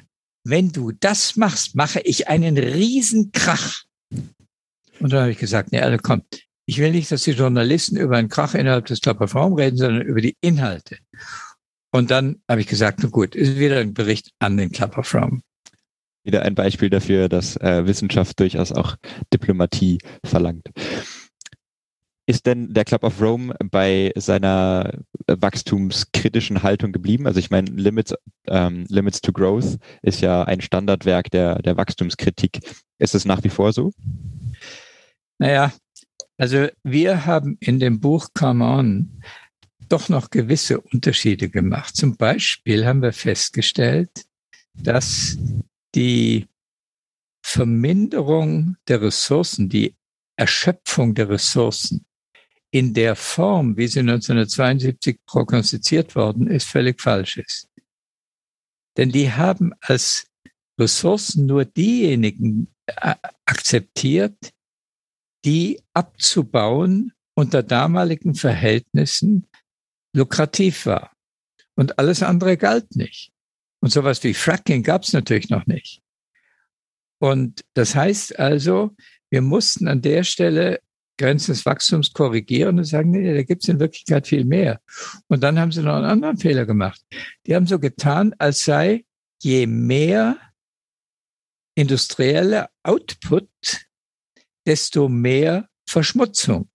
wenn 0.50 0.72
du 0.72 0.92
das 0.92 1.36
machst, 1.36 1.76
mache 1.76 2.00
ich 2.02 2.28
einen 2.28 2.58
Riesenkrach. 2.58 3.84
Und 5.00 5.14
dann 5.14 5.22
habe 5.22 5.32
ich 5.32 5.38
gesagt, 5.38 5.72
nee, 5.72 5.80
also 5.80 5.98
komm, 6.02 6.24
ich 6.66 6.78
will 6.78 6.92
nicht, 6.92 7.12
dass 7.12 7.24
die 7.24 7.32
Journalisten 7.32 7.98
über 7.98 8.18
einen 8.18 8.30
Krach 8.30 8.54
innerhalb 8.54 8.86
des 8.86 9.00
Rome 9.34 9.58
reden, 9.58 9.78
sondern 9.78 10.04
über 10.04 10.22
die 10.22 10.36
Inhalte. 10.42 10.98
Und 11.92 12.12
dann 12.12 12.42
habe 12.48 12.62
ich 12.62 12.68
gesagt, 12.68 13.00
na 13.02 13.10
gut, 13.10 13.36
ist 13.36 13.58
wieder 13.58 13.80
ein 13.80 13.94
Bericht 13.94 14.32
an 14.40 14.58
den 14.58 14.72
Rome. 14.72 15.42
Wieder 16.24 16.44
ein 16.44 16.54
Beispiel 16.54 16.90
dafür, 16.90 17.30
dass 17.30 17.56
äh, 17.58 17.88
Wissenschaft 17.88 18.40
durchaus 18.40 18.72
auch 18.72 18.98
Diplomatie 19.34 19.98
verlangt. 20.24 20.68
Ist 22.30 22.46
denn 22.46 22.76
der 22.76 22.86
Club 22.86 23.04
of 23.04 23.20
Rome 23.20 23.56
bei 23.72 24.12
seiner 24.16 24.94
wachstumskritischen 25.26 26.62
Haltung 26.62 26.92
geblieben? 26.92 27.26
Also 27.26 27.40
ich 27.40 27.50
meine, 27.50 27.72
Limits, 27.72 28.14
ähm, 28.46 28.86
Limits 28.88 29.22
to 29.22 29.32
Growth 29.32 29.80
ist 30.04 30.22
ja 30.22 30.44
ein 30.44 30.62
Standardwerk 30.62 31.32
der, 31.32 31.60
der 31.64 31.76
Wachstumskritik. 31.76 32.60
Ist 33.00 33.16
es 33.16 33.26
nach 33.26 33.44
wie 33.44 33.50
vor 33.50 33.74
so? 33.74 33.94
Naja, 35.40 35.74
also 36.38 36.68
wir 36.84 37.26
haben 37.26 37.58
in 37.62 37.80
dem 37.80 38.00
Buch 38.00 38.28
Come 38.36 38.64
On 38.64 39.24
doch 39.88 40.08
noch 40.08 40.30
gewisse 40.30 40.80
Unterschiede 40.80 41.50
gemacht. 41.50 41.96
Zum 41.96 42.16
Beispiel 42.16 42.86
haben 42.86 43.02
wir 43.02 43.14
festgestellt, 43.14 44.26
dass 44.76 45.36
die 45.96 46.46
Verminderung 47.44 48.76
der 48.88 49.02
Ressourcen, 49.02 49.68
die 49.68 49.96
Erschöpfung 50.36 51.16
der 51.16 51.30
Ressourcen 51.30 52.06
in 52.72 52.94
der 52.94 53.16
Form, 53.16 53.78
wie 53.78 53.88
sie 53.88 54.00
1972 54.00 55.20
prognostiziert 55.26 56.16
worden 56.16 56.48
ist, 56.48 56.68
völlig 56.68 57.02
falsch 57.02 57.38
ist. 57.38 57.68
Denn 58.98 59.12
die 59.12 59.32
haben 59.32 59.74
als 59.82 60.28
Ressourcen 60.80 61.46
nur 61.46 61.66
diejenigen 61.66 62.74
äh, 62.86 63.16
akzeptiert, 63.46 64.38
die 65.46 65.82
abzubauen 65.94 67.14
unter 67.34 67.64
damaligen 67.64 68.36
Verhältnissen 68.36 69.48
lukrativ 70.14 70.86
war. 70.86 71.12
Und 71.76 71.98
alles 71.98 72.24
andere 72.24 72.58
galt 72.58 72.96
nicht. 72.96 73.32
Und 73.82 73.92
sowas 73.92 74.24
wie 74.24 74.34
Fracking 74.34 74.84
gab 74.84 75.04
es 75.04 75.14
natürlich 75.14 75.50
noch 75.50 75.66
nicht. 75.66 76.02
Und 77.20 77.64
das 77.74 77.96
heißt 77.96 78.38
also, 78.38 78.96
wir 79.30 79.42
mussten 79.42 79.88
an 79.88 80.02
der 80.02 80.24
Stelle 80.24 80.82
Grenzen 81.20 81.52
des 81.52 81.66
Wachstums 81.66 82.14
korrigieren 82.14 82.80
und 82.80 82.86
sagen, 82.86 83.12
nee, 83.12 83.34
da 83.34 83.44
gibt 83.44 83.64
es 83.64 83.70
in 83.70 83.80
Wirklichkeit 83.80 84.28
viel 84.28 84.46
mehr. 84.46 84.82
Und 85.28 85.44
dann 85.44 85.60
haben 85.60 85.72
sie 85.72 85.84
noch 85.84 85.96
einen 85.96 86.06
anderen 86.06 86.38
Fehler 86.38 86.66
gemacht. 86.66 87.00
Die 87.46 87.54
haben 87.56 87.68
so 87.68 87.78
getan, 87.78 88.34
als 88.40 88.64
sei 88.64 89.06
je 89.44 89.68
mehr 89.68 90.38
industrielle 91.76 92.70
Output, 92.84 93.50
desto 94.66 95.08
mehr 95.08 95.70
Verschmutzung. 95.88 96.70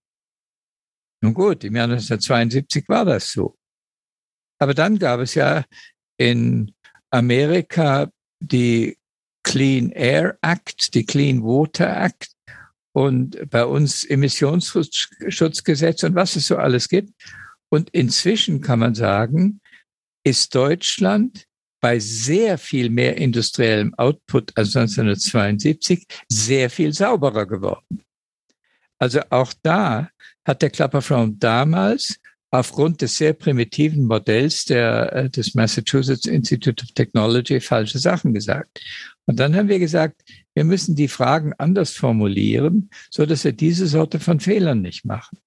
Nun 1.21 1.33
gut, 1.33 1.63
im 1.63 1.75
Jahr 1.75 1.85
1972 1.85 2.87
war 2.87 3.05
das 3.05 3.31
so. 3.31 3.57
Aber 4.59 4.73
dann 4.73 4.99
gab 4.99 5.19
es 5.19 5.35
ja 5.35 5.65
in 6.17 6.73
Amerika 7.09 8.11
die 8.39 8.97
Clean 9.43 9.91
Air 9.91 10.37
Act, 10.41 10.93
die 10.93 11.05
Clean 11.05 11.41
Water 11.43 12.03
Act, 12.03 12.34
und 12.95 13.49
bei 13.49 13.65
uns 13.65 14.05
Emissionsschutzgesetz 14.05 16.03
und 16.03 16.15
was 16.15 16.37
es 16.37 16.47
so 16.47 16.55
alles 16.55 16.87
gibt. 16.87 17.11
Und 17.67 17.89
inzwischen 17.89 18.61
kann 18.61 18.79
man 18.79 18.95
sagen, 18.95 19.59
ist 20.23 20.55
Deutschland 20.55 21.45
bei 21.81 21.99
sehr 21.99 22.57
viel 22.57 22.89
mehr 22.89 23.17
industriellem 23.17 23.93
Output 23.95 24.53
als 24.55 24.77
1972 24.77 26.05
sehr 26.29 26.69
viel 26.69 26.93
sauberer 26.93 27.45
geworden. 27.45 28.01
Also 28.97 29.19
auch 29.29 29.53
da 29.61 30.09
hat 30.45 30.61
der 30.61 30.69
Klapperfraum 30.69 31.37
damals 31.37 32.17
aufgrund 32.49 33.01
des 33.01 33.17
sehr 33.17 33.33
primitiven 33.33 34.05
Modells 34.05 34.63
der, 34.63 35.11
äh, 35.11 35.29
des 35.29 35.53
Massachusetts 35.53 36.27
Institute 36.27 36.81
of 36.81 36.91
Technology 36.93 37.59
falsche 37.59 37.99
Sachen 37.99 38.33
gesagt. 38.33 38.79
Und 39.25 39.39
dann 39.39 39.55
haben 39.55 39.69
wir 39.69 39.79
gesagt, 39.79 40.23
wir 40.53 40.63
müssen 40.63 40.95
die 40.95 41.07
Fragen 41.07 41.53
anders 41.53 41.93
formulieren, 41.93 42.89
so 43.09 43.25
dass 43.25 43.43
wir 43.43 43.53
diese 43.53 43.87
Sorte 43.87 44.19
von 44.19 44.39
Fehlern 44.39 44.81
nicht 44.81 45.05
machen. 45.05 45.39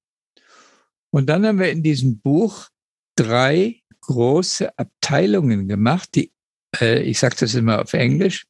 Und 1.11 1.27
dann 1.27 1.47
haben 1.47 1.59
wir 1.59 1.71
in 1.71 1.83
diesem 1.83 2.21
Buch 2.21 2.69
drei 3.17 3.83
große 4.03 4.77
Abteilungen 4.79 5.69
gemacht, 5.69 6.14
die, 6.14 6.33
äh, 6.81 7.03
ich 7.03 7.19
sage 7.19 7.37
das 7.38 7.55
immer 7.55 7.83
auf 7.83 7.93
Englisch. 7.93 8.47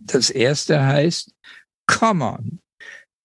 Das 0.00 0.30
erste 0.30 0.84
heißt, 0.84 1.32
come 1.86 2.24
on, 2.24 2.60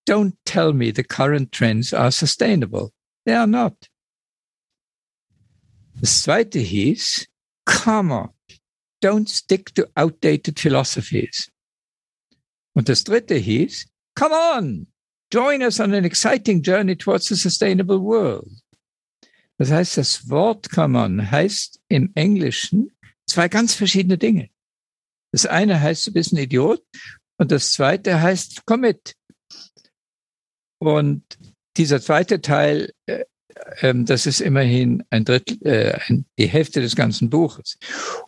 don't 0.08 0.36
tell 0.46 0.74
me 0.74 0.94
the 0.96 1.04
current 1.04 1.52
trends 1.52 1.94
are 1.94 2.12
sustainable. 2.12 2.92
They 3.26 3.36
are 3.36 3.48
not. 3.48 3.90
Das 6.00 6.22
zweite 6.22 6.60
hieß, 6.60 7.28
come 7.66 8.14
on, 8.14 8.30
don't 9.04 9.30
stick 9.30 9.74
to 9.76 9.86
outdated 9.96 10.60
philosophies. 10.60 11.52
Und 12.76 12.90
das 12.90 13.04
dritte 13.04 13.36
hieß, 13.36 13.88
come 14.16 14.34
on, 14.34 14.88
join 15.32 15.62
us 15.62 15.80
on 15.80 15.94
an 15.94 16.06
exciting 16.06 16.62
journey 16.62 16.96
towards 16.96 17.32
a 17.32 17.36
sustainable 17.36 18.00
world. 18.00 18.50
Das 19.58 19.72
heißt, 19.72 19.98
das 19.98 20.30
Wort 20.30 20.70
come 20.72 20.98
on 20.98 21.32
heißt 21.32 21.80
im 21.90 22.12
Englischen 22.16 22.92
zwei 23.28 23.48
ganz 23.48 23.74
verschiedene 23.76 24.18
Dinge. 24.18 24.50
Das 25.32 25.46
eine 25.46 25.80
heißt, 25.80 26.08
du 26.08 26.14
bist 26.14 26.34
ein 26.34 26.38
Idiot 26.38 26.84
und 27.38 27.52
das 27.52 27.72
zweite 27.74 28.22
heißt, 28.22 28.66
komm 28.66 28.82
mit. 28.82 29.16
Und 30.80 31.24
dieser 31.78 32.02
zweite 32.02 32.42
Teil 32.42 32.92
äh, 33.06 33.26
das 33.82 34.26
ist 34.26 34.40
immerhin 34.40 35.04
ein 35.10 35.26
Drittel, 35.26 35.58
äh, 35.66 36.00
die 36.38 36.48
Hälfte 36.48 36.82
des 36.82 36.96
ganzen 36.96 37.30
Buches. 37.30 37.78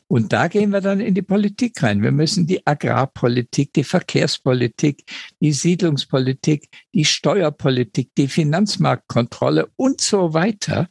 Und 0.08 0.34
da 0.34 0.48
gehen 0.48 0.72
wir 0.72 0.82
dann 0.82 1.00
in 1.00 1.14
die 1.14 1.22
Politik 1.22 1.82
rein. 1.82 2.02
Wir 2.02 2.12
müssen 2.12 2.48
die 2.48 2.66
Agrarpolitik, 2.66 3.74
die 3.74 3.84
Verkehrspolitik, 3.84 5.04
die 5.40 5.52
Siedlungspolitik, 5.52 6.70
die 6.94 7.06
Steuerpolitik, 7.06 8.12
die 8.18 8.28
Finanzmarktkontrolle 8.28 9.70
und 9.76 10.02
so 10.02 10.34
weiter 10.34 10.90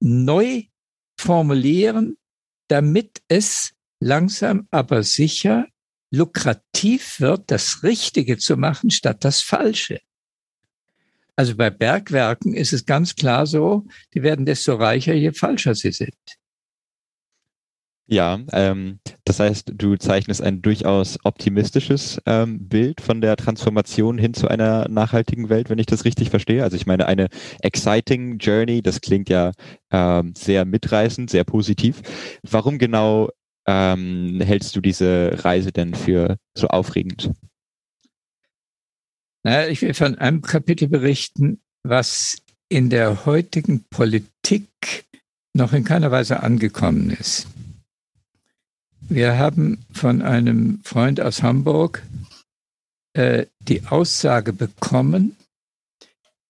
neu 0.00 0.64
formulieren, 1.18 2.16
damit 2.68 3.22
es 3.28 3.72
langsam 4.00 4.66
aber 4.70 5.02
sicher 5.02 5.66
lukrativ 6.10 7.20
wird, 7.20 7.50
das 7.50 7.82
Richtige 7.82 8.38
zu 8.38 8.56
machen 8.56 8.90
statt 8.90 9.24
das 9.24 9.40
Falsche. 9.40 10.00
Also 11.36 11.56
bei 11.56 11.70
Bergwerken 11.70 12.54
ist 12.54 12.72
es 12.72 12.86
ganz 12.86 13.16
klar 13.16 13.46
so, 13.46 13.86
die 14.14 14.22
werden 14.22 14.46
desto 14.46 14.74
reicher, 14.74 15.14
je 15.14 15.32
falscher 15.32 15.74
sie 15.74 15.90
sind. 15.90 16.14
Ja, 18.06 18.38
ähm, 18.52 19.00
das 19.24 19.40
heißt, 19.40 19.72
du 19.76 19.96
zeichnest 19.96 20.42
ein 20.42 20.60
durchaus 20.60 21.18
optimistisches 21.24 22.20
ähm, 22.26 22.68
Bild 22.68 23.00
von 23.00 23.22
der 23.22 23.36
Transformation 23.36 24.18
hin 24.18 24.34
zu 24.34 24.46
einer 24.46 24.88
nachhaltigen 24.90 25.48
Welt, 25.48 25.70
wenn 25.70 25.78
ich 25.78 25.86
das 25.86 26.04
richtig 26.04 26.28
verstehe. 26.28 26.62
Also 26.62 26.76
ich 26.76 26.84
meine, 26.84 27.06
eine 27.06 27.28
exciting 27.60 28.36
Journey, 28.38 28.82
das 28.82 29.00
klingt 29.00 29.30
ja 29.30 29.52
ähm, 29.90 30.34
sehr 30.36 30.66
mitreißend, 30.66 31.30
sehr 31.30 31.44
positiv. 31.44 32.02
Warum 32.42 32.76
genau 32.76 33.30
ähm, 33.66 34.38
hältst 34.44 34.76
du 34.76 34.82
diese 34.82 35.42
Reise 35.42 35.72
denn 35.72 35.94
für 35.94 36.36
so 36.54 36.68
aufregend? 36.68 37.30
Naja, 39.44 39.68
ich 39.68 39.82
will 39.82 39.94
von 39.94 40.18
einem 40.18 40.40
Kapitel 40.40 40.88
berichten, 40.88 41.60
was 41.82 42.38
in 42.70 42.88
der 42.88 43.26
heutigen 43.26 43.84
Politik 43.84 45.04
noch 45.52 45.74
in 45.74 45.84
keiner 45.84 46.10
Weise 46.10 46.42
angekommen 46.42 47.10
ist. 47.10 47.46
Wir 49.00 49.36
haben 49.36 49.84
von 49.92 50.22
einem 50.22 50.80
Freund 50.82 51.20
aus 51.20 51.42
Hamburg 51.42 52.02
äh, 53.12 53.46
die 53.60 53.86
Aussage 53.86 54.54
bekommen, 54.54 55.36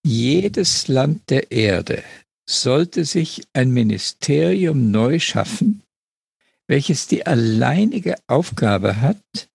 jedes 0.03 0.87
Land 0.87 1.29
der 1.29 1.51
Erde 1.51 2.01
sollte 2.45 3.03
sich 3.03 3.43
ein 3.53 3.71
Ministerium 3.71 4.89
neu 4.89 5.19
schaffen, 5.19 5.81
welches 6.67 7.07
die 7.07 7.25
alleinige 7.25 8.15
Aufgabe 8.27 9.01
hat, 9.01 9.49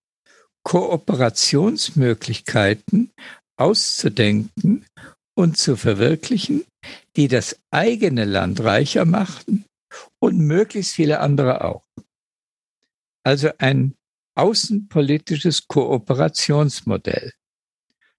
Kooperationsmöglichkeiten 0.62 3.10
auszudenken 3.56 4.86
und 5.34 5.58
zu 5.58 5.76
verwirklichen, 5.76 6.64
die 7.16 7.28
das 7.28 7.60
eigene 7.70 8.24
Land 8.24 8.60
reicher 8.60 9.04
machten 9.04 9.66
und 10.18 10.38
möglichst 10.38 10.94
viele 10.94 11.20
andere 11.20 11.62
auch. 11.64 11.84
Also 13.22 13.50
ein 13.58 13.94
außenpolitisches 14.34 15.68
Kooperationsmodell. 15.68 17.32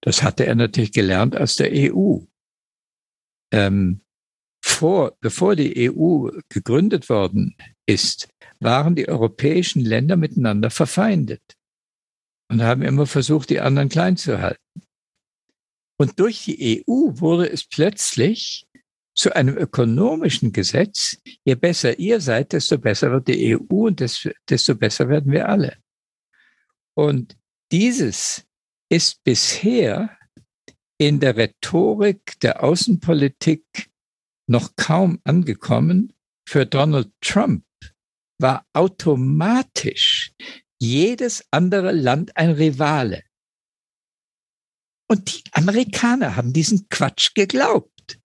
Das 0.02 0.22
hatte 0.24 0.46
er 0.46 0.56
natürlich 0.56 0.92
gelernt 0.92 1.36
aus 1.36 1.56
der 1.56 1.72
EU. 1.72 2.20
Ähm, 3.52 4.02
vor, 4.64 5.18
bevor 5.22 5.56
die 5.56 5.92
EU 5.92 6.30
gegründet 6.50 7.10
worden 7.10 7.56
ist, 7.88 8.30
waren 8.60 8.96
die 8.96 9.10
europäischen 9.10 9.84
Länder 9.84 10.18
miteinander 10.18 10.70
verfeindet 10.70 11.58
und 12.52 12.62
haben 12.62 12.82
immer 12.82 13.08
versucht, 13.08 13.50
die 13.50 13.62
anderen 13.62 13.88
klein 13.88 14.18
zu 14.18 14.42
halten. 14.42 14.60
Und 15.98 16.20
durch 16.20 16.44
die 16.44 16.84
EU 16.86 17.12
wurde 17.22 17.50
es 17.50 17.64
plötzlich 17.64 18.68
zu 19.16 19.34
einem 19.36 19.58
ökonomischen 19.58 20.52
Gesetz, 20.52 21.18
je 21.46 21.56
besser 21.56 21.98
ihr 21.98 22.20
seid, 22.20 22.52
desto 22.52 22.78
besser 22.78 23.12
wird 23.12 23.30
die 23.30 23.56
EU 23.56 23.88
und 23.88 24.02
desto 24.50 24.76
besser 24.76 25.08
werden 25.08 25.32
wir 25.32 25.48
alle. 25.48 25.78
Und 26.94 27.38
dieses 27.72 28.46
ist 28.90 29.24
bisher 29.24 30.18
in 30.98 31.22
der 31.22 31.38
Rhetorik 31.38 32.38
der 32.42 32.64
Außenpolitik 32.64 33.64
noch 34.48 34.76
kaum 34.76 35.20
angekommen. 35.24 36.14
Für 36.46 36.66
Donald 36.66 37.12
Trump 37.22 37.64
war 38.40 38.66
automatisch 38.74 40.34
jedes 40.82 41.46
andere 41.52 41.92
Land 41.92 42.36
ein 42.36 42.52
Rivale. 42.52 43.22
Und 45.08 45.32
die 45.32 45.44
Amerikaner 45.52 46.36
haben 46.36 46.54
diesen 46.54 46.90
Quatsch 46.90 47.36
geglaubt. 47.36 48.20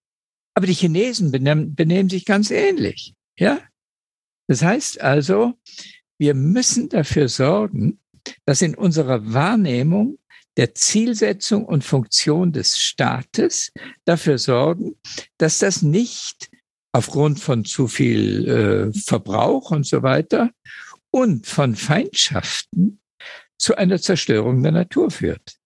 Aber 0.55 0.67
die 0.67 0.73
Chinesen 0.73 1.31
benehmen, 1.31 1.75
benehmen 1.75 2.09
sich 2.09 2.25
ganz 2.25 2.51
ähnlich. 2.51 3.15
Ja? 3.39 3.61
Das 4.49 4.63
heißt 4.63 5.03
also, 5.03 5.53
wir 6.19 6.35
müssen 6.35 6.89
dafür 6.89 7.29
sorgen, 7.29 8.01
dass 8.47 8.63
in 8.63 8.75
unserer 8.75 9.35
Wahrnehmung 9.35 10.19
der 10.57 10.75
Zielsetzung 10.75 11.67
und 11.67 11.85
Funktion 11.85 12.53
des 12.53 12.79
Staates 12.79 13.71
dafür 14.07 14.39
sorgen, 14.39 14.97
dass 15.37 15.59
das 15.59 15.83
nicht 15.83 16.49
aufgrund 16.93 17.39
von 17.39 17.67
zu 17.67 17.87
viel 17.87 18.49
äh, 18.49 18.99
Verbrauch 18.99 19.73
und 19.73 19.87
so 19.87 20.03
weiter 20.03 20.51
und 21.17 21.47
von 21.47 21.77
Feindschaften 21.77 23.01
zu 23.57 23.75
einer 23.75 23.99
Zerstörung 23.99 24.63
der 24.63 24.73
Natur 24.73 25.11
führt. 25.11 25.57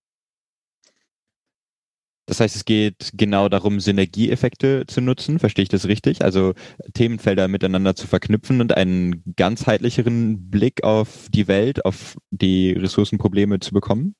Das 2.26 2.38
heißt, 2.38 2.54
es 2.54 2.64
geht 2.64 3.10
genau 3.14 3.48
darum, 3.48 3.80
Synergieeffekte 3.80 4.84
zu 4.86 5.00
nutzen, 5.00 5.40
verstehe 5.40 5.64
ich 5.64 5.68
das 5.68 5.88
richtig? 5.88 6.22
Also 6.22 6.54
Themenfelder 6.94 7.48
miteinander 7.48 7.96
zu 7.96 8.06
verknüpfen 8.06 8.60
und 8.60 8.76
einen 8.76 9.24
ganzheitlicheren 9.34 10.50
Blick 10.50 10.84
auf 10.84 11.26
die 11.30 11.48
Welt, 11.48 11.84
auf 11.84 12.16
die 12.30 12.70
Ressourcenprobleme 12.70 13.58
zu 13.58 13.72
bekommen? 13.72 14.14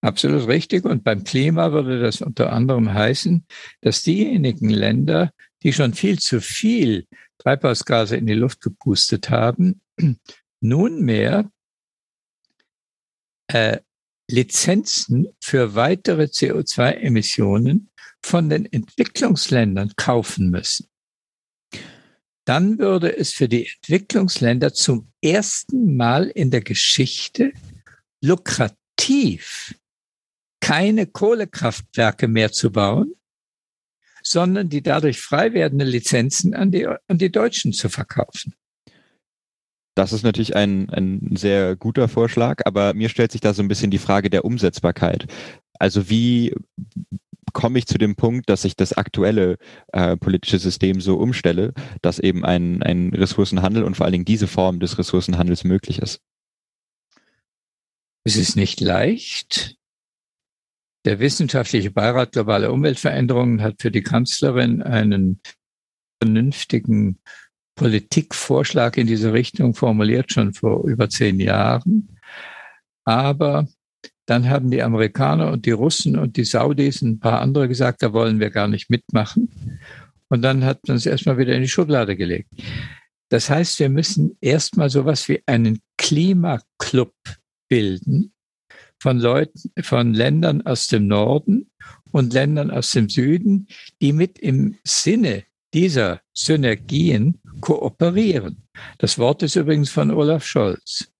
Absolut 0.00 0.48
richtig. 0.48 0.86
Und 0.86 1.04
beim 1.04 1.24
Klima 1.24 1.72
würde 1.72 2.00
das 2.00 2.22
unter 2.22 2.50
anderem 2.50 2.94
heißen, 2.94 3.44
dass 3.82 4.02
diejenigen 4.02 4.70
Länder, 4.70 5.32
die 5.62 5.74
schon 5.74 5.92
viel 5.92 6.18
zu 6.18 6.40
viel 6.40 7.06
Treibhausgase 7.36 8.16
in 8.16 8.26
die 8.26 8.32
Luft 8.32 8.62
gepustet 8.62 9.28
haben, 9.28 9.82
nunmehr 10.60 11.50
äh, 13.48 13.80
Lizenzen 14.30 15.28
für 15.40 15.74
weitere 15.74 16.24
CO2-Emissionen 16.24 17.90
von 18.22 18.48
den 18.48 18.64
Entwicklungsländern 18.64 19.92
kaufen 19.96 20.50
müssen. 20.50 20.88
Dann 22.46 22.78
würde 22.78 23.14
es 23.14 23.32
für 23.32 23.48
die 23.48 23.66
Entwicklungsländer 23.66 24.72
zum 24.72 25.12
ersten 25.22 25.96
Mal 25.96 26.28
in 26.28 26.50
der 26.50 26.62
Geschichte 26.62 27.52
lukrativ, 28.22 29.74
keine 30.60 31.06
Kohlekraftwerke 31.06 32.28
mehr 32.28 32.52
zu 32.52 32.72
bauen, 32.72 33.14
sondern 34.22 34.68
die 34.68 34.82
dadurch 34.82 35.20
frei 35.20 35.52
werdenden 35.52 35.88
Lizenzen 35.88 36.54
an 36.54 36.70
die, 36.70 36.86
an 36.86 37.18
die 37.18 37.30
Deutschen 37.30 37.72
zu 37.72 37.88
verkaufen. 37.88 38.54
Das 39.94 40.12
ist 40.12 40.24
natürlich 40.24 40.56
ein, 40.56 40.90
ein 40.90 41.36
sehr 41.36 41.76
guter 41.76 42.08
Vorschlag, 42.08 42.62
aber 42.64 42.94
mir 42.94 43.08
stellt 43.08 43.32
sich 43.32 43.40
da 43.40 43.54
so 43.54 43.62
ein 43.62 43.68
bisschen 43.68 43.90
die 43.90 43.98
Frage 43.98 44.28
der 44.28 44.44
Umsetzbarkeit. 44.44 45.26
Also 45.78 46.08
wie 46.10 46.52
komme 47.52 47.78
ich 47.78 47.86
zu 47.86 47.98
dem 47.98 48.16
Punkt, 48.16 48.50
dass 48.50 48.64
ich 48.64 48.76
das 48.76 48.92
aktuelle 48.92 49.56
äh, 49.92 50.16
politische 50.16 50.58
System 50.58 51.00
so 51.00 51.16
umstelle, 51.16 51.72
dass 52.02 52.18
eben 52.18 52.44
ein, 52.44 52.82
ein 52.82 53.14
Ressourcenhandel 53.14 53.84
und 53.84 53.96
vor 53.96 54.04
allen 54.04 54.12
Dingen 54.12 54.24
diese 54.24 54.48
Form 54.48 54.80
des 54.80 54.98
Ressourcenhandels 54.98 55.64
möglich 55.64 56.00
ist? 56.00 56.20
Es 58.24 58.36
ist 58.36 58.56
nicht 58.56 58.80
leicht. 58.80 59.76
Der 61.04 61.20
Wissenschaftliche 61.20 61.90
Beirat 61.90 62.32
Globale 62.32 62.72
Umweltveränderungen 62.72 63.62
hat 63.62 63.80
für 63.80 63.90
die 63.90 64.02
Kanzlerin 64.02 64.82
einen 64.82 65.40
vernünftigen 66.20 67.20
Politikvorschlag 67.74 68.96
in 68.96 69.06
diese 69.06 69.32
Richtung 69.32 69.74
formuliert, 69.74 70.32
schon 70.32 70.54
vor 70.54 70.84
über 70.84 71.08
zehn 71.08 71.40
Jahren. 71.40 72.08
Aber 73.04 73.68
dann 74.26 74.48
haben 74.48 74.70
die 74.70 74.82
Amerikaner 74.82 75.52
und 75.52 75.66
die 75.66 75.72
Russen 75.72 76.18
und 76.18 76.36
die 76.36 76.44
Saudis 76.44 77.02
und 77.02 77.10
ein 77.10 77.20
paar 77.20 77.40
andere 77.40 77.68
gesagt, 77.68 78.02
da 78.02 78.12
wollen 78.12 78.40
wir 78.40 78.50
gar 78.50 78.68
nicht 78.68 78.90
mitmachen. 78.90 79.80
Und 80.28 80.42
dann 80.42 80.64
hat 80.64 80.80
man 80.88 80.96
es 80.96 81.06
erstmal 81.06 81.38
wieder 81.38 81.54
in 81.54 81.62
die 81.62 81.68
Schublade 81.68 82.16
gelegt. 82.16 82.48
Das 83.28 83.50
heißt, 83.50 83.78
wir 83.78 83.88
müssen 83.88 84.36
erstmal 84.40 84.90
sowas 84.90 85.28
wie 85.28 85.42
einen 85.46 85.80
Klimaclub 85.98 87.14
bilden 87.68 88.32
von 89.00 89.18
Leuten, 89.18 89.70
von 89.82 90.14
Ländern 90.14 90.62
aus 90.62 90.86
dem 90.86 91.06
Norden 91.06 91.70
und 92.10 92.32
Ländern 92.32 92.70
aus 92.70 92.92
dem 92.92 93.08
Süden, 93.08 93.66
die 94.00 94.12
mit 94.12 94.38
im 94.38 94.76
Sinne 94.84 95.44
dieser 95.74 96.20
Synergien 96.32 97.40
kooperieren. 97.64 98.62
Das 98.98 99.18
Wort 99.18 99.42
ist 99.42 99.56
übrigens 99.56 99.90
von 99.90 100.10
Olaf 100.10 100.44
Scholz. 100.44 101.10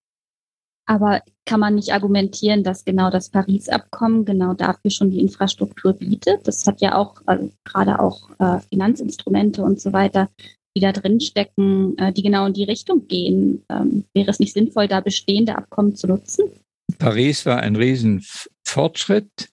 Aber 0.86 1.22
kann 1.46 1.60
man 1.60 1.76
nicht 1.76 1.94
argumentieren, 1.94 2.62
dass 2.62 2.84
genau 2.84 3.08
das 3.08 3.30
Paris-Abkommen 3.30 4.26
genau 4.26 4.52
dafür 4.52 4.90
schon 4.90 5.10
die 5.10 5.20
Infrastruktur 5.20 5.94
bietet? 5.94 6.46
Das 6.46 6.66
hat 6.66 6.82
ja 6.82 6.96
auch 6.96 7.22
also 7.24 7.50
gerade 7.64 7.98
auch 7.98 8.28
äh, 8.38 8.60
Finanzinstrumente 8.68 9.62
und 9.62 9.80
so 9.80 9.94
weiter, 9.94 10.28
die 10.76 10.82
da 10.82 10.92
drin 10.92 11.18
stecken, 11.20 11.96
äh, 11.96 12.12
die 12.12 12.22
genau 12.22 12.44
in 12.44 12.52
die 12.52 12.64
Richtung 12.64 13.08
gehen. 13.08 13.64
Ähm, 13.70 14.04
wäre 14.12 14.30
es 14.30 14.38
nicht 14.38 14.52
sinnvoll, 14.52 14.86
da 14.86 15.00
bestehende 15.00 15.56
Abkommen 15.56 15.96
zu 15.96 16.06
nutzen? 16.06 16.50
Paris 16.98 17.46
war 17.46 17.60
ein 17.60 17.76
Riesenfortschritt, 17.76 19.48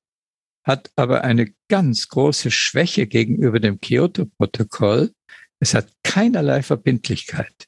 hat 0.65 0.91
aber 0.97 1.23
eine 1.23 1.53
ganz 1.69 2.09
große 2.09 2.51
Schwäche 2.51 3.07
gegenüber 3.07 3.61
dem 3.61 3.79
Kyoto-Protokoll. 3.79 5.13
Es 5.61 5.75
hat 5.75 5.87
keinerlei 6.03 6.63
Verbindlichkeit. 6.63 7.67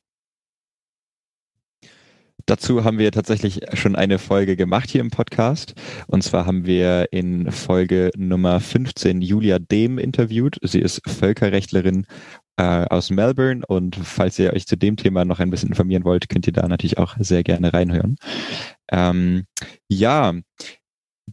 Dazu 2.47 2.83
haben 2.83 2.97
wir 2.97 3.11
tatsächlich 3.11 3.61
schon 3.73 3.95
eine 3.95 4.17
Folge 4.17 4.57
gemacht 4.57 4.89
hier 4.89 4.99
im 4.99 5.11
Podcast. 5.11 5.75
Und 6.07 6.23
zwar 6.23 6.47
haben 6.47 6.65
wir 6.65 7.07
in 7.11 7.51
Folge 7.51 8.09
Nummer 8.17 8.59
15 8.59 9.21
Julia 9.21 9.59
Dehm 9.59 9.99
interviewt. 9.99 10.57
Sie 10.63 10.79
ist 10.79 11.01
Völkerrechtlerin 11.07 12.07
äh, 12.57 12.63
aus 12.63 13.11
Melbourne. 13.11 13.63
Und 13.67 13.95
falls 13.95 14.39
ihr 14.39 14.53
euch 14.53 14.65
zu 14.65 14.75
dem 14.75 14.97
Thema 14.97 15.23
noch 15.23 15.39
ein 15.39 15.51
bisschen 15.51 15.69
informieren 15.69 16.03
wollt, 16.03 16.29
könnt 16.29 16.47
ihr 16.47 16.53
da 16.53 16.67
natürlich 16.67 16.97
auch 16.97 17.15
sehr 17.19 17.43
gerne 17.43 17.71
reinhören. 17.73 18.17
Ähm, 18.91 19.45
ja, 19.87 20.33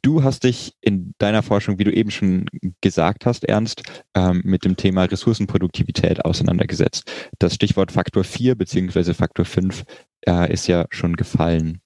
Du 0.03 0.23
hast 0.23 0.45
dich 0.45 0.75
in 0.81 1.15
deiner 1.19 1.43
Forschung, 1.43 1.79
wie 1.79 1.85
du 1.85 1.93
eben 1.93 2.11
schon 2.11 2.47
gesagt 2.81 3.27
hast, 3.27 3.45
Ernst, 3.45 3.83
ähm, 4.15 4.41
mit 4.45 4.65
dem 4.65 4.77
Thema 4.77 5.05
Ressourcenproduktivität 5.05 6.25
auseinandergesetzt. 6.25 7.11
Das 7.39 7.55
Stichwort 7.55 7.91
Faktor 7.91 8.23
4 8.23 8.55
beziehungsweise 8.55 9.15
Faktor 9.15 9.45
5 9.45 9.85
äh, 10.27 10.53
ist 10.53 10.69
ja 10.69 10.87
schon 10.91 11.17
gefallen. 11.17 11.81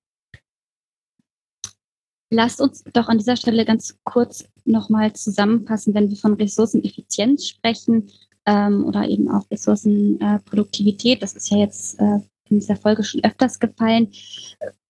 Lasst 2.30 2.60
uns 2.60 2.84
doch 2.92 3.08
an 3.08 3.18
dieser 3.18 3.36
Stelle 3.36 3.64
ganz 3.64 3.96
kurz 4.04 4.44
nochmal 4.64 5.12
zusammenfassen, 5.12 5.94
wenn 5.94 6.10
wir 6.10 6.16
von 6.16 6.34
Ressourceneffizienz 6.34 7.46
sprechen 7.46 8.10
ähm, 8.44 8.84
oder 8.84 9.08
eben 9.08 9.30
auch 9.30 9.48
Ressourcenproduktivität. 9.50 11.22
das 11.22 11.34
ist 11.34 11.50
ja 11.50 11.58
jetzt 11.58 11.98
äh, 12.00 12.18
in 12.50 12.60
dieser 12.60 12.76
Folge 12.76 13.04
schon 13.04 13.22
öfters 13.24 13.58
gefallen. 13.58 14.08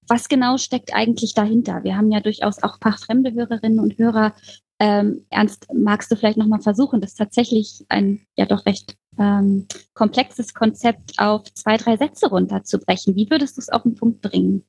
Was 0.09 0.29
genau 0.29 0.59
steckt 0.59 0.95
eigentlich 0.95 1.35
dahinter? 1.35 1.85
Wir 1.85 1.97
haben 1.97 2.11
ja 2.11 2.21
durchaus 2.21 2.63
auch 2.63 2.79
fachfremde 2.83 3.33
Hörerinnen 3.33 3.81
und 3.81 3.99
Hörer. 3.99 4.35
Ähm, 4.79 5.25
Ernst, 5.31 5.67
magst 5.73 6.11
du 6.11 6.17
vielleicht 6.17 6.37
nochmal 6.37 6.61
versuchen, 6.61 7.01
das 7.01 7.15
tatsächlich 7.15 7.85
ein 7.89 8.27
ja 8.37 8.45
doch 8.45 8.67
recht 8.67 8.97
ähm, 9.19 9.67
komplexes 9.95 10.53
Konzept 10.53 11.19
auf 11.19 11.45
zwei, 11.55 11.77
drei 11.77 11.97
Sätze 11.97 12.29
runterzubrechen? 12.29 13.15
Wie 13.17 13.31
würdest 13.31 13.57
du 13.57 13.61
es 13.61 13.69
auf 13.69 13.83
den 13.83 13.95
Punkt 13.95 14.21
bringen? 14.21 14.65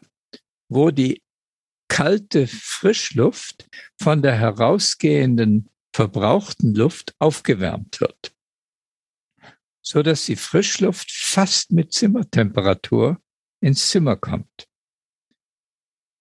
wo 0.68 0.90
die 0.90 1.22
kalte 1.88 2.46
Frischluft 2.46 3.68
von 4.00 4.22
der 4.22 4.38
herausgehenden 4.38 5.68
verbrauchten 5.92 6.74
Luft 6.74 7.14
aufgewärmt 7.18 8.00
wird 8.00 8.33
so 9.84 10.02
dass 10.02 10.24
die 10.24 10.36
Frischluft 10.36 11.12
fast 11.12 11.70
mit 11.70 11.92
Zimmertemperatur 11.92 13.20
ins 13.60 13.88
Zimmer 13.88 14.16
kommt. 14.16 14.68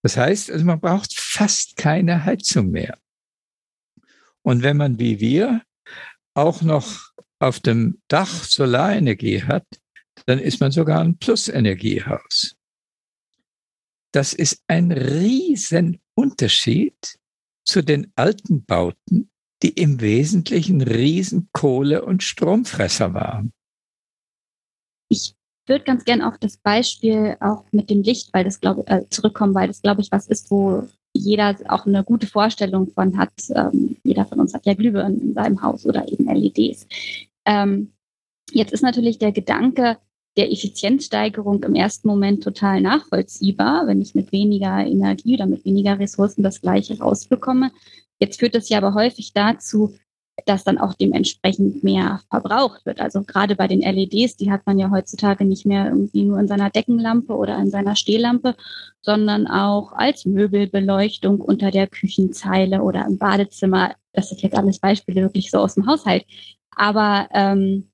Das 0.03 0.17
heißt, 0.17 0.51
also 0.51 0.65
man 0.65 0.81
braucht 0.81 1.17
fast 1.17 1.77
keine 1.77 2.25
Heizung 2.25 2.71
mehr. 2.71 2.99
Und 4.41 4.61
wenn 4.63 4.75
man 4.75 4.99
wie 4.99 5.21
wir 5.21 5.63
auch 6.33 6.61
noch 6.61 7.13
auf 7.39 7.61
dem 7.61 8.01
Dach 8.09 8.43
Solarenergie 8.43 9.43
hat, 9.43 9.65
dann 10.25 10.39
ist 10.39 10.59
man 10.59 10.71
sogar 10.71 10.99
ein 10.99 11.17
Plusenergiehaus. 11.17 12.57
Das 14.11 14.33
ist 14.33 14.61
ein 14.67 14.91
riesen 14.91 16.01
Unterschied 16.15 17.17
zu 17.65 17.81
den 17.81 18.11
alten 18.15 18.65
Bauten, 18.65 19.31
die 19.63 19.69
im 19.69 20.01
Wesentlichen 20.01 20.81
riesen 20.81 21.49
Kohle- 21.53 22.03
und 22.03 22.21
Stromfresser 22.21 23.13
waren. 23.13 23.51
Ich 25.09 25.35
würde 25.65 25.85
ganz 25.85 26.03
gern 26.03 26.21
auf 26.21 26.37
das 26.37 26.57
Beispiel 26.57 27.37
auch 27.39 27.63
mit 27.71 27.89
dem 27.89 28.03
Licht, 28.03 28.33
weil 28.33 28.43
das 28.43 28.59
glaube 28.59 28.85
äh, 28.87 29.07
zurückkommen, 29.09 29.55
weil 29.55 29.67
das 29.67 29.81
glaube 29.81 30.01
ich 30.01 30.11
was 30.11 30.27
ist, 30.27 30.51
wo 30.51 30.87
jeder 31.13 31.55
auch 31.69 31.85
eine 31.85 32.03
gute 32.03 32.27
Vorstellung 32.27 32.91
von 32.91 33.17
hat. 33.17 33.31
Ähm, 33.55 33.95
jeder 34.03 34.25
von 34.25 34.39
uns 34.39 34.53
hat 34.53 34.65
ja 34.65 34.73
Glühbirnen 34.73 35.21
in 35.21 35.33
seinem 35.33 35.61
Haus 35.61 35.85
oder 35.85 36.07
eben 36.11 36.25
LEDs. 36.27 36.87
Ähm, 37.45 37.93
jetzt 38.51 38.73
ist 38.73 38.81
natürlich 38.81 39.19
der 39.19 39.31
Gedanke 39.31 39.97
der 40.35 40.51
Effizienzsteigerung 40.51 41.63
im 41.63 41.75
ersten 41.75 42.07
Moment 42.07 42.43
total 42.43 42.81
nachvollziehbar, 42.81 43.85
wenn 43.85 44.01
ich 44.01 44.15
mit 44.15 44.31
weniger 44.31 44.79
Energie 44.79 45.35
oder 45.35 45.45
mit 45.45 45.63
weniger 45.63 45.99
Ressourcen 45.99 46.41
das 46.41 46.61
Gleiche 46.61 46.97
rausbekomme. 46.97 47.71
Jetzt 48.23 48.39
führt 48.39 48.55
das 48.55 48.69
ja 48.69 48.77
aber 48.77 48.93
häufig 48.93 49.33
dazu, 49.33 49.95
dass 50.45 50.63
dann 50.63 50.77
auch 50.77 50.93
dementsprechend 50.93 51.83
mehr 51.83 52.21
verbraucht 52.29 52.85
wird. 52.85 53.01
Also 53.01 53.23
gerade 53.23 53.57
bei 53.57 53.67
den 53.67 53.81
LEDs, 53.81 54.37
die 54.37 54.49
hat 54.49 54.65
man 54.65 54.79
ja 54.79 54.89
heutzutage 54.89 55.43
nicht 55.43 55.65
mehr 55.65 55.87
irgendwie 55.87 56.23
nur 56.23 56.39
in 56.39 56.47
seiner 56.47 56.69
Deckenlampe 56.69 57.35
oder 57.35 57.57
in 57.57 57.69
seiner 57.69 57.97
Stehlampe, 57.97 58.55
sondern 59.01 59.45
auch 59.45 59.91
als 59.91 60.25
Möbelbeleuchtung 60.25 61.41
unter 61.41 61.69
der 61.69 61.87
Küchenzeile 61.87 62.81
oder 62.81 63.05
im 63.05 63.17
Badezimmer. 63.17 63.95
Das 64.13 64.29
sind 64.29 64.41
jetzt 64.41 64.57
alles 64.57 64.79
Beispiele 64.79 65.21
wirklich 65.21 65.51
so 65.51 65.57
aus 65.57 65.75
dem 65.75 65.85
Haushalt. 65.85 66.25
Aber 66.75 67.27
ähm, 67.33 67.89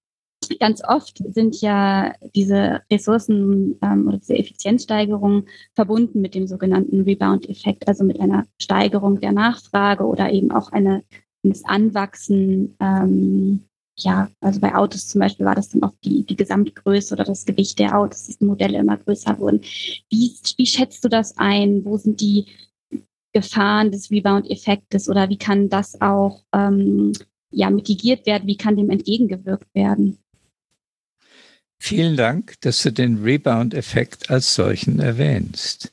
ganz 0.58 0.82
oft 0.84 1.22
sind 1.34 1.62
ja 1.62 2.14
diese 2.36 2.82
Ressourcen 2.92 3.78
ähm, 3.82 4.08
oder 4.08 4.18
diese 4.18 4.38
Effizienzsteigerungen 4.38 5.48
verbunden 5.76 6.22
mit 6.22 6.36
dem 6.36 6.48
sogenannten 6.48 7.02
Rebound-Effekt, 7.02 7.88
also 7.88 8.04
mit 8.04 8.20
einer 8.20 8.46
Steigerung 8.62 9.20
der 9.20 9.32
Nachfrage 9.32 10.06
oder 10.06 10.32
eben 10.32 10.52
auch 10.52 10.72
eine, 10.72 11.04
eines 11.44 11.66
Anwachsen. 11.66 12.76
Ähm, 12.80 13.66
ja, 13.98 14.30
also 14.40 14.60
bei 14.60 14.76
Autos 14.76 15.08
zum 15.08 15.20
Beispiel 15.20 15.46
war 15.46 15.56
das 15.56 15.70
dann 15.70 15.84
auch 15.84 15.94
die, 16.04 16.24
die 16.24 16.36
Gesamtgröße 16.36 17.14
oder 17.14 17.26
das 17.26 17.46
Gewicht 17.46 17.80
der 17.80 17.98
Autos, 17.98 18.28
dass 18.28 18.38
die 18.38 18.46
Modelle 18.46 18.80
immer 18.80 18.98
größer 18.98 19.38
wurden. 19.40 19.62
Wie, 20.10 20.34
wie 20.58 20.66
schätzt 20.66 21.04
du 21.04 21.10
das 21.10 21.38
ein? 21.38 21.84
Wo 21.84 21.98
sind 21.98 22.22
die 22.22 22.46
Gefahren 23.34 23.92
des 23.92 24.10
Rebound-Effektes 24.10 25.10
oder 25.10 25.30
wie 25.30 25.38
kann 25.38 25.70
das 25.70 26.00
auch 26.02 26.44
ähm, 26.54 27.14
ja, 27.52 27.70
mitigiert 27.70 28.26
werden? 28.26 28.48
Wie 28.48 28.58
kann 28.58 28.78
dem 28.78 28.90
entgegengewirkt 28.90 29.68
werden? 29.74 30.18
Vielen 31.90 32.18
Dank, 32.18 32.54
dass 32.62 32.84
du 32.84 32.92
den 32.92 33.24
Rebound-Effekt 33.24 34.30
als 34.30 34.54
solchen 34.54 35.00
erwähnst. 35.00 35.92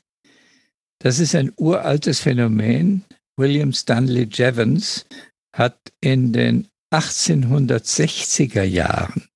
Das 0.99 1.17
ist 1.17 1.33
ein 1.33 1.51
uraltes 1.57 2.19
Phänomen. 2.19 3.03
William 3.35 3.73
Stanley 3.73 4.29
Jevons 4.31 5.07
hat 5.55 5.91
in 5.99 6.33
den 6.33 6.67
1860er 6.93 8.61
Jahren 8.61 9.27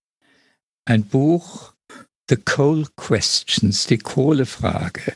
ein 0.86 1.04
Buch 1.04 1.74
The 2.30 2.36
Coal 2.36 2.86
Questions, 2.96 3.88
die 3.88 3.98
Kohlefrage, 3.98 5.16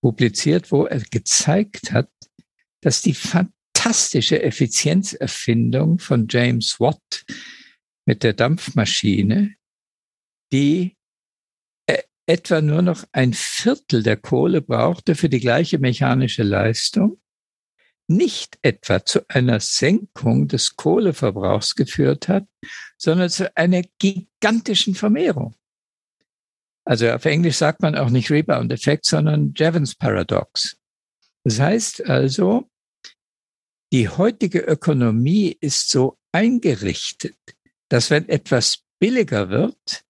publiziert, 0.00 0.72
wo 0.72 0.86
er 0.86 1.00
gezeigt 1.00 1.92
hat, 1.92 2.08
dass 2.80 3.02
die 3.02 3.12
fantastische 3.12 4.42
Effizienzerfindung 4.42 5.98
von 5.98 6.26
James 6.26 6.80
Watt 6.80 7.26
mit 8.06 8.22
der 8.22 8.32
Dampfmaschine 8.32 9.56
die 10.52 10.96
äh, 11.86 12.02
etwa 12.26 12.60
nur 12.60 12.82
noch 12.82 13.04
ein 13.12 13.32
Viertel 13.32 14.02
der 14.02 14.16
Kohle 14.16 14.62
brauchte 14.62 15.14
für 15.14 15.28
die 15.28 15.40
gleiche 15.40 15.78
mechanische 15.78 16.42
Leistung, 16.42 17.20
nicht 18.08 18.58
etwa 18.62 19.04
zu 19.04 19.20
einer 19.28 19.60
Senkung 19.60 20.48
des 20.48 20.74
Kohleverbrauchs 20.76 21.76
geführt 21.76 22.28
hat, 22.28 22.46
sondern 22.98 23.30
zu 23.30 23.56
einer 23.56 23.82
gigantischen 23.98 24.96
Vermehrung. 24.96 25.54
Also 26.84 27.08
auf 27.10 27.24
Englisch 27.24 27.56
sagt 27.56 27.82
man 27.82 27.94
auch 27.94 28.10
nicht 28.10 28.30
Rebound-Effekt, 28.30 29.06
sondern 29.06 29.54
Jevons 29.56 29.94
Paradox. 29.94 30.76
Das 31.44 31.60
heißt 31.60 32.06
also, 32.06 32.68
die 33.92 34.08
heutige 34.08 34.60
Ökonomie 34.60 35.56
ist 35.60 35.90
so 35.90 36.18
eingerichtet, 36.32 37.36
dass 37.88 38.10
wenn 38.10 38.28
etwas 38.28 38.84
billiger 38.98 39.50
wird, 39.50 40.04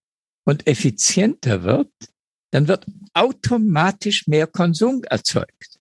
und 0.45 0.67
effizienter 0.67 1.63
wird, 1.63 1.93
dann 2.51 2.69
wird 2.69 2.87
automatisch 3.15 4.27
mehr 4.27 4.47
Konsum 4.47 5.05
erzeugt. 5.05 5.79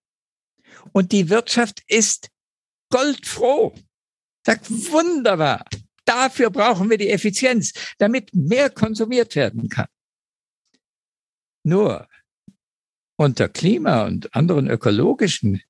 Und 0.91 1.11
die 1.11 1.29
Wirtschaft 1.29 1.81
ist 1.87 2.29
goldfroh. 2.89 3.75
Sagt, 4.45 4.69
wunderbar. 4.69 5.65
Dafür 6.05 6.49
brauchen 6.49 6.89
wir 6.89 6.97
die 6.97 7.09
Effizienz, 7.09 7.73
damit 7.97 8.33
mehr 8.33 8.69
konsumiert 8.69 9.35
werden 9.35 9.69
kann. 9.69 9.87
Nur 11.63 12.07
unter 13.15 13.49
Klima 13.49 14.05
und 14.05 14.33
anderen 14.33 14.69
ökologischen 14.69 15.61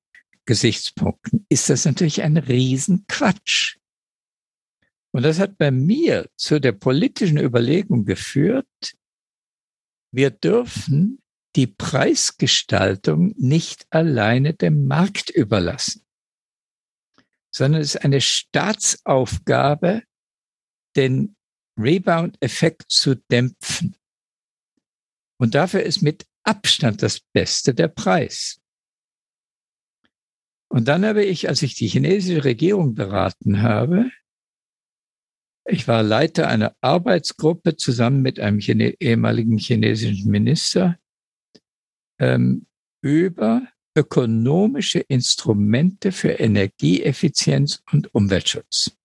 Gesichtspunkten 0.46 1.44
ist 1.48 1.68
das 1.68 1.84
natürlich 1.84 2.22
ein 2.22 2.36
Riesenquatsch. 2.36 3.76
Und 5.12 5.22
das 5.22 5.38
hat 5.38 5.58
bei 5.58 5.70
mir 5.70 6.30
zu 6.36 6.60
der 6.60 6.72
politischen 6.72 7.38
Überlegung 7.38 8.04
geführt, 8.04 8.94
wir 10.12 10.30
dürfen 10.30 11.22
die 11.56 11.66
Preisgestaltung 11.66 13.34
nicht 13.36 13.86
alleine 13.90 14.54
dem 14.54 14.86
Markt 14.86 15.30
überlassen, 15.30 16.04
sondern 17.52 17.80
es 17.80 17.96
ist 17.96 18.04
eine 18.04 18.20
Staatsaufgabe, 18.20 20.02
den 20.96 21.36
Rebound-Effekt 21.76 22.90
zu 22.90 23.16
dämpfen. 23.16 23.96
Und 25.38 25.54
dafür 25.54 25.82
ist 25.82 26.02
mit 26.02 26.26
Abstand 26.42 27.02
das 27.02 27.20
Beste 27.20 27.74
der 27.74 27.88
Preis. 27.88 28.60
Und 30.68 30.86
dann 30.86 31.04
habe 31.04 31.24
ich, 31.24 31.48
als 31.48 31.62
ich 31.62 31.74
die 31.74 31.88
chinesische 31.88 32.44
Regierung 32.44 32.94
beraten 32.94 33.62
habe, 33.62 34.10
ich 35.64 35.86
war 35.88 36.02
Leiter 36.02 36.48
einer 36.48 36.74
Arbeitsgruppe 36.80 37.76
zusammen 37.76 38.22
mit 38.22 38.40
einem 38.40 38.58
Chine 38.58 38.94
ehemaligen 39.00 39.58
chinesischen 39.58 40.30
Minister 40.30 40.98
ähm, 42.18 42.66
über 43.02 43.66
ökonomische 43.96 45.00
Instrumente 45.00 46.12
für 46.12 46.32
Energieeffizienz 46.32 47.82
und 47.92 48.14
Umweltschutz. 48.14 48.96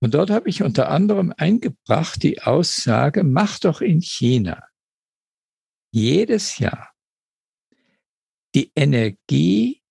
Und 0.00 0.14
dort 0.14 0.30
habe 0.30 0.48
ich 0.48 0.62
unter 0.62 0.90
anderem 0.90 1.34
eingebracht 1.36 2.22
die 2.22 2.40
Aussage, 2.42 3.24
mach 3.24 3.58
doch 3.58 3.80
in 3.80 4.00
China 4.00 4.64
jedes 5.92 6.58
Jahr 6.58 6.94
die 8.54 8.70
Energie 8.76 9.82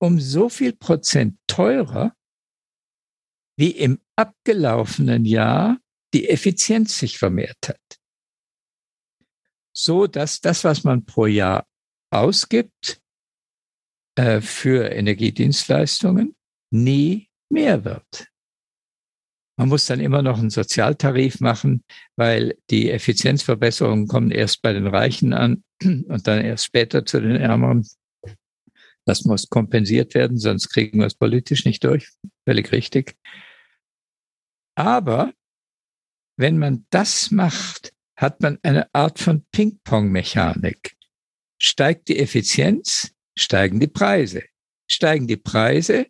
um 0.00 0.18
so 0.18 0.48
viel 0.48 0.72
Prozent 0.72 1.38
teurer, 1.46 2.16
wie 3.56 3.70
im 3.70 4.00
abgelaufenen 4.22 5.24
Jahr 5.24 5.78
die 6.14 6.28
Effizienz 6.28 6.98
sich 6.98 7.18
vermehrt 7.18 7.68
hat. 7.68 7.98
So 9.74 10.06
dass 10.06 10.40
das, 10.40 10.64
was 10.64 10.84
man 10.84 11.04
pro 11.04 11.26
Jahr 11.26 11.66
ausgibt 12.10 13.00
äh, 14.16 14.40
für 14.40 14.90
Energiedienstleistungen, 14.90 16.36
nie 16.70 17.28
mehr 17.50 17.84
wird. 17.84 18.28
Man 19.58 19.68
muss 19.68 19.86
dann 19.86 20.00
immer 20.00 20.22
noch 20.22 20.38
einen 20.38 20.50
Sozialtarif 20.50 21.40
machen, 21.40 21.84
weil 22.16 22.56
die 22.70 22.90
Effizienzverbesserungen 22.90 24.08
kommen 24.08 24.30
erst 24.30 24.62
bei 24.62 24.72
den 24.72 24.86
Reichen 24.86 25.32
an 25.32 25.62
und 25.82 26.26
dann 26.26 26.44
erst 26.44 26.64
später 26.64 27.04
zu 27.04 27.20
den 27.20 27.36
Ärmeren. 27.36 27.86
Das 29.04 29.24
muss 29.24 29.48
kompensiert 29.48 30.14
werden, 30.14 30.38
sonst 30.38 30.68
kriegen 30.68 31.00
wir 31.00 31.06
es 31.06 31.14
politisch 31.14 31.64
nicht 31.64 31.84
durch. 31.84 32.08
Völlig 32.46 32.72
richtig. 32.72 33.16
Aber 34.74 35.32
wenn 36.36 36.58
man 36.58 36.86
das 36.90 37.30
macht, 37.30 37.92
hat 38.16 38.40
man 38.40 38.58
eine 38.62 38.92
Art 38.94 39.18
von 39.18 39.44
Ping-Pong-Mechanik. 39.52 40.96
Steigt 41.58 42.08
die 42.08 42.18
Effizienz, 42.18 43.12
steigen 43.36 43.80
die 43.80 43.88
Preise. 43.88 44.42
Steigen 44.88 45.26
die 45.26 45.36
Preise, 45.36 46.06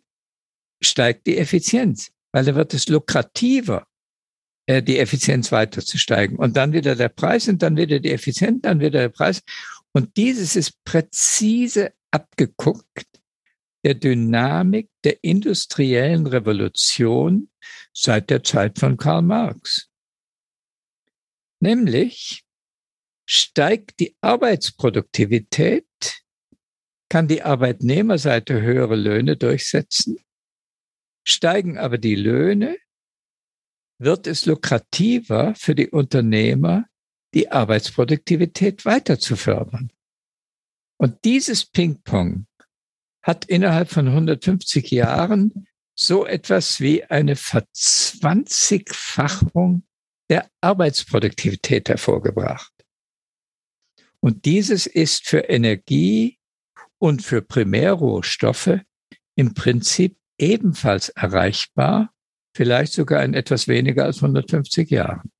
steigt 0.81 1.27
die 1.27 1.37
Effizienz, 1.37 2.11
weil 2.31 2.45
da 2.45 2.55
wird 2.55 2.73
es 2.73 2.87
lukrativer, 2.87 3.87
äh, 4.65 4.81
die 4.81 4.99
Effizienz 4.99 5.51
weiter 5.51 5.81
zu 5.81 5.97
steigen. 5.97 6.37
Und 6.37 6.57
dann 6.57 6.73
wieder 6.73 6.95
der 6.95 7.09
Preis 7.09 7.47
und 7.47 7.61
dann 7.61 7.77
wieder 7.77 7.99
die 7.99 8.11
Effizienz, 8.11 8.61
dann 8.63 8.79
wieder 8.79 8.99
der 8.99 9.09
Preis. 9.09 9.41
Und 9.93 10.17
dieses 10.17 10.55
ist 10.55 10.83
präzise 10.83 11.93
abgeguckt 12.11 13.07
der 13.83 13.95
Dynamik 13.95 14.89
der 15.03 15.23
industriellen 15.23 16.27
Revolution 16.27 17.49
seit 17.93 18.29
der 18.29 18.43
Zeit 18.43 18.79
von 18.79 18.97
Karl 18.97 19.21
Marx. 19.21 19.89
Nämlich 21.59 22.43
steigt 23.25 23.99
die 23.99 24.15
Arbeitsproduktivität, 24.21 25.85
kann 27.09 27.27
die 27.27 27.43
Arbeitnehmerseite 27.43 28.61
höhere 28.61 28.95
Löhne 28.95 29.37
durchsetzen, 29.37 30.17
steigen 31.25 31.77
aber 31.77 31.97
die 31.97 32.15
Löhne, 32.15 32.77
wird 33.99 34.27
es 34.27 34.45
lukrativer 34.45 35.55
für 35.55 35.75
die 35.75 35.89
Unternehmer, 35.89 36.85
die 37.33 37.49
Arbeitsproduktivität 37.51 38.85
weiter 38.85 39.19
zu 39.19 39.35
fördern. 39.35 39.91
Und 40.97 41.23
dieses 41.23 41.65
Ping-Pong 41.65 42.47
hat 43.23 43.45
innerhalb 43.45 43.89
von 43.89 44.07
150 44.07 44.91
Jahren 44.91 45.67
so 45.95 46.25
etwas 46.25 46.79
wie 46.79 47.03
eine 47.05 47.35
Verzwanzigfachung 47.35 49.83
der 50.29 50.47
Arbeitsproduktivität 50.61 51.89
hervorgebracht. 51.89 52.71
Und 54.19 54.45
dieses 54.45 54.85
ist 54.85 55.27
für 55.27 55.39
Energie 55.39 56.37
und 56.97 57.23
für 57.23 57.41
Primärrohstoffe 57.41 58.79
im 59.35 59.53
Prinzip 59.53 60.17
ebenfalls 60.37 61.09
erreichbar 61.09 62.13
vielleicht 62.55 62.93
sogar 62.93 63.23
in 63.23 63.33
etwas 63.33 63.67
weniger 63.67 64.05
als 64.05 64.17
150 64.17 64.89
Jahren. 64.89 65.32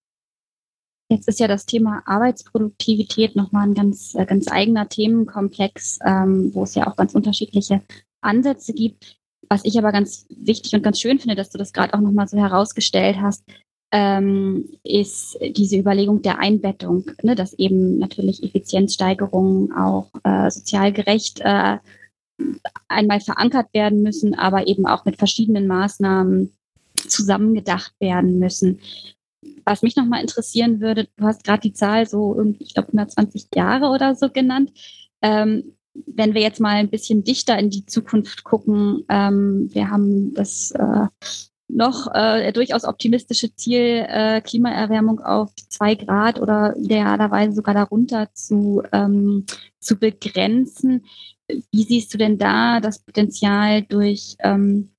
Jetzt 1.13 1.27
ist 1.27 1.39
ja 1.39 1.47
das 1.47 1.67
Thema 1.67 2.01
Arbeitsproduktivität 2.05 3.35
nochmal 3.35 3.67
ein 3.67 3.75
ganz, 3.75 4.15
äh, 4.15 4.25
ganz 4.25 4.47
eigener 4.51 4.89
Themenkomplex, 4.89 5.99
ähm, 6.03 6.49
wo 6.53 6.63
es 6.63 6.73
ja 6.73 6.87
auch 6.87 6.95
ganz 6.95 7.13
unterschiedliche 7.13 7.81
Ansätze 8.21 8.73
gibt. 8.73 9.17
Was 9.47 9.63
ich 9.63 9.77
aber 9.77 9.91
ganz 9.91 10.25
wichtig 10.29 10.73
und 10.73 10.81
ganz 10.81 10.99
schön 10.99 11.19
finde, 11.19 11.35
dass 11.35 11.51
du 11.51 11.59
das 11.59 11.71
gerade 11.71 11.93
auch 11.93 11.99
nochmal 11.99 12.27
so 12.27 12.37
herausgestellt 12.37 13.17
hast, 13.21 13.43
ähm, 13.91 14.69
ist 14.83 15.37
diese 15.55 15.77
Überlegung 15.77 16.23
der 16.23 16.39
Einbettung, 16.39 17.05
ne, 17.21 17.35
dass 17.35 17.53
eben 17.53 17.99
natürlich 17.99 18.41
Effizienzsteigerungen 18.41 19.71
auch 19.71 20.09
äh, 20.23 20.49
sozial 20.49 20.91
gerecht 20.91 21.41
äh, 21.41 21.77
einmal 22.87 23.19
verankert 23.19 23.67
werden 23.73 24.01
müssen, 24.01 24.33
aber 24.33 24.65
eben 24.65 24.87
auch 24.87 25.05
mit 25.05 25.17
verschiedenen 25.17 25.67
Maßnahmen 25.67 26.51
zusammengedacht 27.07 27.93
werden 27.99 28.39
müssen. 28.39 28.79
Was 29.65 29.81
mich 29.81 29.95
nochmal 29.95 30.21
interessieren 30.21 30.81
würde, 30.81 31.07
du 31.15 31.25
hast 31.25 31.43
gerade 31.43 31.61
die 31.61 31.73
Zahl 31.73 32.05
so, 32.05 32.35
irgendwie, 32.35 32.63
ich 32.63 32.73
glaube, 32.73 32.89
120 32.89 33.47
Jahre 33.55 33.89
oder 33.89 34.15
so 34.15 34.29
genannt. 34.29 34.71
Ähm, 35.21 35.75
wenn 35.93 36.33
wir 36.33 36.41
jetzt 36.41 36.59
mal 36.59 36.75
ein 36.75 36.89
bisschen 36.89 37.23
dichter 37.23 37.57
in 37.57 37.69
die 37.69 37.85
Zukunft 37.85 38.43
gucken, 38.43 39.05
ähm, 39.09 39.69
wir 39.71 39.89
haben 39.89 40.33
das 40.33 40.71
äh, 40.71 41.07
noch 41.67 42.13
äh, 42.13 42.51
durchaus 42.51 42.83
optimistische 42.83 43.55
Ziel, 43.55 44.05
äh, 44.07 44.41
Klimaerwärmung 44.41 45.19
auf 45.21 45.53
zwei 45.69 45.95
Grad 45.95 46.39
oder 46.39 46.75
idealerweise 46.77 47.53
sogar 47.53 47.73
darunter 47.73 48.29
zu, 48.33 48.83
ähm, 48.91 49.45
zu 49.79 49.97
begrenzen. 49.97 51.05
Wie 51.47 51.83
siehst 51.83 52.13
du 52.13 52.17
denn 52.17 52.37
da 52.37 52.79
das 52.79 52.99
Potenzial 52.99 53.83
durch 53.83 54.35
ähm, 54.39 54.91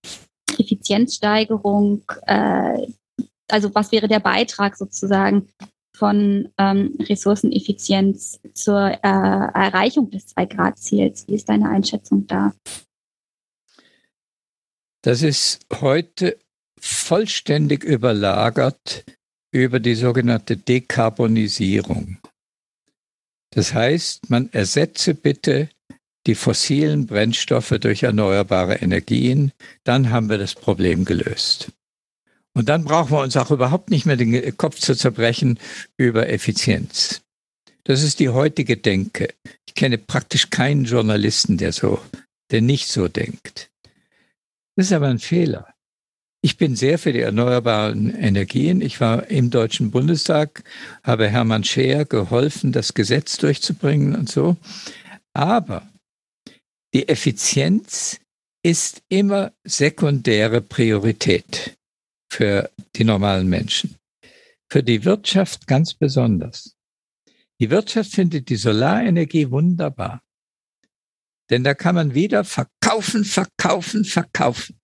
Effizienzsteigerung? 0.58 2.02
Äh, 2.26 2.86
also 3.50 3.74
was 3.74 3.92
wäre 3.92 4.08
der 4.08 4.20
Beitrag 4.20 4.76
sozusagen 4.76 5.48
von 5.96 6.48
ähm, 6.58 6.96
Ressourceneffizienz 7.00 8.40
zur 8.54 8.90
äh, 8.90 8.98
Erreichung 9.02 10.10
des 10.10 10.26
Zwei-Grad-Ziels? 10.26 11.28
Wie 11.28 11.34
ist 11.34 11.48
deine 11.48 11.68
Einschätzung 11.68 12.26
da? 12.26 12.52
Das 15.02 15.22
ist 15.22 15.60
heute 15.80 16.38
vollständig 16.80 17.84
überlagert 17.84 19.04
über 19.52 19.78
die 19.78 19.94
sogenannte 19.94 20.56
Dekarbonisierung. 20.56 22.18
Das 23.50 23.72
heißt, 23.72 24.30
man 24.30 24.52
ersetze 24.52 25.14
bitte 25.14 25.68
die 26.26 26.34
fossilen 26.34 27.06
Brennstoffe 27.06 27.76
durch 27.80 28.02
erneuerbare 28.02 28.76
Energien, 28.76 29.52
dann 29.84 30.10
haben 30.10 30.28
wir 30.28 30.38
das 30.38 30.54
Problem 30.54 31.04
gelöst. 31.04 31.70
Und 32.54 32.68
dann 32.68 32.84
brauchen 32.84 33.10
wir 33.10 33.20
uns 33.20 33.36
auch 33.36 33.50
überhaupt 33.50 33.90
nicht 33.90 34.06
mehr 34.06 34.16
den 34.16 34.56
Kopf 34.56 34.78
zu 34.78 34.94
zerbrechen 34.94 35.58
über 35.96 36.28
Effizienz. 36.28 37.20
Das 37.82 38.02
ist 38.02 38.20
die 38.20 38.30
heutige 38.30 38.76
Denke. 38.76 39.34
Ich 39.66 39.74
kenne 39.74 39.98
praktisch 39.98 40.50
keinen 40.50 40.84
Journalisten, 40.84 41.58
der 41.58 41.72
so, 41.72 42.00
der 42.50 42.62
nicht 42.62 42.88
so 42.88 43.08
denkt. 43.08 43.70
Das 44.76 44.86
ist 44.86 44.92
aber 44.92 45.08
ein 45.08 45.18
Fehler. 45.18 45.74
Ich 46.42 46.56
bin 46.56 46.76
sehr 46.76 46.98
für 46.98 47.12
die 47.12 47.20
erneuerbaren 47.20 48.14
Energien. 48.14 48.80
Ich 48.80 49.00
war 49.00 49.28
im 49.30 49.50
Deutschen 49.50 49.90
Bundestag, 49.90 50.62
habe 51.02 51.28
Hermann 51.28 51.64
Scheer 51.64 52.04
geholfen, 52.04 52.70
das 52.70 52.94
Gesetz 52.94 53.38
durchzubringen 53.38 54.14
und 54.14 54.28
so. 54.28 54.56
Aber 55.32 55.88
die 56.92 57.08
Effizienz 57.08 58.20
ist 58.62 59.02
immer 59.08 59.52
sekundäre 59.64 60.60
Priorität 60.60 61.76
für 62.34 62.68
die 62.96 63.04
normalen 63.04 63.48
Menschen. 63.48 63.96
Für 64.68 64.82
die 64.82 65.04
Wirtschaft 65.04 65.68
ganz 65.68 65.94
besonders. 65.94 66.76
Die 67.60 67.70
Wirtschaft 67.70 68.10
findet 68.10 68.48
die 68.48 68.56
Solarenergie 68.56 69.52
wunderbar. 69.52 70.20
Denn 71.48 71.62
da 71.62 71.74
kann 71.74 71.94
man 71.94 72.14
wieder 72.14 72.42
verkaufen, 72.42 73.24
verkaufen, 73.24 74.04
verkaufen. 74.04 74.80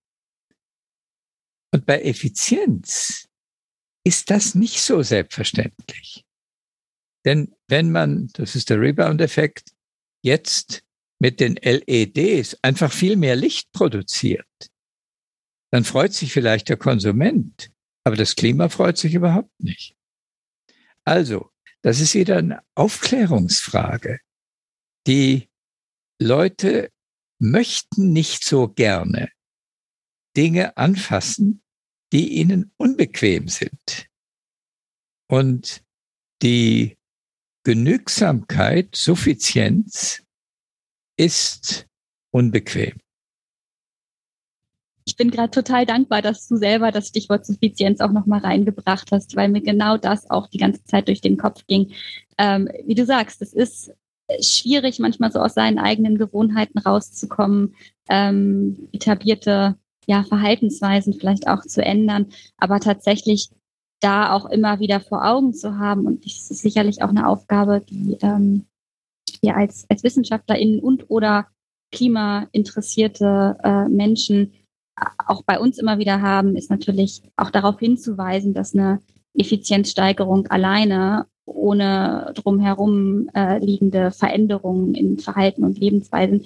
Und 1.72 1.86
bei 1.86 2.00
Effizienz 2.02 3.28
ist 4.04 4.30
das 4.30 4.54
nicht 4.54 4.80
so 4.80 5.02
selbstverständlich. 5.02 6.24
Denn 7.24 7.56
wenn 7.66 7.90
man, 7.90 8.28
das 8.34 8.54
ist 8.54 8.70
der 8.70 8.80
Rebound-Effekt, 8.80 9.72
jetzt 10.22 10.84
mit 11.18 11.40
den 11.40 11.56
LEDs 11.56 12.56
einfach 12.62 12.92
viel 12.92 13.16
mehr 13.16 13.34
Licht 13.34 13.72
produziert, 13.72 14.69
dann 15.70 15.84
freut 15.84 16.12
sich 16.12 16.32
vielleicht 16.32 16.68
der 16.68 16.76
Konsument, 16.76 17.70
aber 18.04 18.16
das 18.16 18.36
Klima 18.36 18.68
freut 18.68 18.98
sich 18.98 19.14
überhaupt 19.14 19.62
nicht. 19.62 19.96
Also, 21.04 21.50
das 21.82 22.00
ist 22.00 22.14
wieder 22.14 22.38
eine 22.38 22.62
Aufklärungsfrage. 22.74 24.20
Die 25.06 25.48
Leute 26.20 26.92
möchten 27.38 28.12
nicht 28.12 28.44
so 28.44 28.68
gerne 28.68 29.30
Dinge 30.36 30.76
anfassen, 30.76 31.62
die 32.12 32.34
ihnen 32.34 32.72
unbequem 32.76 33.48
sind. 33.48 34.08
Und 35.28 35.82
die 36.42 36.98
Genügsamkeit, 37.64 38.96
Suffizienz 38.96 40.22
ist 41.16 41.86
unbequem. 42.30 42.98
Ich 45.10 45.16
bin 45.16 45.32
gerade 45.32 45.50
total 45.50 45.86
dankbar, 45.86 46.22
dass 46.22 46.46
du 46.46 46.54
selber 46.54 46.92
das 46.92 47.08
Stichwort 47.08 47.44
Suffizienz 47.44 48.00
auch 48.00 48.12
nochmal 48.12 48.42
reingebracht 48.42 49.10
hast, 49.10 49.34
weil 49.34 49.48
mir 49.48 49.60
genau 49.60 49.96
das 49.96 50.30
auch 50.30 50.46
die 50.46 50.58
ganze 50.58 50.84
Zeit 50.84 51.08
durch 51.08 51.20
den 51.20 51.36
Kopf 51.36 51.66
ging. 51.66 51.90
Ähm, 52.38 52.68
wie 52.86 52.94
du 52.94 53.04
sagst, 53.04 53.42
es 53.42 53.52
ist 53.52 53.92
schwierig, 54.40 55.00
manchmal 55.00 55.32
so 55.32 55.40
aus 55.40 55.54
seinen 55.54 55.80
eigenen 55.80 56.16
Gewohnheiten 56.16 56.78
rauszukommen, 56.78 57.74
ähm, 58.08 58.88
etablierte 58.92 59.74
ja, 60.06 60.22
Verhaltensweisen 60.22 61.14
vielleicht 61.14 61.48
auch 61.48 61.62
zu 61.62 61.82
ändern, 61.82 62.26
aber 62.56 62.78
tatsächlich 62.78 63.50
da 63.98 64.32
auch 64.32 64.46
immer 64.46 64.78
wieder 64.78 65.00
vor 65.00 65.26
Augen 65.26 65.54
zu 65.54 65.76
haben. 65.76 66.06
Und 66.06 66.24
das 66.24 66.52
ist 66.52 66.62
sicherlich 66.62 67.02
auch 67.02 67.08
eine 67.08 67.26
Aufgabe, 67.26 67.82
die 67.90 68.16
ähm, 68.22 68.66
wir 69.42 69.56
als, 69.56 69.86
als 69.88 70.04
WissenschaftlerInnen 70.04 70.78
und 70.78 71.10
oder 71.10 71.48
klimainteressierte 71.90 73.58
äh, 73.64 73.88
Menschen 73.88 74.52
auch 75.26 75.42
bei 75.42 75.58
uns 75.58 75.78
immer 75.78 75.98
wieder 75.98 76.20
haben, 76.20 76.56
ist 76.56 76.70
natürlich 76.70 77.22
auch 77.36 77.50
darauf 77.50 77.78
hinzuweisen, 77.78 78.54
dass 78.54 78.74
eine 78.74 79.00
Effizienzsteigerung 79.34 80.46
alleine 80.48 81.26
ohne 81.46 82.32
drumherum 82.34 83.28
äh, 83.34 83.58
liegende 83.58 84.10
Veränderungen 84.10 84.94
in 84.94 85.18
Verhalten 85.18 85.64
und 85.64 85.78
Lebensweisen 85.78 86.44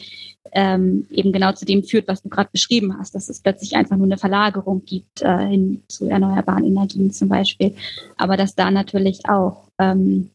ähm, 0.52 1.06
eben 1.10 1.32
genau 1.32 1.52
zu 1.52 1.64
dem 1.64 1.82
führt, 1.82 2.08
was 2.08 2.22
du 2.22 2.28
gerade 2.28 2.48
beschrieben 2.52 2.96
hast, 2.98 3.14
dass 3.14 3.28
es 3.28 3.40
plötzlich 3.40 3.76
einfach 3.76 3.96
nur 3.96 4.06
eine 4.06 4.18
Verlagerung 4.18 4.84
gibt 4.84 5.22
äh, 5.22 5.48
hin 5.48 5.82
zu 5.88 6.08
erneuerbaren 6.08 6.64
Energien 6.64 7.10
zum 7.10 7.28
Beispiel, 7.28 7.74
aber 8.16 8.36
dass 8.36 8.54
da 8.54 8.70
natürlich 8.70 9.28
auch 9.28 9.68
ähm, 9.78 10.30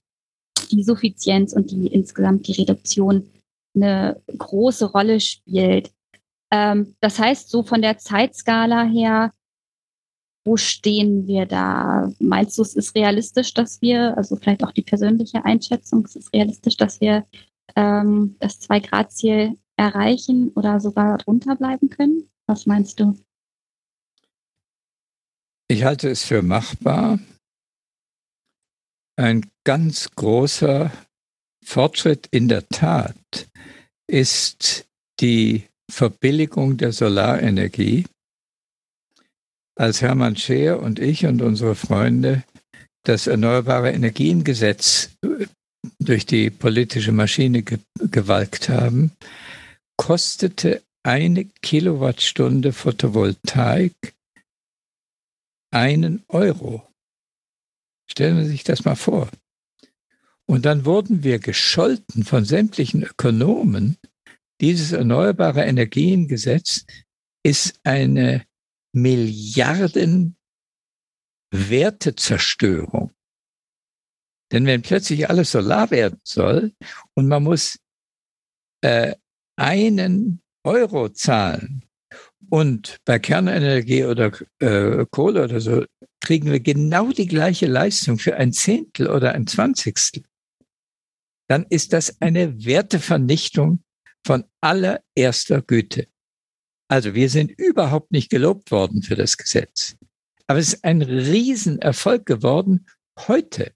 die 0.72 0.84
Suffizienz 0.84 1.54
und 1.54 1.72
die 1.72 1.88
insgesamt 1.88 2.48
die 2.48 2.54
Reduktion 2.54 3.30
eine 3.76 4.22
große 4.38 4.92
Rolle 4.92 5.20
spielt. 5.20 5.92
Ähm, 6.52 6.96
das 7.00 7.20
heißt, 7.20 7.50
so 7.50 7.64
von 7.64 7.82
der 7.82 7.98
Zeitskala 7.98 8.84
her 8.84 9.32
wo 10.46 10.58
stehen 10.58 11.28
wir 11.28 11.46
da? 11.46 12.12
Meinst 12.20 12.58
du, 12.58 12.64
es 12.64 12.76
ist 12.76 12.96
realistisch, 12.96 13.54
dass 13.54 13.82
wir, 13.82 14.18
also 14.18 14.36
vielleicht 14.36 14.64
auch 14.64 14.72
die 14.72 14.82
persönliche 14.82 15.46
Einschätzung, 15.46 16.06
es 16.06 16.16
ist 16.16 16.34
realistisch, 16.34 16.76
dass 16.76 17.00
wir 17.02 17.28
ähm, 17.76 18.36
das 18.40 18.60
Zwei-Grad-Ziel 18.60 19.58
erreichen 19.78 20.50
oder 20.56 20.80
sogar 20.80 21.20
drunter 21.20 21.56
bleiben 21.56 21.90
können? 21.90 22.30
Was 22.48 22.66
meinst 22.66 23.00
du? 23.00 23.16
Ich 25.68 25.84
halte 25.84 26.10
es 26.10 26.24
für 26.24 26.42
machbar. 26.42 27.20
Ein 29.18 29.46
ganz 29.66 30.10
großer 30.16 30.92
Fortschritt 31.64 32.28
in 32.32 32.48
der 32.48 32.68
Tat 32.70 33.48
ist 34.08 34.90
die 35.20 35.69
Verbilligung 35.90 36.78
der 36.78 36.92
Solarenergie 36.92 38.06
als 39.76 40.02
Hermann 40.02 40.36
Scheer 40.36 40.82
und 40.82 41.00
ich 41.00 41.26
und 41.26 41.42
unsere 41.42 41.76
Freunde 41.76 42.44
das 43.04 43.28
Erneuerbare 43.28 43.92
Energiengesetz 43.92 45.12
äh, 45.24 45.46
durch 46.00 46.26
die 46.26 46.50
politische 46.50 47.12
Maschine 47.12 47.64
ge 47.64 47.80
gewalkt 48.12 48.70
haben, 48.70 49.12
kostete 49.98 50.82
eine 51.04 51.46
Kilowattstunde 51.62 52.74
Photovoltaik 52.74 53.94
einen 55.72 56.24
Euro. 56.28 56.88
Stellen 58.10 58.44
Sie 58.44 58.52
sich 58.52 58.64
das 58.64 58.86
mal 58.86 58.96
vor. 58.96 59.30
Und 60.46 60.66
dann 60.66 60.86
wurden 60.86 61.24
wir 61.24 61.40
gescholten 61.40 62.24
von 62.24 62.44
sämtlichen 62.44 63.04
Ökonomen. 63.04 63.98
Dieses 64.62 64.92
Erneuerbare 64.92 65.64
Energiengesetz 65.64 66.86
ist 67.44 67.80
eine 67.84 68.46
Milliarden 68.94 70.36
Wertezerstörung. 71.52 73.12
Denn 74.52 74.66
wenn 74.66 74.82
plötzlich 74.82 75.30
alles 75.30 75.52
Solar 75.52 75.92
werden 75.92 76.20
soll 76.24 76.74
und 77.14 77.28
man 77.28 77.44
muss 77.44 77.80
äh, 78.82 79.16
einen 79.56 80.42
Euro 80.64 81.10
zahlen 81.10 81.86
und 82.50 82.98
bei 83.06 83.20
Kernenergie 83.20 84.06
oder 84.06 84.32
äh, 84.60 85.06
Kohle 85.12 85.44
oder 85.44 85.62
so 85.62 85.86
kriegen 86.22 86.52
wir 86.52 86.60
genau 86.60 87.12
die 87.12 87.28
gleiche 87.28 87.68
Leistung 87.68 88.18
für 88.18 88.36
ein 88.36 88.52
Zehntel 88.52 89.10
oder 89.10 89.34
ein 89.34 89.48
Zwanzigstel, 89.48 90.24
dann 91.48 91.66
ist 91.70 91.94
das 91.94 92.22
eine 92.22 92.66
Wertevernichtung 92.66 93.84
von 94.26 94.46
allererster 94.62 95.62
Güte. 95.62 96.08
Also 96.90 97.14
wir 97.14 97.30
sind 97.30 97.52
überhaupt 97.52 98.12
nicht 98.12 98.30
gelobt 98.30 98.72
worden 98.72 99.04
für 99.04 99.16
das 99.16 99.38
Gesetz. 99.38 99.96
Aber 100.48 100.60
es 100.60 100.74
ist 100.74 100.84
ein 100.84 101.02
Riesenerfolg 101.02 102.26
geworden. 102.26 102.88
Heute 103.28 103.74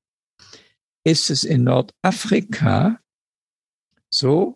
ist 1.06 1.30
es 1.30 1.44
in 1.44 1.66
Nordafrika 1.66 3.00
so, 4.10 4.56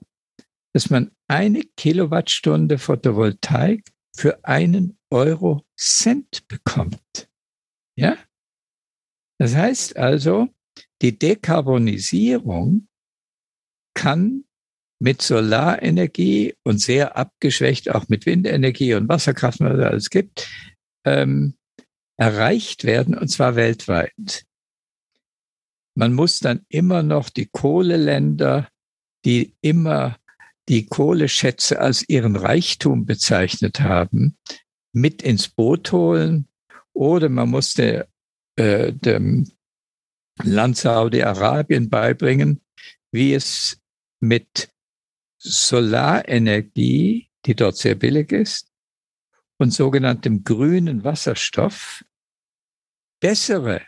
dass 0.74 0.90
man 0.90 1.12
eine 1.28 1.64
Kilowattstunde 1.76 2.78
Photovoltaik 2.78 3.92
für 4.16 4.44
einen 4.44 4.98
Euro 5.12 5.66
Cent 5.78 6.48
bekommt. 6.48 7.30
Ja? 7.96 8.18
Das 9.40 9.56
heißt 9.56 9.98
also, 9.98 10.48
die 11.02 11.18
Dekarbonisierung 11.18 12.88
kann 13.94 14.47
mit 15.00 15.22
Solarenergie 15.22 16.56
und 16.64 16.80
sehr 16.80 17.18
abgeschwächt 17.18 17.90
auch 17.90 18.08
mit 18.10 18.26
Windenergie 18.26 18.96
und 18.96 19.08
Wasserkraft, 19.10 19.60
was 19.60 19.78
es 19.78 19.84
alles 19.84 20.10
gibt, 20.10 20.50
ähm, 21.06 21.56
erreicht 22.18 22.84
werden, 22.84 23.16
und 23.16 23.28
zwar 23.28 23.56
weltweit. 23.56 24.46
Man 25.96 26.14
muss 26.14 26.40
dann 26.40 26.66
immer 26.70 27.04
noch 27.04 27.30
die 27.30 27.48
Kohleländer, 27.48 28.70
die 29.26 29.56
immer 29.62 30.18
die 30.70 30.86
Kohleschätze 30.86 31.80
als 31.80 32.08
ihren 32.08 32.36
Reichtum 32.36 33.06
bezeichnet 33.06 33.80
haben, 33.80 34.38
mit 34.94 35.22
ins 35.22 35.48
Boot 35.48 35.92
holen. 35.92 36.48
Oder 36.94 37.30
man 37.30 37.50
musste 37.50 38.08
äh, 38.58 38.92
dem 38.94 39.50
Land 40.44 40.78
Saudi-Arabien 40.78 41.90
beibringen, 41.90 42.62
wie 43.12 43.34
es 43.34 43.80
mit 44.20 44.70
Solarenergie, 45.48 47.30
die 47.46 47.56
dort 47.56 47.78
sehr 47.78 47.96
billig 47.96 48.32
ist, 48.32 48.72
und 49.60 49.72
sogenanntem 49.72 50.44
grünen 50.44 51.04
Wasserstoff 51.04 52.06
bessere 53.20 53.82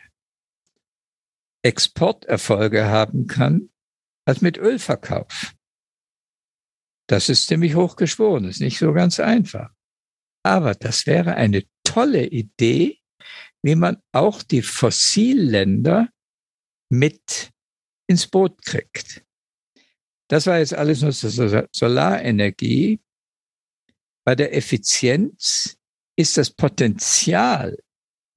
Exporterfolge 1.64 2.86
haben 2.86 3.28
kann 3.28 3.70
als 4.26 4.41
mit 4.41 4.57
Ölverkauf. 4.57 5.53
Das 7.07 7.30
ist 7.30 7.47
ziemlich 7.47 7.76
hochgeschworen, 7.76 8.45
ist 8.45 8.62
nicht 8.62 8.80
so 8.80 8.93
ganz 8.93 9.20
einfach. 9.20 9.72
Aber 10.43 10.74
das 10.76 11.05
wäre 11.05 11.36
eine 11.36 11.64
tolle 11.84 12.28
Idee, 12.28 12.99
wie 13.62 13.76
man 13.76 14.01
auch 14.12 14.41
die 14.43 14.62
Fossilländer 14.62 16.10
mit 16.89 17.51
ins 18.07 18.28
Boot 18.28 18.64
kriegt. 18.64 19.26
Das 20.30 20.45
war 20.45 20.59
jetzt 20.59 20.73
alles 20.73 21.01
nur 21.01 21.11
Solarenergie. 21.11 22.99
Bei 24.23 24.36
der 24.36 24.55
Effizienz 24.55 25.77
ist 26.15 26.38
das 26.38 26.51
Potenzial 26.51 27.77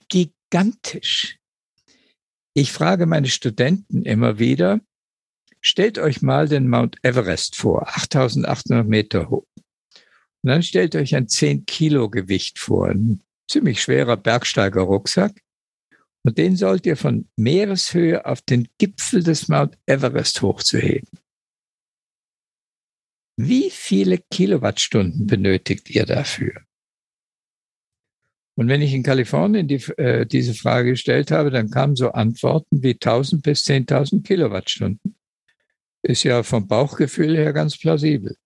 gigantisch. 0.08 1.38
Ich 2.54 2.72
frage 2.72 3.06
meine 3.06 3.28
Studenten 3.28 4.04
immer 4.04 4.38
wieder, 4.38 4.80
stellt 5.60 5.98
euch 5.98 6.22
mal 6.22 6.48
den 6.48 6.68
Mount 6.68 6.96
Everest 7.02 7.56
vor, 7.56 7.86
8800 7.88 8.86
Meter 8.86 9.28
hoch. 9.28 9.46
Und 10.42 10.48
dann 10.48 10.62
stellt 10.62 10.96
euch 10.96 11.14
ein 11.14 11.28
10 11.28 11.66
Kilo 11.66 12.08
Gewicht 12.08 12.58
vor, 12.58 12.88
ein 12.88 13.22
ziemlich 13.50 13.82
schwerer 13.82 14.16
Bergsteiger-Rucksack. 14.16 15.40
Und 16.24 16.38
den 16.38 16.56
sollt 16.56 16.86
ihr 16.86 16.96
von 16.96 17.28
Meereshöhe 17.36 18.24
auf 18.24 18.40
den 18.42 18.68
Gipfel 18.78 19.22
des 19.22 19.48
Mount 19.48 19.76
Everest 19.86 20.40
hochzuheben. 20.40 21.08
Wie 23.44 23.70
viele 23.70 24.18
Kilowattstunden 24.18 25.26
benötigt 25.26 25.90
ihr 25.90 26.06
dafür? 26.06 26.62
Und 28.54 28.68
wenn 28.68 28.82
ich 28.82 28.94
in 28.94 29.02
Kalifornien 29.02 29.66
die, 29.66 29.82
äh, 29.96 30.26
diese 30.26 30.54
Frage 30.54 30.90
gestellt 30.90 31.32
habe, 31.32 31.50
dann 31.50 31.68
kamen 31.68 31.96
so 31.96 32.12
Antworten 32.12 32.84
wie 32.84 32.94
1000 32.94 33.42
bis 33.42 33.64
10.000 33.64 34.22
Kilowattstunden. 34.22 35.16
Ist 36.02 36.22
ja 36.22 36.44
vom 36.44 36.68
Bauchgefühl 36.68 37.36
her 37.36 37.52
ganz 37.52 37.76
plausibel. 37.76 38.36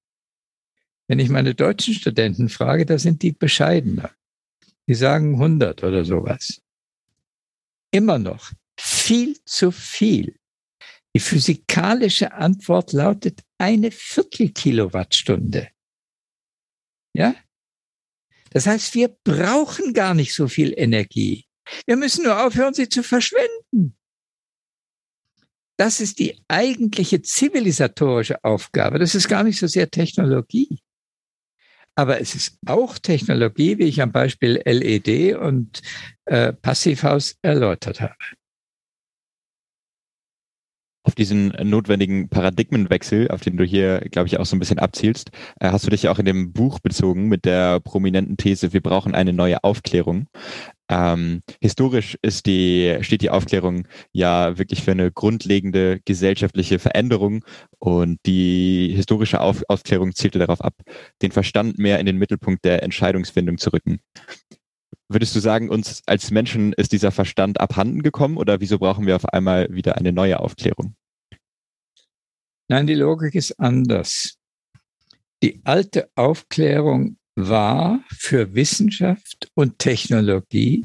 Wenn 1.08 1.18
ich 1.18 1.28
meine 1.28 1.54
deutschen 1.54 1.92
Studenten 1.92 2.48
frage, 2.48 2.86
da 2.86 2.98
sind 2.98 3.20
die 3.20 3.32
bescheidener. 3.32 4.12
Die 4.88 4.94
sagen 4.94 5.34
100 5.34 5.84
oder 5.84 6.06
sowas. 6.06 6.62
Immer 7.90 8.18
noch 8.18 8.50
viel 8.78 9.36
zu 9.44 9.70
viel. 9.70 10.36
Die 11.16 11.20
physikalische 11.20 12.34
Antwort 12.34 12.92
lautet 12.92 13.42
eine 13.56 13.90
Viertelkilowattstunde. 13.90 15.70
Ja? 17.14 17.34
Das 18.50 18.66
heißt, 18.66 18.94
wir 18.94 19.16
brauchen 19.24 19.94
gar 19.94 20.12
nicht 20.12 20.34
so 20.34 20.46
viel 20.46 20.74
Energie. 20.76 21.46
Wir 21.86 21.96
müssen 21.96 22.24
nur 22.24 22.44
aufhören, 22.44 22.74
sie 22.74 22.90
zu 22.90 23.02
verschwenden. 23.02 23.96
Das 25.78 26.00
ist 26.00 26.18
die 26.18 26.38
eigentliche 26.48 27.22
zivilisatorische 27.22 28.44
Aufgabe. 28.44 28.98
Das 28.98 29.14
ist 29.14 29.26
gar 29.26 29.42
nicht 29.42 29.58
so 29.58 29.66
sehr 29.68 29.90
Technologie. 29.90 30.80
Aber 31.94 32.20
es 32.20 32.34
ist 32.34 32.58
auch 32.66 32.98
Technologie, 32.98 33.78
wie 33.78 33.84
ich 33.84 34.02
am 34.02 34.12
Beispiel 34.12 34.60
LED 34.66 35.34
und 35.36 35.80
äh, 36.26 36.52
Passivhaus 36.52 37.38
erläutert 37.40 38.02
habe 38.02 38.16
auf 41.06 41.14
diesen 41.14 41.48
notwendigen 41.62 42.28
Paradigmenwechsel, 42.28 43.30
auf 43.30 43.40
den 43.40 43.56
du 43.56 43.64
hier, 43.64 44.00
glaube 44.10 44.26
ich, 44.26 44.38
auch 44.38 44.44
so 44.44 44.56
ein 44.56 44.58
bisschen 44.58 44.80
abzielst, 44.80 45.30
äh, 45.60 45.70
hast 45.70 45.86
du 45.86 45.90
dich 45.90 46.02
ja 46.02 46.10
auch 46.10 46.18
in 46.18 46.24
dem 46.24 46.52
Buch 46.52 46.80
bezogen 46.80 47.28
mit 47.28 47.44
der 47.44 47.78
prominenten 47.78 48.36
These, 48.36 48.72
wir 48.72 48.82
brauchen 48.82 49.14
eine 49.14 49.32
neue 49.32 49.62
Aufklärung. 49.62 50.26
Ähm, 50.88 51.42
historisch 51.60 52.18
ist 52.22 52.46
die, 52.46 52.98
steht 53.00 53.22
die 53.22 53.30
Aufklärung 53.30 53.86
ja 54.12 54.58
wirklich 54.58 54.82
für 54.82 54.92
eine 54.92 55.12
grundlegende 55.12 56.00
gesellschaftliche 56.04 56.78
Veränderung 56.80 57.44
und 57.78 58.18
die 58.26 58.92
historische 58.94 59.40
Auf 59.40 59.62
Aufklärung 59.68 60.12
zielte 60.12 60.38
darauf 60.38 60.60
ab, 60.60 60.74
den 61.22 61.32
Verstand 61.32 61.78
mehr 61.78 62.00
in 62.00 62.06
den 62.06 62.18
Mittelpunkt 62.18 62.64
der 62.64 62.82
Entscheidungsfindung 62.82 63.58
zu 63.58 63.70
rücken. 63.70 64.00
Würdest 65.08 65.36
du 65.36 65.40
sagen, 65.40 65.70
uns 65.70 66.02
als 66.06 66.30
Menschen 66.30 66.72
ist 66.72 66.92
dieser 66.92 67.12
Verstand 67.12 67.60
abhanden 67.60 68.02
gekommen 68.02 68.36
oder 68.36 68.60
wieso 68.60 68.78
brauchen 68.78 69.06
wir 69.06 69.16
auf 69.16 69.26
einmal 69.26 69.72
wieder 69.72 69.96
eine 69.96 70.12
neue 70.12 70.40
Aufklärung? 70.40 70.96
Nein, 72.68 72.86
die 72.86 72.94
Logik 72.94 73.34
ist 73.36 73.58
anders. 73.60 74.36
Die 75.42 75.60
alte 75.64 76.10
Aufklärung 76.16 77.18
war 77.36 78.02
für 78.08 78.54
Wissenschaft 78.54 79.50
und 79.54 79.78
Technologie 79.78 80.84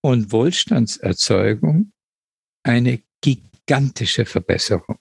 und 0.00 0.32
Wohlstandserzeugung 0.32 1.92
eine 2.62 3.02
gigantische 3.20 4.24
Verbesserung. 4.24 4.98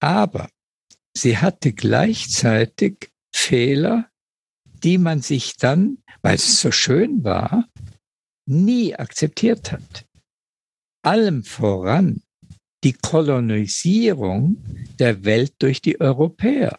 Aber 0.00 0.48
sie 1.14 1.38
hatte 1.38 1.72
gleichzeitig 1.72 3.10
Fehler, 3.34 4.10
die 4.64 4.98
man 4.98 5.22
sich 5.22 5.56
dann 5.56 5.99
weil 6.22 6.36
es 6.36 6.60
so 6.60 6.70
schön 6.70 7.24
war, 7.24 7.68
nie 8.46 8.94
akzeptiert 8.94 9.72
hat. 9.72 10.06
Allem 11.02 11.44
voran 11.44 12.22
die 12.84 12.92
Kolonisierung 12.92 14.56
der 14.98 15.24
Welt 15.24 15.54
durch 15.58 15.82
die 15.82 16.00
Europäer. 16.00 16.78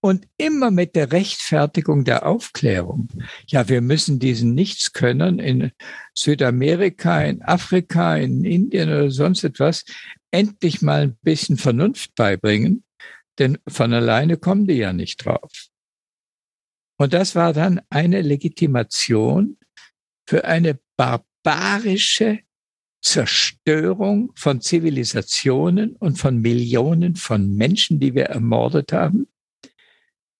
Und 0.00 0.28
immer 0.36 0.70
mit 0.70 0.94
der 0.94 1.10
Rechtfertigung 1.10 2.04
der 2.04 2.24
Aufklärung. 2.24 3.08
Ja, 3.48 3.68
wir 3.68 3.80
müssen 3.80 4.20
diesen 4.20 4.54
Nichtskönnern 4.54 5.40
in 5.40 5.72
Südamerika, 6.14 7.20
in 7.22 7.42
Afrika, 7.42 8.16
in 8.16 8.44
Indien 8.44 8.88
oder 8.88 9.10
sonst 9.10 9.42
etwas 9.42 9.84
endlich 10.30 10.82
mal 10.82 11.02
ein 11.02 11.18
bisschen 11.22 11.56
Vernunft 11.56 12.14
beibringen, 12.14 12.84
denn 13.38 13.58
von 13.66 13.92
alleine 13.92 14.36
kommen 14.36 14.66
die 14.66 14.74
ja 14.74 14.92
nicht 14.92 15.24
drauf. 15.24 15.50
Und 16.98 17.12
das 17.12 17.34
war 17.34 17.52
dann 17.52 17.80
eine 17.90 18.20
Legitimation 18.22 19.56
für 20.26 20.44
eine 20.44 20.78
barbarische 20.96 22.40
Zerstörung 23.00 24.32
von 24.34 24.60
Zivilisationen 24.60 25.94
und 25.96 26.18
von 26.18 26.38
Millionen 26.38 27.14
von 27.14 27.54
Menschen, 27.54 28.00
die 28.00 28.14
wir 28.14 28.24
ermordet 28.24 28.92
haben. 28.92 29.28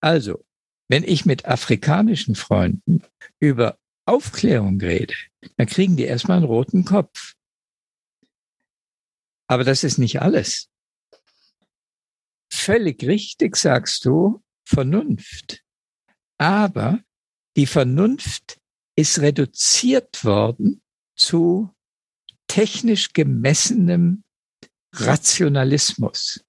Also, 0.01 0.45
wenn 0.89 1.05
ich 1.05 1.25
mit 1.25 1.47
afrikanischen 1.47 2.35
Freunden 2.35 3.03
über 3.39 3.79
Aufklärung 4.05 4.81
rede, 4.81 5.15
dann 5.57 5.67
kriegen 5.67 5.97
die 5.97 6.05
erstmal 6.05 6.39
einen 6.39 6.47
roten 6.47 6.85
Kopf. 6.85 7.35
Aber 9.47 9.65
das 9.65 9.85
ist 9.85 9.99
nicht 9.99 10.21
alles. 10.21 10.69
Völlig 12.53 13.05
richtig 13.05 13.57
sagst 13.57 14.05
du 14.05 14.43
Vernunft. 14.65 15.63
Aber 16.39 17.01
die 17.57 17.67
Vernunft 17.67 18.61
ist 18.97 19.21
reduziert 19.21 20.25
worden 20.25 20.83
zu 21.17 21.75
technisch 22.47 23.13
gemessenem 23.13 24.25
Rationalismus 24.93 26.45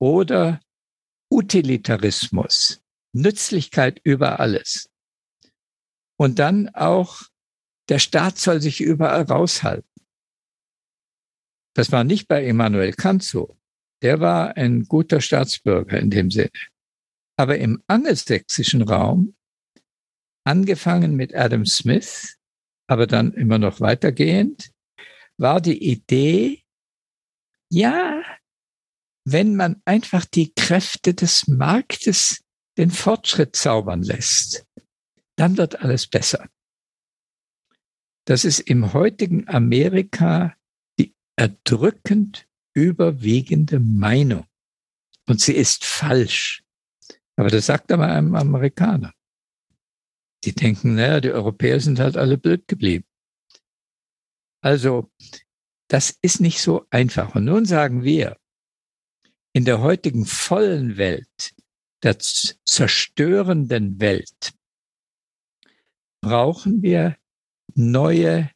oder 0.00 0.60
Utilitarismus, 1.30 2.82
Nützlichkeit 3.12 4.00
über 4.02 4.40
alles. 4.40 4.88
Und 6.16 6.38
dann 6.38 6.68
auch, 6.74 7.22
der 7.88 7.98
Staat 7.98 8.38
soll 8.38 8.60
sich 8.60 8.80
überall 8.80 9.22
raushalten. 9.22 9.88
Das 11.74 11.92
war 11.92 12.04
nicht 12.04 12.28
bei 12.28 12.44
Immanuel 12.44 12.92
Kant 12.92 13.22
so. 13.22 13.56
Der 14.02 14.20
war 14.20 14.56
ein 14.56 14.84
guter 14.84 15.20
Staatsbürger 15.20 15.98
in 15.98 16.10
dem 16.10 16.30
Sinne. 16.30 16.50
Aber 17.40 17.56
im 17.56 17.82
angelsächsischen 17.86 18.82
Raum, 18.82 19.34
angefangen 20.44 21.16
mit 21.16 21.34
Adam 21.34 21.64
Smith, 21.64 22.36
aber 22.86 23.06
dann 23.06 23.32
immer 23.32 23.56
noch 23.56 23.80
weitergehend, 23.80 24.72
war 25.38 25.62
die 25.62 25.82
Idee, 25.90 26.64
ja, 27.70 28.22
wenn 29.24 29.56
man 29.56 29.80
einfach 29.86 30.26
die 30.26 30.52
Kräfte 30.52 31.14
des 31.14 31.48
Marktes 31.48 32.44
den 32.76 32.90
Fortschritt 32.90 33.56
zaubern 33.56 34.02
lässt, 34.02 34.66
dann 35.36 35.56
wird 35.56 35.80
alles 35.80 36.08
besser. 36.08 36.46
Das 38.26 38.44
ist 38.44 38.60
im 38.60 38.92
heutigen 38.92 39.48
Amerika 39.48 40.54
die 40.98 41.14
erdrückend 41.36 42.46
überwiegende 42.74 43.80
Meinung. 43.80 44.44
Und 45.26 45.40
sie 45.40 45.54
ist 45.54 45.86
falsch. 45.86 46.62
Aber 47.40 47.48
das 47.48 47.64
sagt 47.64 47.90
aber 47.90 48.06
einem 48.06 48.34
Amerikaner. 48.34 49.14
Die 50.44 50.54
denken, 50.54 50.96
naja, 50.96 51.22
die 51.22 51.30
Europäer 51.30 51.80
sind 51.80 51.98
halt 51.98 52.18
alle 52.18 52.36
blöd 52.36 52.68
geblieben. 52.68 53.06
Also, 54.62 55.10
das 55.88 56.18
ist 56.20 56.42
nicht 56.42 56.60
so 56.60 56.86
einfach. 56.90 57.34
Und 57.34 57.46
nun 57.46 57.64
sagen 57.64 58.04
wir, 58.04 58.36
in 59.54 59.64
der 59.64 59.80
heutigen 59.80 60.26
vollen 60.26 60.98
Welt, 60.98 61.54
der 62.02 62.18
zerstörenden 62.18 63.98
Welt, 64.00 64.52
brauchen 66.20 66.82
wir 66.82 67.16
neue 67.74 68.50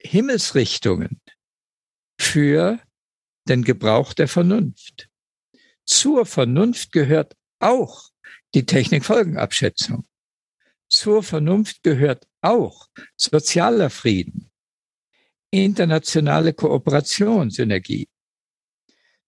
Himmelsrichtungen 0.00 1.20
für 2.20 2.80
den 3.48 3.62
Gebrauch 3.62 4.14
der 4.14 4.26
Vernunft. 4.26 5.08
Zur 5.84 6.26
Vernunft 6.26 6.90
gehört 6.90 7.37
auch 7.60 8.10
die 8.54 8.64
Technikfolgenabschätzung. 8.64 10.06
Zur 10.88 11.22
Vernunft 11.22 11.82
gehört 11.82 12.26
auch 12.40 12.88
sozialer 13.16 13.90
Frieden, 13.90 14.50
internationale 15.50 16.54
Kooperation, 16.54 17.50
Synergie. 17.50 18.08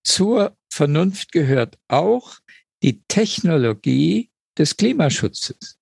Zur 0.02 0.56
Vernunft 0.70 1.32
gehört 1.32 1.78
auch 1.88 2.38
die 2.82 3.02
Technologie 3.02 4.30
des 4.56 4.76
Klimaschutzes. 4.76 5.78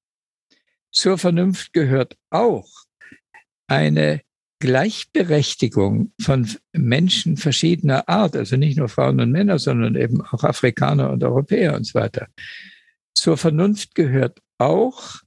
Zur 0.91 1.19
Vernunft 1.19 1.73
gehört 1.73 2.17
auch 2.31 2.69
eine 3.69 4.23
Gleichberechtigung 4.61 6.13
von 6.21 6.49
Menschen 6.73 7.37
verschiedener 7.37 8.09
Art, 8.09 8.35
also 8.37 8.57
nicht 8.57 8.77
nur 8.77 8.89
Frauen 8.89 9.21
und 9.21 9.31
Männer, 9.31 9.59
sondern 9.59 9.95
eben 9.95 10.21
auch 10.21 10.43
Afrikaner 10.43 11.11
und 11.11 11.23
Europäer 11.23 11.75
und 11.75 11.85
so 11.85 11.95
weiter. 11.95 12.29
Zur 13.15 13.37
Vernunft 13.37 13.95
gehört 13.95 14.41
auch 14.59 15.23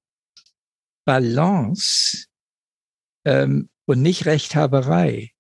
Balance 1.05 2.25
ähm, 3.25 3.69
und 3.85 4.01
nicht 4.01 4.25
Rechthaberei. 4.25 5.31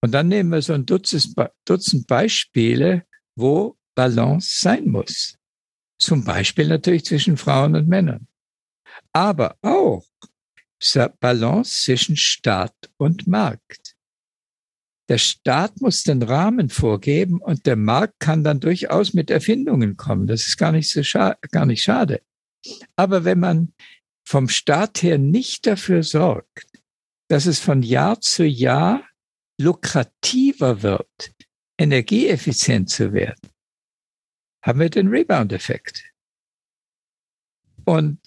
Und 0.00 0.12
dann 0.12 0.28
nehmen 0.28 0.50
wir 0.50 0.62
so 0.62 0.72
ein 0.72 0.86
Dutzend, 0.86 1.34
Dutzend 1.64 2.06
Beispiele, 2.06 3.04
wo 3.36 3.76
Balance 3.94 4.60
sein 4.60 4.88
muss. 4.88 5.36
Zum 5.98 6.24
Beispiel 6.24 6.68
natürlich 6.68 7.04
zwischen 7.04 7.36
Frauen 7.36 7.76
und 7.76 7.88
Männern. 7.88 8.26
Aber 9.12 9.56
auch 9.62 10.04
Balance 11.20 11.84
zwischen 11.84 12.16
Staat 12.16 12.74
und 12.96 13.26
Markt. 13.26 13.96
Der 15.08 15.18
Staat 15.18 15.80
muss 15.80 16.04
den 16.04 16.22
Rahmen 16.22 16.68
vorgeben 16.68 17.40
und 17.40 17.66
der 17.66 17.76
Markt 17.76 18.20
kann 18.20 18.44
dann 18.44 18.60
durchaus 18.60 19.14
mit 19.14 19.30
Erfindungen 19.30 19.96
kommen. 19.96 20.26
Das 20.26 20.46
ist 20.46 20.56
gar 20.56 20.72
nicht 20.72 20.90
so 20.90 21.02
scha 21.02 21.36
gar 21.50 21.66
nicht 21.66 21.82
schade. 21.82 22.22
Aber 22.96 23.24
wenn 23.24 23.40
man 23.40 23.74
vom 24.24 24.48
Staat 24.48 25.02
her 25.02 25.18
nicht 25.18 25.66
dafür 25.66 26.02
sorgt, 26.02 26.66
dass 27.28 27.46
es 27.46 27.58
von 27.58 27.82
Jahr 27.82 28.20
zu 28.20 28.44
Jahr 28.44 29.02
lukrativer 29.60 30.82
wird, 30.82 31.34
energieeffizient 31.78 32.88
zu 32.88 33.12
werden, 33.12 33.50
haben 34.62 34.80
wir 34.80 34.90
den 34.90 35.08
Rebound-Effekt. 35.08 36.04
Und 37.84 38.20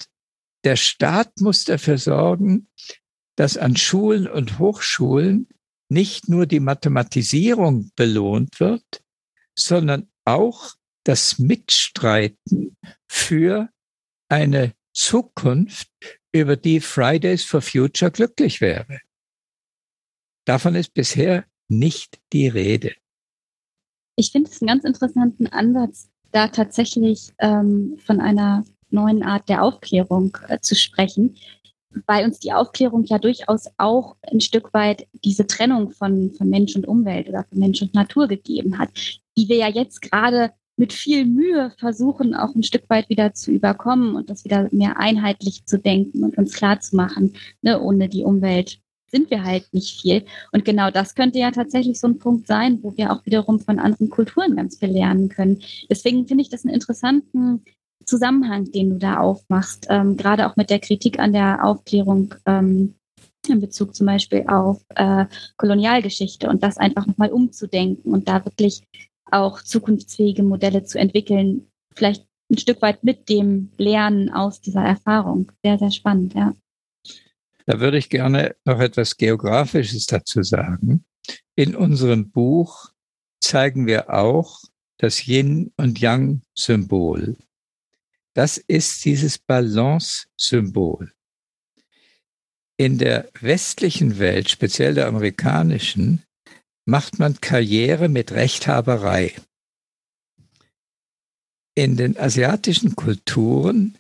der 0.66 0.76
Staat 0.76 1.40
muss 1.40 1.64
dafür 1.64 1.98
sorgen, 1.98 2.68
dass 3.38 3.58
an 3.58 3.76
Schulen 3.76 4.28
und 4.28 4.60
Hochschulen 4.60 5.48
nicht 5.90 6.28
nur 6.28 6.46
die 6.46 6.60
Mathematisierung 6.60 7.92
belohnt 7.96 8.60
wird, 8.60 9.04
sondern 9.58 10.10
auch 10.26 10.76
das 11.04 11.38
Mitstreiten 11.38 12.76
für 13.08 13.70
eine 14.28 14.74
Zukunft, 14.94 15.90
über 16.32 16.58
die 16.58 16.82
Fridays 16.82 17.46
for 17.46 17.62
Future 17.62 18.12
glücklich 18.12 18.60
wäre. 18.60 19.00
Davon 20.46 20.76
ist 20.76 20.94
bisher 20.94 21.46
nicht 21.70 22.20
die 22.34 22.50
Rede. 22.50 22.94
Ich 24.18 24.32
finde 24.32 24.50
es 24.50 24.62
einen 24.62 24.68
ganz 24.68 24.84
interessanten 24.84 25.48
Ansatz, 25.48 26.10
da 26.32 26.50
tatsächlich 26.50 27.34
ähm, 27.40 27.98
von 28.06 28.20
einer 28.20 28.66
neuen 28.90 29.24
Art 29.24 29.50
der 29.50 29.64
Aufklärung 29.64 30.38
äh, 30.48 30.60
zu 30.60 30.76
sprechen, 30.76 31.36
weil 32.06 32.26
uns 32.26 32.40
die 32.40 32.54
Aufklärung 32.54 33.06
ja 33.06 33.20
durchaus 33.20 33.66
auch 33.78 34.16
ein 34.32 34.42
Stück 34.42 34.74
weit 34.74 35.08
diese 35.24 35.48
Trennung 35.48 35.92
von, 35.92 36.34
von 36.34 36.50
Mensch 36.50 36.76
und 36.76 36.88
Umwelt 36.88 37.30
oder 37.30 37.46
von 37.46 37.60
Mensch 37.60 37.82
und 37.82 37.94
Natur 37.94 38.28
gegeben 38.28 38.78
hat, 38.78 38.90
die 39.38 39.48
wir 39.48 39.58
ja 39.58 39.70
jetzt 39.70 40.02
gerade 40.02 40.52
mit 40.78 40.92
viel 40.92 41.26
Mühe 41.26 41.72
versuchen, 41.78 42.36
auch 42.36 42.54
ein 42.54 42.64
Stück 42.64 42.90
weit 42.90 43.10
wieder 43.10 43.34
zu 43.34 43.52
überkommen 43.52 44.16
und 44.16 44.30
das 44.30 44.44
wieder 44.44 44.68
mehr 44.72 45.00
einheitlich 45.00 45.66
zu 45.66 45.80
denken 45.80 46.24
und 46.24 46.38
uns 46.38 46.54
klar 46.54 46.80
zu 46.80 46.96
machen, 46.96 47.34
ne, 47.62 47.80
ohne 47.80 48.10
die 48.10 48.24
Umwelt 48.24 48.80
sind 49.10 49.30
wir 49.30 49.44
halt 49.44 49.72
nicht 49.72 50.02
viel. 50.02 50.26
Und 50.52 50.66
genau 50.66 50.92
das 50.92 51.16
könnte 51.16 51.40
ja 51.40 51.52
tatsächlich 51.52 52.00
so 52.00 52.08
ein 52.08 52.20
Punkt 52.20 52.48
sein, 52.48 52.80
wo 52.82 52.98
wir 52.98 53.14
auch 53.14 53.26
wiederum 53.26 53.60
von 53.60 53.80
anderen 53.80 54.10
Kulturen 54.10 54.58
ganz 54.58 54.78
viel 54.78 54.90
lernen 54.90 55.30
können. 55.30 55.62
Deswegen 55.90 56.28
finde 56.28 56.42
ich 56.42 56.50
das 56.50 56.66
einen 56.66 56.74
interessanten 56.74 57.64
Zusammenhang, 58.06 58.72
den 58.72 58.92
du 58.92 58.98
da 58.98 59.18
aufmachst, 59.18 59.88
ähm, 59.90 60.18
gerade 60.18 60.48
auch 60.48 60.56
mit 60.56 60.70
der 60.70 60.80
Kritik 60.80 61.20
an 61.20 61.34
der 61.34 61.64
Aufklärung 61.64 62.34
ähm, 62.46 62.96
in 63.48 63.60
Bezug 63.60 63.96
zum 63.96 64.08
Beispiel 64.08 64.46
auf 64.48 64.82
äh, 64.96 65.26
Kolonialgeschichte 65.58 66.50
und 66.50 66.64
das 66.64 66.78
einfach 66.78 67.06
nochmal 67.06 67.32
umzudenken 67.32 68.12
und 68.12 68.28
da 68.28 68.44
wirklich 68.46 68.84
auch 69.32 69.62
zukunftsfähige 69.62 70.44
Modelle 70.44 70.84
zu 70.84 71.00
entwickeln, 71.00 71.68
vielleicht 71.96 72.26
ein 72.52 72.58
Stück 72.58 72.82
weit 72.82 73.04
mit 73.04 73.30
dem 73.30 73.72
Lernen 73.78 74.30
aus 74.30 74.62
dieser 74.62 74.84
Erfahrung. 74.84 75.52
Sehr, 75.64 75.78
sehr 75.80 75.92
spannend, 75.92 76.34
ja. 76.34 76.54
Da 77.66 77.80
würde 77.80 77.98
ich 77.98 78.10
gerne 78.10 78.56
noch 78.66 78.80
etwas 78.80 79.18
Geografisches 79.18 80.06
dazu 80.06 80.44
sagen. 80.44 81.04
In 81.56 81.76
unserem 81.76 82.30
Buch 82.30 82.92
zeigen 83.40 83.88
wir 83.88 84.14
auch 84.14 84.60
das 84.98 85.28
Yin 85.28 85.72
und 85.78 86.00
Yang 86.00 86.42
Symbol. 86.54 87.36
Das 88.36 88.58
ist 88.58 89.06
dieses 89.06 89.38
Balance-Symbol. 89.38 91.14
In 92.78 92.98
der 92.98 93.30
westlichen 93.40 94.20
Welt, 94.20 94.50
speziell 94.50 94.94
der 94.94 95.08
amerikanischen, 95.08 96.22
macht 96.84 97.18
man 97.18 97.40
Karriere 97.40 98.10
mit 98.10 98.34
Rechthaberei. 98.34 99.34
In 101.76 101.96
den 101.96 102.18
asiatischen 102.18 102.98
Kulturen 102.98 103.98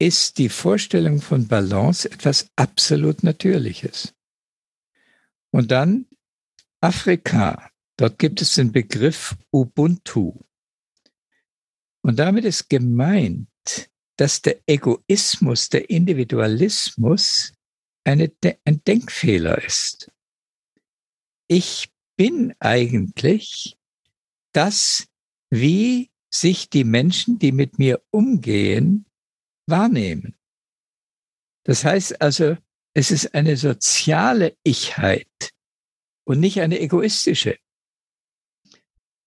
ist 0.00 0.38
die 0.38 0.48
Vorstellung 0.48 1.20
von 1.20 1.46
Balance 1.46 2.10
etwas 2.10 2.50
absolut 2.56 3.22
Natürliches. 3.22 4.14
Und 5.52 5.70
dann 5.70 6.06
Afrika. 6.80 7.70
Dort 7.96 8.18
gibt 8.18 8.42
es 8.42 8.56
den 8.56 8.72
Begriff 8.72 9.36
Ubuntu. 9.52 10.40
Und 12.02 12.18
damit 12.18 12.44
ist 12.44 12.68
gemeint, 12.68 13.48
dass 14.16 14.42
der 14.42 14.60
Egoismus, 14.66 15.68
der 15.68 15.90
Individualismus 15.90 17.52
eine, 18.04 18.32
ein 18.64 18.82
Denkfehler 18.84 19.62
ist. 19.62 20.10
Ich 21.48 21.90
bin 22.16 22.54
eigentlich 22.58 23.76
das, 24.52 25.06
wie 25.50 26.10
sich 26.30 26.70
die 26.70 26.84
Menschen, 26.84 27.38
die 27.38 27.52
mit 27.52 27.78
mir 27.78 28.02
umgehen, 28.10 29.06
wahrnehmen. 29.66 30.36
Das 31.64 31.84
heißt 31.84 32.20
also, 32.20 32.56
es 32.94 33.10
ist 33.10 33.34
eine 33.34 33.56
soziale 33.56 34.56
Ichheit 34.64 35.52
und 36.24 36.40
nicht 36.40 36.60
eine 36.60 36.80
egoistische. 36.80 37.58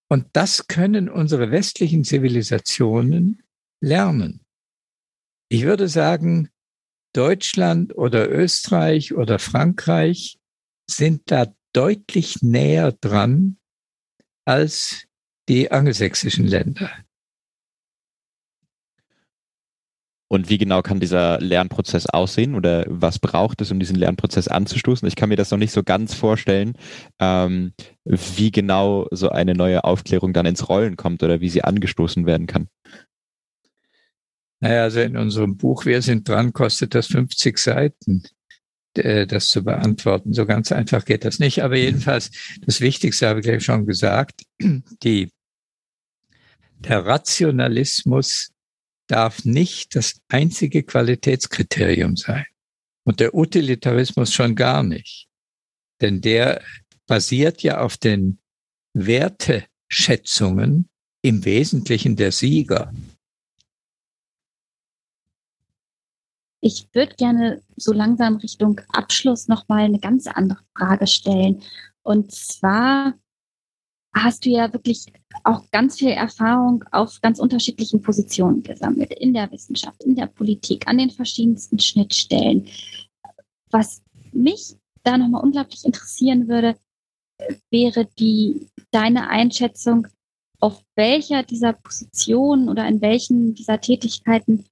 Und 0.08 0.28
das 0.34 0.68
können 0.68 1.10
unsere 1.10 1.52
westlichen 1.52 2.04
Zivilisationen 2.04 3.44
lernen. 3.80 4.44
Ich 5.52 5.64
würde 5.64 5.88
sagen, 5.88 6.50
Deutschland 7.14 7.98
oder 7.98 8.30
Österreich 8.30 9.16
oder 9.16 9.40
Frankreich 9.40 10.38
sind 10.88 11.32
da 11.32 11.48
deutlich 11.74 12.44
näher 12.44 12.92
dran 12.92 13.58
als 14.46 15.06
die 15.48 15.72
angelsächsischen 15.72 16.46
Länder. 16.46 16.92
Und 20.32 20.48
wie 20.50 20.60
genau 20.60 20.84
kann 20.84 21.00
dieser 21.00 21.40
Lernprozess 21.40 22.06
aussehen 22.06 22.54
oder 22.54 22.86
was 22.88 23.18
braucht 23.18 23.62
es, 23.62 23.72
um 23.72 23.80
diesen 23.80 23.96
Lernprozess 23.96 24.48
anzustoßen? 24.48 25.08
Ich 25.08 25.16
kann 25.16 25.30
mir 25.30 25.36
das 25.36 25.50
noch 25.50 25.58
nicht 25.58 25.72
so 25.72 25.82
ganz 25.82 26.14
vorstellen, 26.14 26.74
ähm, 27.20 27.74
wie 28.06 28.52
genau 28.52 29.08
so 29.10 29.30
eine 29.30 29.56
neue 29.56 29.84
Aufklärung 29.84 30.32
dann 30.34 30.46
ins 30.46 30.70
Rollen 30.70 30.98
kommt 30.98 31.24
oder 31.24 31.42
wie 31.42 31.50
sie 31.50 31.64
angestoßen 31.64 32.28
werden 32.28 32.46
kann. 32.46 32.68
Naja, 34.62 34.84
also 34.84 35.00
in 35.00 35.16
unserem 35.16 35.58
Buch 35.58 35.86
Wir 35.86 36.02
sind 36.02 36.28
dran 36.28 36.52
kostet 36.52 36.94
das 36.94 37.08
50 37.08 37.58
Seiten, 37.58 38.24
äh, 38.96 39.26
das 39.26 39.50
zu 39.50 39.64
beantworten. 39.64 40.34
So 40.34 40.46
ganz 40.46 40.72
einfach 40.72 41.06
geht 41.06 41.24
das 41.24 41.40
nicht. 41.40 41.64
Aber 41.64 41.78
jedenfalls, 41.78 42.32
das 42.62 42.82
Wichtigste 42.82 43.28
habe 43.28 43.40
ich 43.40 43.46
gleich 43.46 43.64
schon 43.64 43.86
gesagt, 43.86 44.44
die, 45.04 45.32
der 46.80 47.06
Rationalismus 47.06 48.52
darf 49.08 49.46
nicht 49.46 49.96
das 49.96 50.22
einzige 50.28 50.84
Qualitätskriterium 50.84 52.16
sein. 52.16 52.46
Und 53.06 53.20
der 53.20 53.34
Utilitarismus 53.34 54.34
schon 54.34 54.56
gar 54.56 54.84
nicht. 54.84 55.28
Denn 56.02 56.22
der 56.22 56.62
basiert 57.08 57.64
ja 57.64 57.82
auf 57.82 57.98
den 57.98 58.40
Werteschätzungen 58.94 60.90
im 61.22 61.44
Wesentlichen 61.44 62.16
der 62.16 62.32
Sieger. 62.32 62.94
Ich 66.62 66.88
würde 66.94 67.16
gerne 67.16 67.62
so 67.78 67.94
langsam 67.94 68.38
Richtung 68.38 68.82
Abschluss 68.90 69.48
nochmal 69.48 69.86
eine 69.86 70.00
ganz 70.00 70.28
andere 70.28 70.60
Frage 70.78 71.08
stellen. 71.08 71.62
Und 72.04 72.32
zwar 72.32 73.14
hast 74.14 74.46
du 74.46 74.50
ja 74.50 74.74
wirklich 74.74 75.06
auch 75.44 75.70
ganz 75.72 76.00
viel 76.00 76.10
Erfahrung 76.10 76.84
auf 76.92 77.22
ganz 77.22 77.40
unterschiedlichen 77.40 78.02
Positionen 78.02 78.64
gesammelt, 78.64 79.14
in 79.14 79.34
der 79.34 79.52
Wissenschaft, 79.52 80.04
in 80.04 80.16
der 80.16 80.28
Politik, 80.28 80.88
an 80.88 80.98
den 80.98 81.12
verschiedensten 81.12 81.80
Schnittstellen. 81.80 82.68
Was 83.72 84.02
mich 84.32 84.76
da 85.04 85.18
nochmal 85.18 85.44
unglaublich 85.44 85.86
interessieren 85.86 86.48
würde, 86.48 86.76
wäre 87.70 88.06
die, 88.18 88.68
deine 88.92 89.30
Einschätzung, 89.30 90.08
auf 90.60 90.84
welcher 90.96 91.44
dieser 91.44 91.72
Positionen 91.74 92.68
oder 92.68 92.86
in 92.86 93.02
welchen 93.02 93.54
dieser 93.56 93.80
Tätigkeiten 93.80 94.66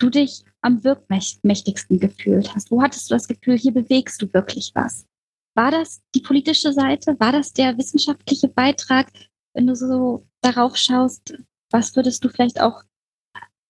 du 0.00 0.10
dich 0.10 0.44
am 0.62 0.82
wirkmächtigsten 0.82 2.00
gefühlt 2.00 2.54
hast. 2.54 2.70
Wo 2.70 2.82
hattest 2.82 3.10
du 3.10 3.14
das 3.14 3.28
Gefühl, 3.28 3.56
hier 3.56 3.72
bewegst 3.72 4.20
du 4.20 4.32
wirklich 4.32 4.72
was? 4.74 5.06
War 5.54 5.70
das 5.70 6.00
die 6.14 6.20
politische 6.20 6.72
Seite? 6.72 7.18
War 7.18 7.32
das 7.32 7.52
der 7.52 7.76
wissenschaftliche 7.78 8.48
Beitrag? 8.48 9.08
Wenn 9.54 9.66
du 9.66 9.74
so 9.74 10.26
darauf 10.42 10.76
schaust, 10.76 11.36
was 11.70 11.94
würdest 11.96 12.24
du 12.24 12.28
vielleicht 12.28 12.60
auch 12.60 12.82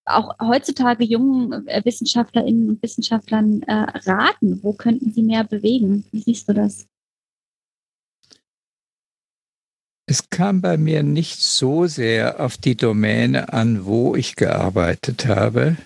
auch 0.06 0.34
heutzutage 0.40 1.04
jungen 1.04 1.68
äh, 1.68 1.82
Wissenschaftlerinnen 1.84 2.68
und 2.68 2.82
Wissenschaftlern 2.82 3.62
äh, 3.62 3.72
raten? 3.72 4.60
Wo 4.62 4.72
könnten 4.72 5.12
sie 5.12 5.22
mehr 5.22 5.44
bewegen? 5.44 6.04
Wie 6.10 6.20
siehst 6.20 6.48
du 6.48 6.54
das? 6.54 6.86
Es 10.06 10.28
kam 10.28 10.60
bei 10.60 10.76
mir 10.76 11.04
nicht 11.04 11.40
so 11.40 11.86
sehr 11.86 12.40
auf 12.40 12.56
die 12.56 12.74
Domäne 12.74 13.52
an, 13.52 13.84
wo 13.84 14.16
ich 14.16 14.34
gearbeitet 14.34 15.26
habe, 15.26 15.76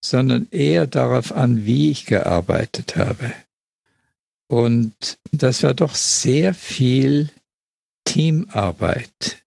sondern 0.00 0.48
eher 0.50 0.86
darauf 0.86 1.32
an, 1.32 1.64
wie 1.66 1.90
ich 1.90 2.06
gearbeitet 2.06 2.96
habe. 2.96 3.32
Und 4.48 5.18
das 5.32 5.62
war 5.62 5.74
doch 5.74 5.94
sehr 5.94 6.54
viel 6.54 7.30
Teamarbeit. 8.04 9.44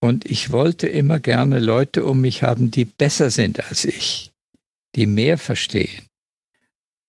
Und 0.00 0.24
ich 0.26 0.50
wollte 0.50 0.88
immer 0.88 1.20
gerne 1.20 1.58
Leute 1.58 2.04
um 2.04 2.20
mich 2.20 2.42
haben, 2.42 2.70
die 2.70 2.84
besser 2.84 3.30
sind 3.30 3.64
als 3.64 3.84
ich, 3.84 4.32
die 4.94 5.06
mehr 5.06 5.38
verstehen. 5.38 6.06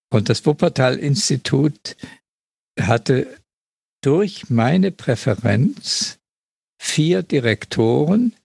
Und 0.10 0.30
das 0.30 0.46
Wuppertal-Institut 0.46 1.96
hatte 2.80 3.28
durch 4.02 4.50
meine 4.50 4.92
Präferenz 4.92 6.20
vier 6.78 7.24
Direktoren, 7.24 8.36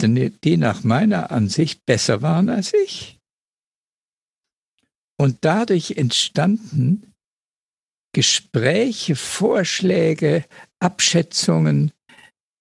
die 0.00 0.56
nach 0.56 0.84
meiner 0.84 1.30
Ansicht 1.30 1.84
besser 1.86 2.22
waren 2.22 2.48
als 2.48 2.72
ich. 2.74 3.18
Und 5.16 5.38
dadurch 5.42 5.92
entstanden 5.92 7.14
Gespräche, 8.12 9.16
Vorschläge, 9.16 10.44
Abschätzungen 10.80 11.92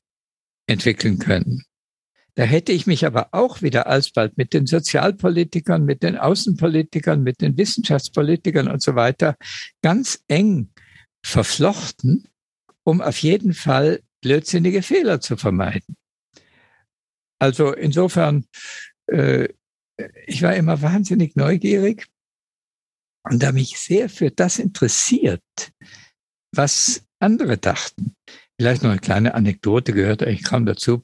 entwickeln 0.68 1.20
können. 1.20 1.64
Da 2.38 2.44
hätte 2.44 2.72
ich 2.72 2.86
mich 2.86 3.04
aber 3.04 3.30
auch 3.32 3.64
wieder 3.64 3.88
alsbald 3.88 4.38
mit 4.38 4.54
den 4.54 4.68
Sozialpolitikern, 4.68 5.84
mit 5.86 6.04
den 6.04 6.16
Außenpolitikern, 6.16 7.24
mit 7.24 7.42
den 7.42 7.58
Wissenschaftspolitikern 7.58 8.68
und 8.68 8.80
so 8.80 8.94
weiter 8.94 9.36
ganz 9.82 10.24
eng 10.28 10.70
verflochten, 11.26 12.28
um 12.84 13.02
auf 13.02 13.18
jeden 13.24 13.56
Fall 13.56 14.04
blödsinnige 14.22 14.84
Fehler 14.84 15.20
zu 15.20 15.36
vermeiden. 15.36 15.96
Also 17.40 17.74
insofern, 17.74 18.46
äh, 19.08 19.48
ich 20.28 20.44
war 20.44 20.56
immer 20.56 20.84
wahnsinnig 20.84 21.36
neugierig 21.36 22.06
und 23.24 23.42
da 23.42 23.52
mich 23.52 23.80
sehr 23.80 24.10
für 24.10 24.30
das 24.30 24.60
interessiert, 24.60 25.42
was 26.54 27.04
andere 27.18 27.58
dachten. 27.58 28.14
Vielleicht 28.60 28.84
noch 28.84 28.92
eine 28.92 29.00
kleine 29.00 29.34
Anekdote 29.34 29.92
gehört 29.92 30.22
eigentlich 30.22 30.44
kaum 30.44 30.68
dazu. 30.68 31.04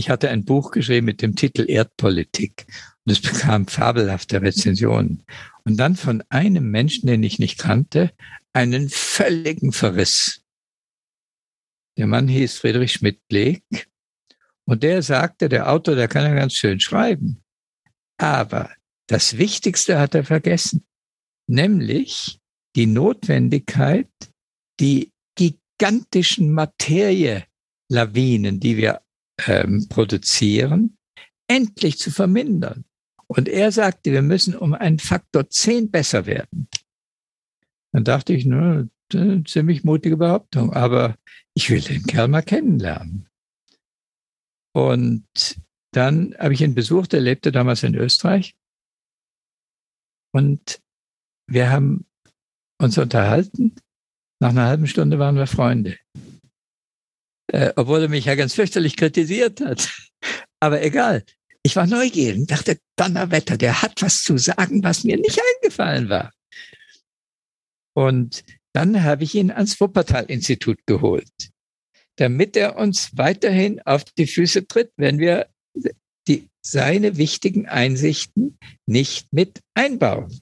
Ich 0.00 0.10
hatte 0.10 0.30
ein 0.30 0.44
Buch 0.44 0.70
geschrieben 0.70 1.06
mit 1.06 1.22
dem 1.22 1.34
Titel 1.34 1.68
Erdpolitik 1.68 2.66
und 3.04 3.10
es 3.10 3.20
bekam 3.20 3.66
fabelhafte 3.66 4.40
Rezensionen. 4.40 5.24
Und 5.64 5.76
dann 5.76 5.96
von 5.96 6.22
einem 6.28 6.70
Menschen, 6.70 7.08
den 7.08 7.24
ich 7.24 7.40
nicht 7.40 7.58
kannte, 7.58 8.12
einen 8.52 8.90
völligen 8.90 9.72
Verriss. 9.72 10.44
Der 11.96 12.06
Mann 12.06 12.28
hieß 12.28 12.58
Friedrich 12.58 12.92
Schmidt-Bleek 12.92 13.88
und 14.66 14.84
der 14.84 15.02
sagte, 15.02 15.48
der 15.48 15.68
Autor, 15.68 15.96
der 15.96 16.06
kann 16.06 16.22
ja 16.22 16.34
ganz 16.34 16.54
schön 16.54 16.78
schreiben. 16.78 17.42
Aber 18.18 18.70
das 19.08 19.36
Wichtigste 19.36 19.98
hat 19.98 20.14
er 20.14 20.22
vergessen, 20.22 20.86
nämlich 21.48 22.38
die 22.76 22.86
Notwendigkeit, 22.86 24.08
die 24.78 25.12
gigantischen 25.34 26.52
Materielawinen, 26.52 28.60
die 28.60 28.76
wir 28.76 29.02
ähm, 29.46 29.86
produzieren, 29.88 30.96
endlich 31.48 31.98
zu 31.98 32.10
vermindern. 32.10 32.84
Und 33.26 33.48
er 33.48 33.72
sagte, 33.72 34.12
wir 34.12 34.22
müssen 34.22 34.56
um 34.56 34.74
einen 34.74 34.98
Faktor 34.98 35.48
10 35.48 35.90
besser 35.90 36.26
werden. 36.26 36.68
Dann 37.92 38.04
dachte 38.04 38.32
ich, 38.32 38.44
nur 38.44 38.88
eine 39.12 39.44
ziemlich 39.44 39.84
mutige 39.84 40.16
Behauptung, 40.16 40.72
aber 40.72 41.16
ich 41.54 41.70
will 41.70 41.80
den 41.80 42.04
Kerl 42.04 42.28
mal 42.28 42.42
kennenlernen. 42.42 43.28
Und 44.74 45.26
dann 45.92 46.34
habe 46.38 46.54
ich 46.54 46.60
ihn 46.60 46.74
besucht, 46.74 47.14
er 47.14 47.20
lebte 47.20 47.50
damals 47.52 47.82
in 47.82 47.94
Österreich. 47.94 48.54
Und 50.32 50.80
wir 51.46 51.70
haben 51.70 52.06
uns 52.80 52.98
unterhalten. 52.98 53.74
Nach 54.40 54.50
einer 54.50 54.66
halben 54.66 54.86
Stunde 54.86 55.18
waren 55.18 55.36
wir 55.36 55.46
Freunde. 55.46 55.98
Äh, 57.52 57.72
obwohl 57.76 58.02
er 58.02 58.08
mich 58.08 58.26
ja 58.26 58.34
ganz 58.34 58.54
fürchterlich 58.54 58.96
kritisiert 58.96 59.60
hat. 59.60 59.90
Aber 60.60 60.82
egal. 60.82 61.24
Ich 61.62 61.76
war 61.76 61.86
neugierig, 61.86 62.46
dachte, 62.46 62.78
Donnerwetter, 62.96 63.56
der 63.56 63.82
hat 63.82 64.00
was 64.00 64.22
zu 64.22 64.38
sagen, 64.38 64.82
was 64.82 65.04
mir 65.04 65.16
nicht 65.16 65.40
eingefallen 65.40 66.08
war. 66.08 66.32
Und 67.94 68.44
dann 68.72 69.02
habe 69.02 69.24
ich 69.24 69.34
ihn 69.34 69.50
ans 69.50 69.80
Wuppertal-Institut 69.80 70.78
geholt, 70.86 71.50
damit 72.16 72.56
er 72.56 72.76
uns 72.76 73.10
weiterhin 73.16 73.80
auf 73.82 74.04
die 74.04 74.26
Füße 74.26 74.66
tritt, 74.66 74.92
wenn 74.96 75.18
wir 75.18 75.48
die, 76.28 76.48
seine 76.62 77.16
wichtigen 77.16 77.66
Einsichten 77.66 78.58
nicht 78.86 79.32
mit 79.32 79.60
einbauen 79.74 80.40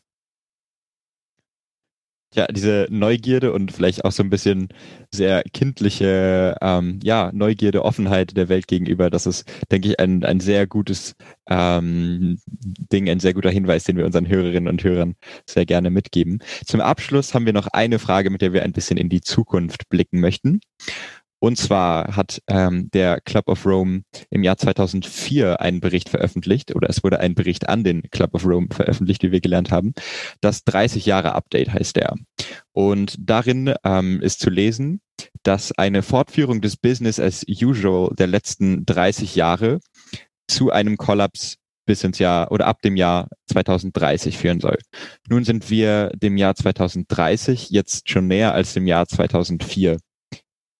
ja, 2.36 2.46
diese 2.46 2.86
Neugierde 2.90 3.52
und 3.52 3.72
vielleicht 3.72 4.04
auch 4.04 4.12
so 4.12 4.22
ein 4.22 4.30
bisschen 4.30 4.68
sehr 5.10 5.42
kindliche, 5.54 6.56
ähm, 6.60 7.00
ja, 7.02 7.30
Neugierde, 7.32 7.84
Offenheit 7.84 8.36
der 8.36 8.48
Welt 8.48 8.68
gegenüber, 8.68 9.08
das 9.08 9.26
ist, 9.26 9.50
denke 9.70 9.88
ich, 9.88 10.00
ein, 10.00 10.22
ein 10.24 10.40
sehr 10.40 10.66
gutes 10.66 11.14
ähm, 11.48 12.38
Ding, 12.46 13.08
ein 13.08 13.20
sehr 13.20 13.32
guter 13.32 13.50
Hinweis, 13.50 13.84
den 13.84 13.96
wir 13.96 14.04
unseren 14.04 14.28
Hörerinnen 14.28 14.68
und 14.68 14.84
Hörern 14.84 15.14
sehr 15.46 15.64
gerne 15.64 15.90
mitgeben. 15.90 16.40
Zum 16.66 16.80
Abschluss 16.80 17.32
haben 17.32 17.46
wir 17.46 17.54
noch 17.54 17.68
eine 17.68 17.98
Frage, 17.98 18.30
mit 18.30 18.42
der 18.42 18.52
wir 18.52 18.62
ein 18.62 18.72
bisschen 18.72 18.98
in 18.98 19.08
die 19.08 19.22
Zukunft 19.22 19.88
blicken 19.88 20.20
möchten. 20.20 20.60
Und 21.38 21.58
zwar 21.58 22.16
hat 22.16 22.42
ähm, 22.48 22.90
der 22.92 23.20
Club 23.20 23.48
of 23.48 23.66
Rome 23.66 24.02
im 24.30 24.42
Jahr 24.42 24.56
2004 24.56 25.60
einen 25.60 25.80
Bericht 25.80 26.08
veröffentlicht, 26.08 26.74
oder 26.74 26.88
es 26.88 27.04
wurde 27.04 27.20
ein 27.20 27.34
Bericht 27.34 27.68
an 27.68 27.84
den 27.84 28.02
Club 28.10 28.34
of 28.34 28.46
Rome 28.46 28.68
veröffentlicht, 28.72 29.22
wie 29.22 29.32
wir 29.32 29.40
gelernt 29.40 29.70
haben. 29.70 29.92
Das 30.40 30.64
30 30.64 31.04
Jahre 31.06 31.34
Update 31.34 31.72
heißt 31.72 31.96
der. 31.96 32.14
Und 32.72 33.16
darin 33.18 33.74
ähm, 33.84 34.20
ist 34.22 34.40
zu 34.40 34.50
lesen, 34.50 35.00
dass 35.42 35.72
eine 35.72 36.02
Fortführung 36.02 36.60
des 36.60 36.76
Business 36.76 37.20
as 37.20 37.44
usual 37.48 38.14
der 38.16 38.26
letzten 38.26 38.84
30 38.86 39.36
Jahre 39.36 39.80
zu 40.48 40.70
einem 40.70 40.96
Kollaps 40.96 41.56
bis 41.86 42.02
ins 42.02 42.18
Jahr 42.18 42.50
oder 42.50 42.66
ab 42.66 42.82
dem 42.82 42.96
Jahr 42.96 43.28
2030 43.46 44.36
führen 44.36 44.60
soll. 44.60 44.78
Nun 45.28 45.44
sind 45.44 45.70
wir 45.70 46.10
dem 46.16 46.36
Jahr 46.36 46.54
2030 46.54 47.70
jetzt 47.70 48.10
schon 48.10 48.26
näher 48.26 48.52
als 48.52 48.74
dem 48.74 48.86
Jahr 48.86 49.06
2004. 49.06 49.98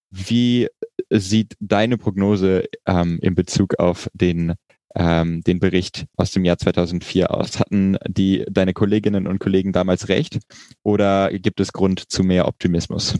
Wie 0.09 0.67
sieht 1.09 1.55
deine 1.59 1.97
Prognose 1.97 2.65
ähm, 2.85 3.19
in 3.21 3.35
Bezug 3.35 3.79
auf 3.79 4.09
den 4.13 4.55
ähm, 4.95 5.41
den 5.41 5.59
Bericht 5.59 6.05
aus 6.15 6.31
dem 6.31 6.45
Jahr 6.45 6.57
2004 6.57 7.31
aus? 7.31 7.59
Hatten 7.59 7.97
die 8.07 8.45
deine 8.49 8.73
Kolleginnen 8.73 9.27
und 9.27 9.39
Kollegen 9.39 9.73
damals 9.73 10.09
recht 10.09 10.39
oder 10.83 11.31
gibt 11.31 11.59
es 11.59 11.73
Grund 11.73 12.09
zu 12.11 12.23
mehr 12.23 12.47
Optimismus? 12.47 13.15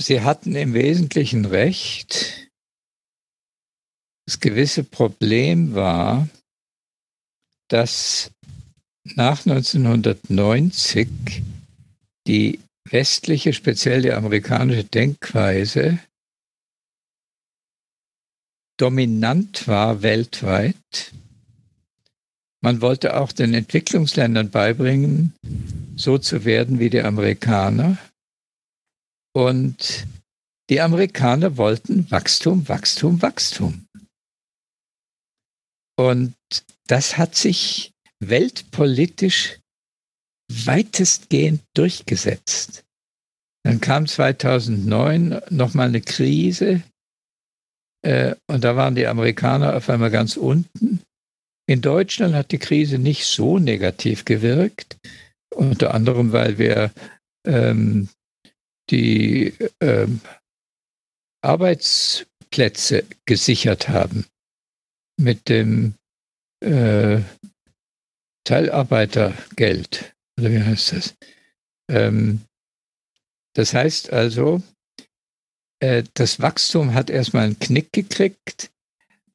Sie 0.00 0.22
hatten 0.22 0.54
im 0.54 0.72
Wesentlichen 0.72 1.44
recht. 1.44 2.48
Das 4.26 4.40
gewisse 4.40 4.84
Problem 4.84 5.74
war, 5.74 6.28
dass 7.68 8.30
nach 9.04 9.44
1990 9.44 11.08
die 12.26 12.60
westliche, 12.90 13.52
speziell 13.52 14.02
die 14.02 14.12
amerikanische 14.12 14.84
Denkweise 14.84 15.98
dominant 18.80 19.68
war 19.68 20.02
weltweit. 20.02 21.12
Man 22.62 22.80
wollte 22.80 23.16
auch 23.16 23.32
den 23.32 23.54
Entwicklungsländern 23.54 24.50
beibringen, 24.50 25.34
so 25.96 26.18
zu 26.18 26.44
werden 26.44 26.78
wie 26.78 26.90
die 26.90 27.02
Amerikaner. 27.02 27.98
Und 29.34 30.06
die 30.70 30.80
Amerikaner 30.80 31.56
wollten 31.56 32.10
Wachstum, 32.10 32.68
Wachstum, 32.68 33.20
Wachstum. 33.22 33.86
Und 35.96 36.34
das 36.86 37.18
hat 37.18 37.34
sich 37.34 37.92
weltpolitisch 38.18 39.59
weitestgehend 40.50 41.62
durchgesetzt. 41.74 42.84
Dann 43.62 43.80
kam 43.80 44.06
2009 44.06 45.42
nochmal 45.50 45.88
eine 45.88 46.00
Krise 46.00 46.82
äh, 48.02 48.34
und 48.46 48.64
da 48.64 48.76
waren 48.76 48.94
die 48.94 49.06
Amerikaner 49.06 49.76
auf 49.76 49.88
einmal 49.88 50.10
ganz 50.10 50.36
unten. 50.36 51.02
In 51.68 51.82
Deutschland 51.82 52.34
hat 52.34 52.50
die 52.50 52.58
Krise 52.58 52.98
nicht 52.98 53.26
so 53.26 53.58
negativ 53.58 54.24
gewirkt, 54.24 54.96
unter 55.54 55.94
anderem, 55.94 56.32
weil 56.32 56.58
wir 56.58 56.90
ähm, 57.46 58.08
die 58.90 59.54
ähm, 59.80 60.20
Arbeitsplätze 61.42 63.04
gesichert 63.24 63.88
haben 63.88 64.26
mit 65.16 65.48
dem 65.48 65.94
äh, 66.60 67.20
Teilarbeitergeld 68.44 70.14
oder 70.40 70.50
wie 70.50 70.62
heißt 70.62 70.92
das? 70.92 71.14
Ähm, 71.88 72.40
das 73.54 73.74
heißt 73.74 74.12
also, 74.12 74.62
äh, 75.80 76.04
das 76.14 76.40
Wachstum 76.40 76.94
hat 76.94 77.10
erstmal 77.10 77.44
einen 77.44 77.58
Knick 77.58 77.92
gekriegt, 77.92 78.70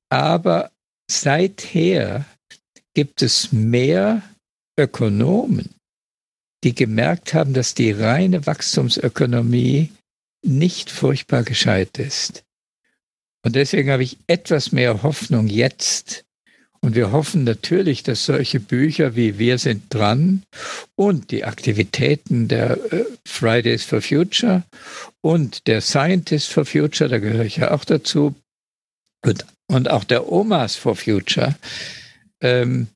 aber 0.09 0.71
seither 1.09 2.25
gibt 2.93 3.21
es 3.21 3.51
mehr 3.51 4.23
Ökonomen, 4.77 5.75
die 6.63 6.73
gemerkt 6.73 7.33
haben, 7.33 7.53
dass 7.53 7.73
die 7.73 7.91
reine 7.91 8.45
Wachstumsökonomie 8.45 9.91
nicht 10.43 10.89
furchtbar 10.89 11.43
gescheit 11.43 11.97
ist. 11.97 12.43
Und 13.43 13.55
deswegen 13.55 13.91
habe 13.91 14.03
ich 14.03 14.17
etwas 14.27 14.71
mehr 14.71 15.03
Hoffnung 15.03 15.47
jetzt, 15.47 16.24
und 16.81 16.95
wir 16.95 17.11
hoffen 17.11 17.43
natürlich, 17.43 18.03
dass 18.03 18.25
solche 18.25 18.59
Bücher 18.59 19.15
wie 19.15 19.37
Wir 19.39 19.57
sind 19.57 19.93
dran 19.93 20.43
und 20.95 21.31
die 21.31 21.43
Aktivitäten 21.43 22.47
der 22.47 22.77
äh, 22.93 23.05
Fridays 23.25 23.83
for 23.83 24.01
Future 24.01 24.63
und 25.21 25.67
der 25.67 25.81
Scientists 25.81 26.51
for 26.51 26.65
Future, 26.65 27.09
da 27.09 27.19
gehöre 27.19 27.45
ich 27.45 27.57
ja 27.57 27.71
auch 27.71 27.85
dazu, 27.85 28.35
und, 29.25 29.45
und 29.67 29.89
auch 29.89 30.03
der 30.03 30.31
Omas 30.31 30.75
for 30.75 30.95
Future, 30.95 31.55
ähm, 32.41 32.87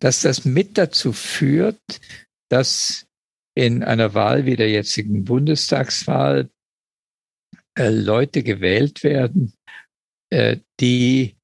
dass 0.00 0.22
das 0.22 0.44
mit 0.44 0.78
dazu 0.78 1.12
führt, 1.12 2.00
dass 2.48 3.06
in 3.54 3.82
einer 3.82 4.14
Wahl 4.14 4.46
wie 4.46 4.56
der 4.56 4.70
jetzigen 4.70 5.24
Bundestagswahl 5.24 6.48
äh, 7.76 7.88
Leute 7.88 8.42
gewählt 8.42 9.02
werden, 9.02 9.52
äh, 10.30 10.58
die 10.80 11.37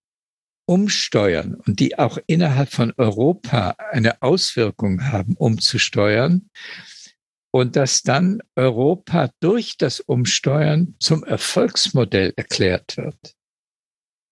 umsteuern 0.66 1.54
und 1.54 1.80
die 1.80 1.98
auch 1.98 2.18
innerhalb 2.26 2.70
von 2.70 2.92
Europa 2.96 3.76
eine 3.90 4.22
Auswirkung 4.22 5.10
haben, 5.10 5.34
umzusteuern. 5.36 6.50
Und 7.50 7.76
dass 7.76 8.02
dann 8.02 8.40
Europa 8.56 9.30
durch 9.40 9.76
das 9.78 10.00
Umsteuern 10.00 10.96
zum 10.98 11.22
Erfolgsmodell 11.22 12.32
erklärt 12.36 12.96
wird, 12.96 13.34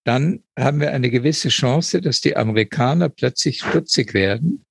dann 0.05 0.43
haben 0.59 0.81
wir 0.81 0.91
eine 0.93 1.11
gewisse 1.11 1.49
Chance, 1.49 2.01
dass 2.01 2.21
die 2.21 2.37
Amerikaner 2.37 3.09
plötzlich 3.09 3.61
stutzig 3.61 4.15
werden, 4.15 4.65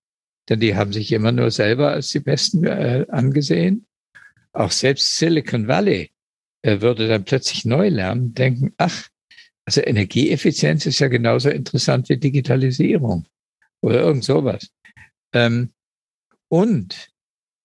denn 0.49 0.59
die 0.59 0.75
haben 0.75 0.91
sich 0.91 1.11
immer 1.13 1.31
nur 1.31 1.51
selber 1.51 1.91
als 1.91 2.09
die 2.09 2.19
Besten 2.19 2.65
äh, 2.65 3.05
angesehen. 3.09 3.87
Auch 4.51 4.71
selbst 4.71 5.15
Silicon 5.15 5.69
Valley 5.69 6.11
äh, 6.63 6.81
würde 6.81 7.07
dann 7.07 7.23
plötzlich 7.23 7.63
neu 7.63 7.87
lernen, 7.87 8.33
denken, 8.33 8.73
ach, 8.77 9.07
also 9.65 9.81
Energieeffizienz 9.81 10.85
ist 10.85 10.99
ja 10.99 11.07
genauso 11.07 11.49
interessant 11.49 12.09
wie 12.09 12.17
Digitalisierung 12.17 13.25
oder 13.81 14.01
irgend 14.01 14.23
sowas. 14.23 14.69
Ähm, 15.33 15.71
und 16.49 17.09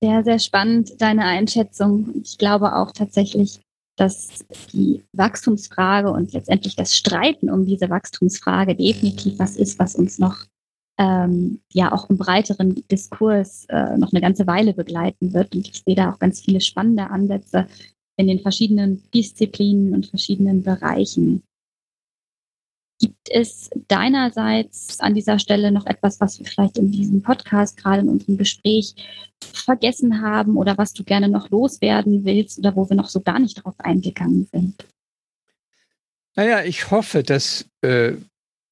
Sehr, 0.02 0.22
sehr 0.22 0.38
spannend, 0.38 1.00
deine 1.00 1.24
Einschätzung. 1.24 2.14
Ich 2.22 2.36
glaube 2.36 2.76
auch 2.76 2.92
tatsächlich, 2.92 3.58
dass 3.96 4.44
die 4.74 5.02
Wachstumsfrage 5.14 6.10
und 6.10 6.34
letztendlich 6.34 6.76
das 6.76 6.94
Streiten 6.94 7.48
um 7.48 7.64
diese 7.64 7.88
Wachstumsfrage 7.88 8.74
definitiv 8.74 9.38
was 9.38 9.56
ist, 9.56 9.78
was 9.78 9.94
uns 9.94 10.18
noch 10.18 10.44
ähm, 10.98 11.62
ja 11.72 11.90
auch 11.90 12.10
im 12.10 12.18
breiteren 12.18 12.86
Diskurs 12.90 13.64
äh, 13.70 13.96
noch 13.96 14.12
eine 14.12 14.20
ganze 14.20 14.46
Weile 14.46 14.74
begleiten 14.74 15.32
wird. 15.32 15.54
Und 15.54 15.66
ich 15.66 15.82
sehe 15.86 15.94
da 15.94 16.12
auch 16.12 16.18
ganz 16.18 16.42
viele 16.42 16.60
spannende 16.60 17.08
Ansätze 17.08 17.66
in 18.16 18.26
den 18.26 18.40
verschiedenen 18.40 19.02
Disziplinen 19.12 19.94
und 19.94 20.06
verschiedenen 20.06 20.62
Bereichen. 20.62 21.42
Gibt 22.98 23.28
es 23.30 23.68
deinerseits 23.88 25.00
an 25.00 25.14
dieser 25.14 25.38
Stelle 25.38 25.70
noch 25.70 25.84
etwas, 25.84 26.18
was 26.20 26.38
wir 26.38 26.46
vielleicht 26.46 26.78
in 26.78 26.90
diesem 26.90 27.20
Podcast, 27.20 27.76
gerade 27.76 28.00
in 28.00 28.08
unserem 28.08 28.38
Gespräch, 28.38 28.94
vergessen 29.42 30.22
haben 30.22 30.56
oder 30.56 30.78
was 30.78 30.94
du 30.94 31.04
gerne 31.04 31.28
noch 31.28 31.50
loswerden 31.50 32.24
willst 32.24 32.58
oder 32.58 32.74
wo 32.74 32.88
wir 32.88 32.96
noch 32.96 33.10
so 33.10 33.20
gar 33.20 33.38
nicht 33.38 33.62
drauf 33.62 33.74
eingegangen 33.78 34.48
sind? 34.50 34.86
Naja, 36.36 36.64
ich 36.64 36.90
hoffe, 36.90 37.22
dass 37.22 37.66
äh, 37.82 38.12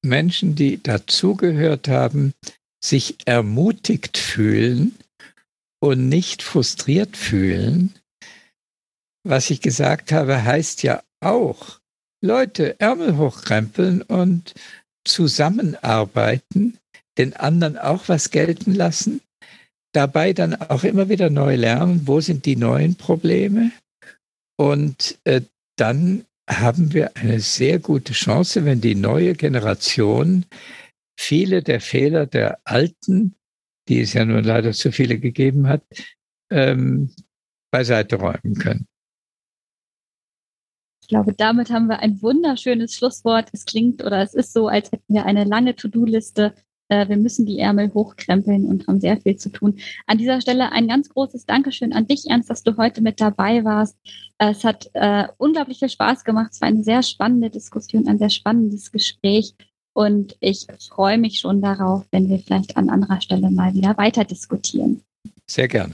Menschen, 0.03 0.55
die 0.55 0.81
dazugehört 0.81 1.87
haben, 1.87 2.33
sich 2.83 3.15
ermutigt 3.25 4.17
fühlen 4.17 4.95
und 5.79 6.09
nicht 6.09 6.43
frustriert 6.43 7.17
fühlen. 7.17 7.93
Was 9.27 9.49
ich 9.49 9.59
gesagt 9.59 10.11
habe, 10.11 10.43
heißt 10.43 10.83
ja 10.83 11.01
auch, 11.19 11.79
Leute 12.21 12.79
Ärmel 12.79 13.17
hochkrempeln 13.17 14.03
und 14.03 14.53
zusammenarbeiten, 15.03 16.77
den 17.17 17.35
anderen 17.35 17.75
auch 17.77 18.07
was 18.07 18.29
gelten 18.29 18.75
lassen, 18.75 19.21
dabei 19.93 20.31
dann 20.31 20.53
auch 20.53 20.83
immer 20.83 21.09
wieder 21.09 21.31
neu 21.31 21.55
lernen, 21.55 22.01
wo 22.05 22.21
sind 22.21 22.45
die 22.45 22.55
neuen 22.55 22.97
Probleme 22.97 23.71
und 24.57 25.17
äh, 25.23 25.41
dann 25.75 26.25
haben 26.47 26.93
wir 26.93 27.17
eine 27.17 27.39
sehr 27.39 27.79
gute 27.79 28.13
Chance, 28.13 28.63
wenn 28.63 28.79
die 28.79 28.93
neue 28.93 29.33
Generation 29.33 30.45
viele 31.19 31.63
der 31.63 31.81
Fehler 31.81 32.27
der 32.27 32.59
Alten, 32.63 33.33
die 33.89 34.01
es 34.01 34.13
ja 34.13 34.23
nun 34.23 34.43
leider 34.43 34.73
zu 34.73 34.91
viele 34.91 35.17
gegeben 35.17 35.67
hat, 35.67 35.81
ähm, 36.51 37.09
beiseite 37.71 38.17
räumen 38.17 38.53
können. 38.59 38.85
Ich 41.05 41.09
glaube, 41.09 41.33
damit 41.33 41.69
haben 41.69 41.87
wir 41.87 41.99
ein 41.99 42.19
wunderschönes 42.23 42.95
Schlusswort. 42.95 43.49
Es 43.51 43.65
klingt 43.65 44.03
oder 44.03 44.23
es 44.23 44.33
ist 44.33 44.53
so, 44.53 44.67
als 44.67 44.91
hätten 44.91 45.13
wir 45.13 45.27
eine 45.27 45.43
lange 45.43 45.75
To-Do-Liste. 45.75 46.55
Äh, 46.87 47.07
wir 47.07 47.17
müssen 47.17 47.45
die 47.45 47.59
Ärmel 47.59 47.93
hochkrempeln 47.93 48.65
und 48.65 48.87
haben 48.87 48.99
sehr 48.99 49.17
viel 49.17 49.35
zu 49.35 49.49
tun. 49.49 49.77
An 50.07 50.17
dieser 50.17 50.41
Stelle 50.41 50.71
ein 50.71 50.87
ganz 50.87 51.09
großes 51.09 51.45
Dankeschön 51.45 51.93
an 51.93 52.07
dich, 52.07 52.25
Ernst, 52.27 52.49
dass 52.49 52.63
du 52.63 52.75
heute 52.77 53.01
mit 53.01 53.21
dabei 53.21 53.63
warst. 53.63 53.95
Es 54.39 54.63
hat 54.63 54.89
äh, 54.93 55.27
unglaublich 55.37 55.77
viel 55.77 55.89
Spaß 55.89 56.23
gemacht. 56.23 56.53
Es 56.53 56.61
war 56.61 56.69
eine 56.69 56.83
sehr 56.83 57.03
spannende 57.03 57.51
Diskussion, 57.51 58.07
ein 58.07 58.17
sehr 58.17 58.31
spannendes 58.31 58.91
Gespräch. 58.91 59.53
Und 59.93 60.35
ich 60.39 60.65
freue 60.89 61.19
mich 61.19 61.37
schon 61.37 61.61
darauf, 61.61 62.05
wenn 62.09 62.29
wir 62.29 62.39
vielleicht 62.39 62.77
an 62.77 62.89
anderer 62.89 63.21
Stelle 63.21 63.51
mal 63.51 63.75
wieder 63.75 63.95
weiter 63.99 64.23
diskutieren. 64.23 65.03
Sehr 65.45 65.67
gerne. 65.67 65.93